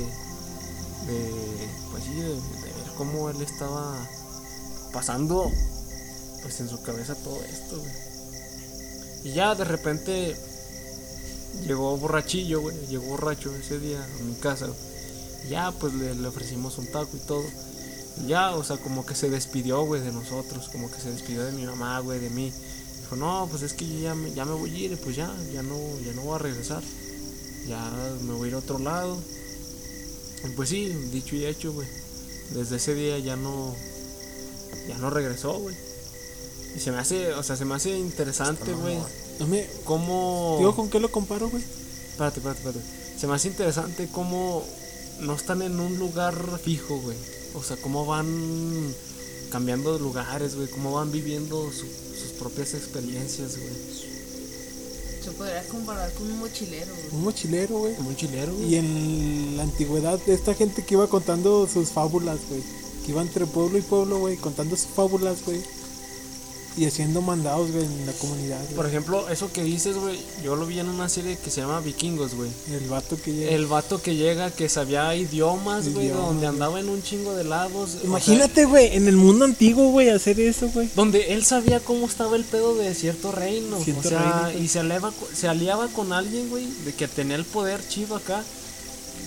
de 1.08 1.81
de, 2.16 2.34
ver 2.34 2.92
cómo 2.98 3.30
él 3.30 3.42
estaba 3.42 3.96
pasando, 4.94 5.50
pues 6.42 6.60
en 6.60 6.70
su 6.70 6.82
cabeza 6.82 7.16
todo 7.16 7.42
esto. 7.44 7.82
Y 9.24 9.34
ya 9.34 9.56
de 9.56 9.64
repente 9.64 10.36
llegó 11.66 11.98
borrachillo, 11.98 12.62
güey, 12.62 12.76
llegó 12.88 13.06
borracho 13.06 13.56
ese 13.56 13.80
día 13.80 14.04
a 14.04 14.24
mi 14.24 14.34
casa, 14.36 14.68
güey. 14.68 14.92
Ya, 15.50 15.72
pues 15.72 15.94
le, 15.94 16.28
ofrecimos 16.28 16.78
un 16.78 16.88
taco 16.88 17.16
y 17.16 17.20
todo. 17.20 17.44
Y 18.24 18.28
ya, 18.28 18.56
o 18.56 18.64
sea, 18.64 18.78
como 18.78 19.06
que 19.06 19.16
se 19.16 19.30
despidió, 19.30 19.84
güey, 19.86 20.02
de 20.02 20.12
nosotros, 20.12 20.70
como 20.70 20.92
que 20.92 21.00
se 21.00 21.12
despidió 21.12 21.44
de 21.44 21.52
mi 21.52 21.66
mamá, 21.66 22.00
güey, 22.00 22.20
de 22.20 22.30
mí. 22.30 22.54
Dijo, 23.02 23.16
no, 23.16 23.48
pues 23.50 23.64
es 23.64 23.74
que 23.74 23.88
yo 23.88 24.00
ya 24.00 24.16
me, 24.16 24.32
ya 24.34 24.46
me 24.46 24.54
voy 24.54 24.74
a 24.74 24.78
ir, 24.78 24.98
pues 25.00 25.16
ya, 25.16 25.34
ya 25.52 25.64
no, 25.64 25.78
ya 26.06 26.14
no 26.14 26.22
voy 26.22 26.36
a 26.36 26.40
regresar. 26.40 26.84
Ya 27.68 27.92
me 28.24 28.34
voy 28.34 28.46
a 28.46 28.50
ir 28.50 28.56
a 28.56 28.60
otro 28.60 28.80
lado. 28.80 29.18
Y 30.46 30.50
pues 30.56 30.70
sí, 30.70 30.88
dicho 31.12 31.36
y 31.36 31.46
hecho, 31.46 31.72
güey. 31.74 31.88
Desde 32.52 32.78
ese 32.78 32.96
día 32.96 33.18
ya 33.20 33.36
no, 33.36 33.74
ya 34.88 34.98
no 34.98 35.10
regresó, 35.10 35.54
güey. 35.60 35.76
Y 36.76 36.80
se 36.80 36.92
me 36.92 36.98
hace, 37.00 37.34
o 37.34 37.44
sea, 37.44 37.56
se 37.56 37.66
me 37.66 37.76
hace 37.76 37.98
interesante, 37.98 38.74
güey, 38.74 38.98
No 39.40 39.48
me. 39.48 39.68
cómo... 39.84 40.56
Digo, 40.60 40.76
¿con 40.76 40.90
qué 40.90 41.00
lo 41.00 41.12
comparo, 41.12 41.50
güey? 41.50 41.64
Espérate, 41.64 42.40
espérate, 42.40 42.60
espérate. 42.70 43.20
Se 43.20 43.28
me 43.28 43.36
hace 43.36 43.50
interesante 43.50 44.08
cómo 44.12 44.64
no 45.20 45.36
están 45.36 45.62
en 45.62 45.80
un 45.80 45.98
lugar 46.00 46.60
fijo, 46.64 46.98
güey. 47.00 47.18
O 47.54 47.64
sea, 47.64 47.78
cómo 47.78 48.06
van 48.06 48.94
cambiando 49.52 49.94
de 49.94 50.00
lugares, 50.00 50.56
güey. 50.56 50.68
Cómo 50.70 50.94
van 50.94 51.12
viviendo 51.12 51.70
su- 51.72 51.86
sus 51.86 52.32
propias 52.40 52.74
experiencias, 52.74 53.58
güey. 53.58 54.11
Se 55.24 55.32
podría 55.32 55.64
comparar 55.68 56.12
con 56.14 56.32
un 56.32 56.40
mochilero, 56.40 56.92
güey. 56.94 57.08
Un 57.12 57.24
mochilero, 57.24 57.78
güey. 57.78 57.96
Un 58.00 58.16
chilero, 58.16 58.54
güey. 58.56 58.74
Y 58.74 58.76
en 58.76 59.58
la 59.58 59.64
antigüedad, 59.64 60.20
esta 60.28 60.56
gente 60.56 60.84
que 60.84 60.96
iba 60.96 61.08
contando 61.08 61.68
sus 61.68 61.90
fábulas, 61.90 62.40
güey. 62.50 62.62
Que 63.06 63.12
iba 63.12 63.22
entre 63.22 63.46
pueblo 63.46 63.78
y 63.78 63.82
pueblo, 63.82 64.18
güey, 64.18 64.38
contando 64.38 64.76
sus 64.76 64.88
fábulas, 64.88 65.46
güey. 65.46 65.62
Y 66.78 66.86
haciendo 66.86 67.22
mandados, 67.22 67.70
güey, 67.72 67.84
en 67.84 68.06
la 68.06 68.14
comunidad. 68.14 68.62
güey. 68.64 68.76
Por 68.76 68.86
ejemplo, 68.86 69.28
eso 69.28 69.52
que 69.52 69.62
dices, 69.62 69.98
güey, 69.98 70.18
yo 70.42 70.56
lo 70.56 70.66
vi 70.66 70.80
en 70.80 70.88
una 70.88 71.10
serie 71.10 71.38
que 71.38 71.52
se 71.52 71.60
llama 71.60 71.82
Vikingos, 71.82 72.34
güey. 72.34 72.50
El 72.72 72.88
vato 72.88 73.18
que 73.22 73.34
llega. 73.34 73.52
El 73.52 73.66
vato 73.66 74.02
que 74.02 74.16
llega, 74.16 74.52
que 74.52 74.70
sabía 74.70 75.14
idiomas, 75.14 75.90
güey, 75.90 76.08
donde 76.08 76.34
güey. 76.36 76.46
andaba 76.46 76.80
en 76.80 76.88
un 76.88 77.04
chingo 77.04 77.34
de 77.34 77.44
lados. 77.44 77.90
o 77.90 77.98
sea, 77.98 78.04
Imagínate, 78.06 78.64
güey, 78.64 78.96
en 78.96 79.10
el 79.10 79.18
mundo 79.18 79.44
antiguo, 79.44 79.90
güey, 79.92 80.08
hacer 80.10 80.40
eso, 80.40 80.70
güey. 80.70 80.90
donde 80.96 81.34
él 81.34 81.44
sabía 81.44 81.82
cómo 81.82 82.06
estaba 82.06 82.38
el 82.38 82.46
pedo 82.46 82.74
de 82.76 82.96
cierto 82.96 83.34
reino. 83.34 83.78
Cierto 83.84 84.08
o 84.08 84.10
sea, 84.10 84.44
reino, 84.48 84.64
y 84.64 84.68
se 84.70 84.80
aliaba, 84.80 85.12
se 85.34 85.50
aliaba 85.50 85.90
con 85.90 86.14
alguien, 86.14 86.50
güey, 86.50 86.68
de 86.86 86.94
que 86.94 87.10
tenía 87.10 87.36
el 87.36 87.44
poder 87.44 87.86
chido 87.86 88.16
acá. 88.16 88.46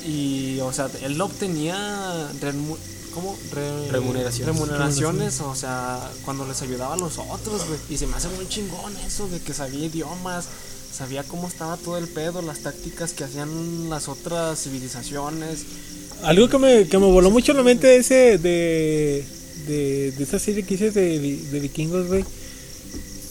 Y, 0.06 0.60
o 0.60 0.72
sea, 0.72 0.88
él 1.02 1.20
obtenía 1.20 2.30
remu- 2.40 2.76
¿cómo? 3.14 3.36
Re- 3.52 3.90
Remuneraciones. 3.92 4.54
remuneraciones, 4.54 5.40
o 5.40 5.54
sea, 5.54 6.10
cuando 6.24 6.46
les 6.46 6.60
ayudaba 6.62 6.94
a 6.94 6.96
los 6.98 7.18
otros, 7.18 7.66
güey. 7.68 7.78
Y 7.90 7.96
se 7.96 8.06
me 8.06 8.16
hace 8.16 8.28
muy 8.28 8.48
chingón 8.48 8.92
eso, 9.06 9.28
de 9.28 9.40
que 9.40 9.54
sabía 9.54 9.86
idiomas, 9.86 10.46
sabía 10.92 11.22
cómo 11.24 11.48
estaba 11.48 11.76
todo 11.76 11.96
el 11.96 12.08
pedo, 12.08 12.42
las 12.42 12.60
tácticas 12.60 13.12
que 13.12 13.24
hacían 13.24 13.88
las 13.88 14.08
otras 14.08 14.62
civilizaciones. 14.62 15.60
Algo 16.22 16.48
que 16.48 16.58
me, 16.58 16.88
que 16.88 16.98
me 16.98 17.06
voló 17.06 17.30
mucho 17.30 17.52
la 17.52 17.62
mente 17.62 17.86
de 17.86 17.96
ese, 17.96 18.38
de, 18.38 19.24
de, 19.66 20.12
de 20.12 20.22
esa 20.24 20.38
serie 20.38 20.62
que 20.64 20.74
hice 20.74 20.90
de, 20.90 21.18
vi- 21.18 21.36
de 21.50 21.60
vikingos, 21.60 22.06
güey. 22.08 22.24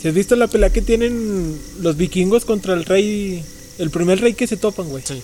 Si 0.02 0.08
has 0.08 0.14
visto 0.14 0.36
la 0.36 0.48
pelea 0.48 0.70
que 0.70 0.82
tienen 0.82 1.58
los 1.80 1.96
vikingos 1.96 2.44
contra 2.46 2.74
el 2.74 2.84
rey, 2.86 3.44
el 3.78 3.90
primer 3.90 4.20
rey 4.20 4.34
que 4.34 4.48
se 4.48 4.58
topan, 4.58 4.90
güey. 4.90 5.04
Sí. 5.08 5.22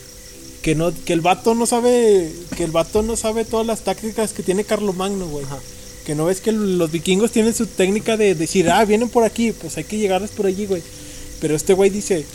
Que 0.61 0.75
no, 0.75 0.93
que 1.05 1.13
el 1.13 1.21
vato 1.21 1.55
no 1.55 1.65
sabe, 1.65 2.31
que 2.57 2.63
el 2.65 2.71
vato 2.71 3.01
no 3.01 3.15
sabe 3.15 3.45
todas 3.45 3.65
las 3.65 3.81
tácticas 3.81 4.33
que 4.33 4.43
tiene 4.43 4.63
Carlomagno, 4.65 5.27
güey. 5.27 5.45
Ajá. 5.45 5.59
Que 6.05 6.15
no 6.15 6.25
ves 6.25 6.41
que 6.41 6.51
los 6.51 6.91
vikingos 6.91 7.31
tienen 7.31 7.53
su 7.53 7.65
técnica 7.67 8.17
de 8.17 8.35
decir, 8.35 8.69
ah, 8.69 8.83
vienen 8.83 9.09
por 9.09 9.23
aquí, 9.23 9.51
pues 9.51 9.77
hay 9.77 9.83
que 9.85 9.97
llegarles 9.97 10.31
por 10.31 10.45
allí, 10.47 10.65
güey. 10.65 10.81
Pero 11.39 11.55
este 11.55 11.73
güey 11.73 11.89
dice, 11.89 12.25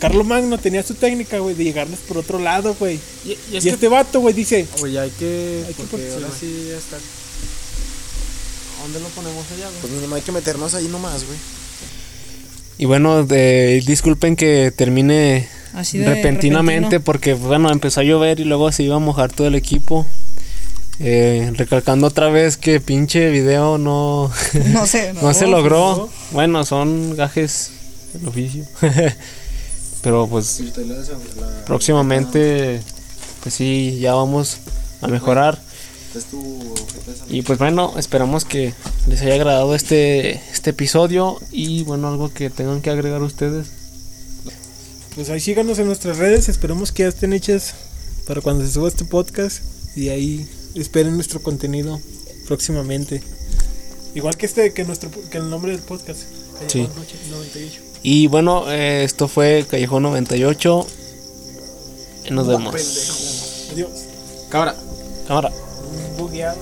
Carlomagno 0.00 0.58
tenía 0.58 0.82
su 0.82 0.94
técnica, 0.94 1.38
güey, 1.38 1.54
de 1.54 1.62
llegarles 1.64 2.00
por 2.00 2.18
otro 2.18 2.38
lado, 2.40 2.74
güey. 2.78 2.98
Y, 3.24 3.30
y 3.30 3.38
Y, 3.52 3.56
es 3.58 3.64
que 3.64 3.70
este 3.70 3.88
vato, 3.88 4.20
güey, 4.20 4.34
dice, 4.34 4.66
Oye, 4.82 4.98
hay 4.98 5.10
que. 5.10 5.62
Hay 5.68 5.74
que 5.74 5.82
porque 5.84 6.10
ahora 6.12 6.28
sí 6.38 6.66
ya 6.68 6.76
está. 6.78 6.96
¿Dónde 8.82 8.98
lo 8.98 9.08
ponemos 9.10 9.44
allá, 9.52 9.68
güey? 9.68 9.80
Pues 9.80 9.92
mínimo 9.92 10.14
hay 10.16 10.22
que 10.22 10.32
meternos 10.32 10.74
ahí 10.74 10.88
nomás, 10.88 11.24
güey. 11.24 11.38
Y 12.78 12.86
bueno, 12.86 13.24
de- 13.24 13.80
disculpen 13.86 14.34
que 14.34 14.72
termine 14.74 15.48
Así 15.72 15.98
de 15.98 16.06
repentinamente 16.06 16.80
repentino. 16.80 17.04
porque 17.04 17.34
bueno, 17.34 17.70
empezó 17.70 18.00
a 18.00 18.04
llover 18.04 18.40
y 18.40 18.44
luego 18.44 18.70
se 18.72 18.82
iba 18.82 18.96
a 18.96 19.00
mojar 19.00 19.32
todo 19.32 19.46
el 19.46 19.54
equipo. 19.54 20.06
Eh, 20.98 21.50
recalcando 21.54 22.06
otra 22.06 22.28
vez 22.28 22.56
que 22.56 22.78
pinche 22.78 23.30
video 23.30 23.76
no, 23.78 24.30
No 24.72 24.86
sé, 24.86 25.12
no 25.22 25.34
se 25.34 25.46
logró. 25.46 26.08
Bueno, 26.30 26.64
son 26.64 27.16
gajes 27.16 27.70
del 28.12 28.28
oficio. 28.28 28.64
Pero 30.02 30.26
pues 30.26 30.62
próximamente, 31.66 32.80
pues 33.42 33.54
sí, 33.54 33.98
ya 34.00 34.14
vamos 34.14 34.58
a 35.00 35.08
mejorar. 35.08 35.58
Y 37.28 37.42
pues 37.42 37.58
bueno, 37.58 37.94
esperamos 37.96 38.44
que 38.44 38.74
les 39.06 39.22
haya 39.22 39.34
agradado 39.34 39.74
este, 39.74 40.32
este 40.52 40.70
episodio 40.70 41.38
y 41.50 41.84
bueno, 41.84 42.08
algo 42.08 42.32
que 42.32 42.50
tengan 42.50 42.82
que 42.82 42.90
agregar 42.90 43.22
ustedes. 43.22 43.81
Pues 45.14 45.28
ahí 45.28 45.40
síganos 45.40 45.78
en 45.78 45.86
nuestras 45.86 46.16
redes, 46.16 46.48
esperemos 46.48 46.90
que 46.90 47.02
ya 47.02 47.08
estén 47.10 47.34
hechas 47.34 47.74
para 48.26 48.40
cuando 48.40 48.64
se 48.64 48.72
suba 48.72 48.88
este 48.88 49.04
podcast 49.04 49.62
y 49.94 50.08
ahí 50.08 50.48
esperen 50.74 51.14
nuestro 51.14 51.42
contenido 51.42 52.00
próximamente. 52.46 53.22
Igual 54.14 54.36
que 54.36 54.46
este, 54.46 54.72
que 54.72 54.84
nuestro 54.84 55.10
que 55.30 55.38
el 55.38 55.50
nombre 55.50 55.72
del 55.72 55.80
podcast. 55.80 56.22
Sí. 56.66 56.86
Callejón 56.86 56.96
Noche 56.96 57.16
98. 57.30 57.80
Y 58.02 58.26
bueno, 58.26 58.70
eh, 58.70 59.04
esto 59.04 59.28
fue 59.28 59.66
Callejón 59.68 60.02
98. 60.04 60.86
Nos 62.30 62.46
vemos. 62.46 63.68
Adiós. 63.72 63.90
Cabra. 64.48 64.74
Cámara. 65.26 65.50
Bugueado. 66.16 66.58